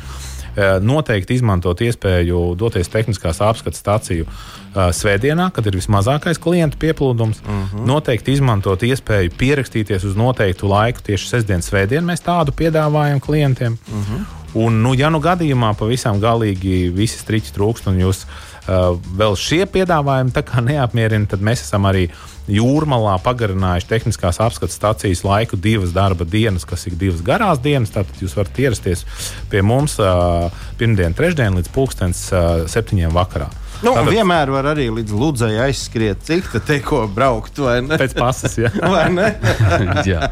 Uh, 0.53 0.77
Noteikti 0.85 1.33
izmantot 1.33 1.81
iespēju 1.81 2.53
doties 2.59 2.91
tehniskās 2.93 3.41
apskates 3.41 3.81
stāciju 3.81 4.27
uh, 4.27 4.91
svētdienā, 4.93 5.49
kad 5.53 5.65
ir 5.65 5.79
vismazākais 5.79 6.37
klientu 6.41 6.77
pieplūdums. 6.81 7.41
Uh 7.41 7.49
-huh. 7.49 7.85
Noteikti 7.89 8.35
izmantot 8.37 8.83
iespēju 8.83 9.33
pierakstīties 9.37 10.05
uz 10.05 10.15
noteiktu 10.15 10.69
laiku. 10.69 11.01
Tieši 11.01 11.29
sestdienas 11.29 11.71
svētdienā 11.71 12.13
mēs 12.13 12.21
tādu 12.21 12.51
piedāvājam 12.51 13.19
klientiem. 13.19 13.77
Uh 13.89 13.97
-huh. 13.97 14.25
Un, 14.53 14.81
nu, 14.83 14.93
ja 14.93 15.09
nu 15.09 15.19
gadījumā 15.19 15.73
pavisam 15.73 16.19
galīgi 16.21 16.93
visi 16.93 17.17
striķi 17.17 17.53
trūkst 17.55 17.87
un 17.89 17.97
jūs 17.99 18.25
uh, 18.25 18.52
vēl 18.67 19.35
šie 19.39 19.65
piedāvājumi 19.67 20.33
neapmierina, 20.69 21.27
tad 21.29 21.43
mēs 21.43 21.65
esam 21.65 21.87
arī 21.89 22.07
jūrmalā 22.47 23.17
pagarinājuši 23.23 23.87
tehniskās 23.87 24.39
apskates 24.43 24.75
stācijas 24.79 25.23
laiku 25.23 25.59
divas 25.59 25.93
darba 25.95 26.25
dienas, 26.27 26.65
kas 26.67 26.87
ir 26.87 26.95
divas 26.99 27.23
garās 27.23 27.61
dienas. 27.63 27.91
Tātad 27.91 28.19
jūs 28.19 28.35
varat 28.35 28.59
ierasties 28.59 29.05
pie 29.51 29.63
mums 29.63 29.97
uh, 29.99 30.51
pirmdien, 30.79 31.15
trešdien 31.15 31.55
līdz 31.59 31.71
pulkstens 31.75 32.27
uh, 32.31 32.63
septiņiem 32.67 33.15
vakarā. 33.15 33.49
Nu, 33.83 33.91
Tātad- 33.97 34.13
vienmēr 34.15 34.51
var 34.53 34.69
arī 34.71 34.85
līdz 34.95 35.11
Ludzai 35.19 35.53
aizskriet, 35.65 36.21
cik 36.23 36.45
tā 36.53 36.61
te 36.63 36.77
ko 36.83 37.01
braukt, 37.11 37.57
vai 37.59 37.81
ne? 37.83 37.97
Pēc 37.99 38.13
pasas, 38.15 38.55
ja. 38.57 38.71
Vai 38.93 39.09
ne? 39.11 39.33
Jā. 40.07 40.29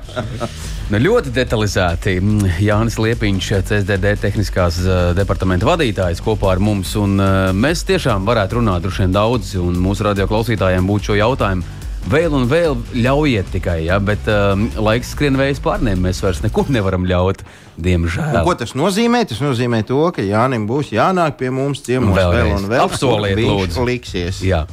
Nu, 0.91 0.99
ļoti 0.99 1.31
detalizēti. 1.35 2.17
Mm, 2.19 2.47
Jānis 2.63 2.97
Liepiņš, 2.99 3.49
CSDD 3.67 4.13
tehniskās 4.23 4.79
eh, 4.83 5.01
departamenta 5.15 5.67
vadītājs 5.69 6.23
kopā 6.23 6.53
ar 6.55 6.63
mums. 6.63 6.95
Un, 6.99 7.19
eh, 7.19 7.51
mēs 7.55 7.83
tiešām 7.87 8.27
varētu 8.27 8.59
runāt 8.59 8.83
droši 8.87 9.05
vien 9.05 9.15
daudz, 9.15 9.53
un 9.59 9.75
mūsu 9.83 10.07
radio 10.07 10.27
klausītājiem 10.31 10.87
būtu 10.87 11.11
šo 11.11 11.19
jautājumu. 11.19 11.63
Vēl 12.09 12.33
un 12.33 12.47
vēl 12.49 12.73
ļaujiet 12.97 13.51
tikai, 13.53 13.83
ja, 13.85 13.99
bet 14.01 14.25
um, 14.31 14.65
laiks 14.81 15.11
skrien 15.13 15.37
vējas 15.37 15.61
pārniem. 15.63 16.01
Mēs 16.01 16.21
vairs 16.23 16.41
neko 16.41 16.65
nevaram 16.73 17.05
ļaut, 17.07 17.43
diemžēl. 17.77 18.39
Un 18.41 18.47
Ko 18.47 18.55
tas 18.57 18.73
nozīmē? 18.75 19.21
Tas 19.29 19.39
nozīmē 19.43 19.83
to, 19.87 19.99
ka 20.15 20.25
Jānis 20.25 20.65
būs 20.67 20.89
jānāk 20.95 21.37
pie 21.37 21.51
mums 21.53 21.83
ciemos 21.85 22.17
Vēlreiz. 22.17 22.41
vēl 22.41 22.57
un 22.57 22.65
vēl. 22.71 22.81
Apsoliet, 22.87 23.37
lūdzu. 23.37 23.85
liksies 23.85 24.41
Jā. 24.41 24.65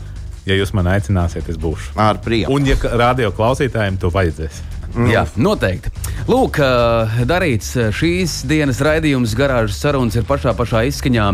ja 0.49 0.57
jūs 0.57 0.73
man 0.75 0.89
aicināsiet, 0.97 1.47
es 1.53 1.61
būšu. 1.61 1.93
ar 2.01 2.19
prieku. 2.25 2.57
Un, 2.57 2.67
ja 2.67 2.81
radio 2.97 3.31
klausītājiem 3.37 4.01
to 4.01 4.11
vajadzēs. 4.15 4.65
Jā, 5.13 5.27
noteikti. 5.37 5.93
Lūk, 6.27 6.59
ā, 6.65 7.25
darīts 7.29 7.75
ā, 7.77 7.91
šīs 7.93 8.41
dienas 8.49 8.81
raidījums, 8.83 9.37
garāžas 9.37 9.77
sarunas 9.85 10.17
ir 10.17 10.25
pašā, 10.25 10.57
pašā 10.57 10.87
izskaņā. 10.89 11.29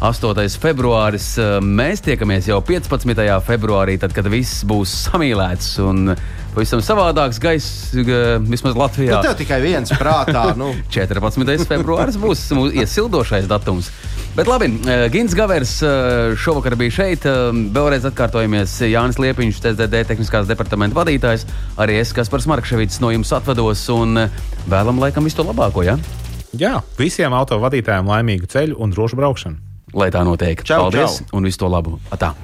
8. 0.00 0.56
februāris. 0.62 1.34
Mēs 1.60 2.00
tiekamies 2.00 2.46
jau 2.48 2.60
15. 2.64 3.12
februārī, 3.44 3.98
tad, 4.00 4.14
kad 4.16 4.24
viss 4.32 4.62
būs 4.64 4.94
samīlēts 5.10 5.74
un 5.84 6.14
pavisam 6.54 6.80
savādāks 6.82 7.36
gaiss, 7.42 7.90
vismaz 7.92 8.72
Nu, 8.74 8.80
Latvijā. 8.80 9.20
tev 9.22 9.36
tikai 9.42 9.58
viens 9.60 9.92
prātā. 10.00 10.54
Nu, 10.56 10.70
14. 10.94 11.66
februāris 11.68 12.16
būs 12.16 12.46
mūsu 12.56 12.72
iesildošais 12.80 13.44
datums. 13.50 13.90
Bet 14.38 14.48
labi, 14.48 14.70
Gins 15.12 15.34
Gavers 15.36 15.76
šovakar 16.40 16.78
bija 16.80 16.96
šeit. 17.02 17.28
Vēlreiz 17.76 18.08
atkārtojamies 18.08 18.78
Jānis 18.88 19.20
Liepiņš, 19.20 19.60
TSDD 19.66 20.04
tehniskās 20.08 20.48
departamenta 20.48 20.96
vadītājs. 20.96 21.44
Arī 21.82 22.00
es, 22.00 22.14
Kaspars 22.16 22.48
Markevits, 22.48 23.02
no 23.04 23.12
jums 23.12 23.34
atvados 23.36 23.84
un 23.92 24.16
vēlam 24.70 25.02
laikam 25.02 25.28
visu 25.28 25.42
to 25.42 25.50
labāko. 25.50 25.84
Ja? 25.84 25.98
Jā, 26.56 26.78
visiem 26.98 27.34
autovadītājiem 27.36 28.08
laimīgu 28.10 28.48
ceļu 28.50 28.80
un 28.80 28.94
drošu 28.96 29.18
braukšanu. 29.20 29.66
Lai 29.94 30.10
tā 30.10 30.22
notiek. 30.26 30.62
Čau, 30.62 30.86
Paldies 30.86 31.18
čau. 31.18 31.26
un 31.38 31.44
visu 31.48 31.58
to 31.58 31.68
labu. 31.68 31.98
Atā. 32.14 32.34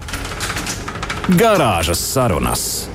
Garāžas 1.39 1.99
sarunas. 1.99 2.89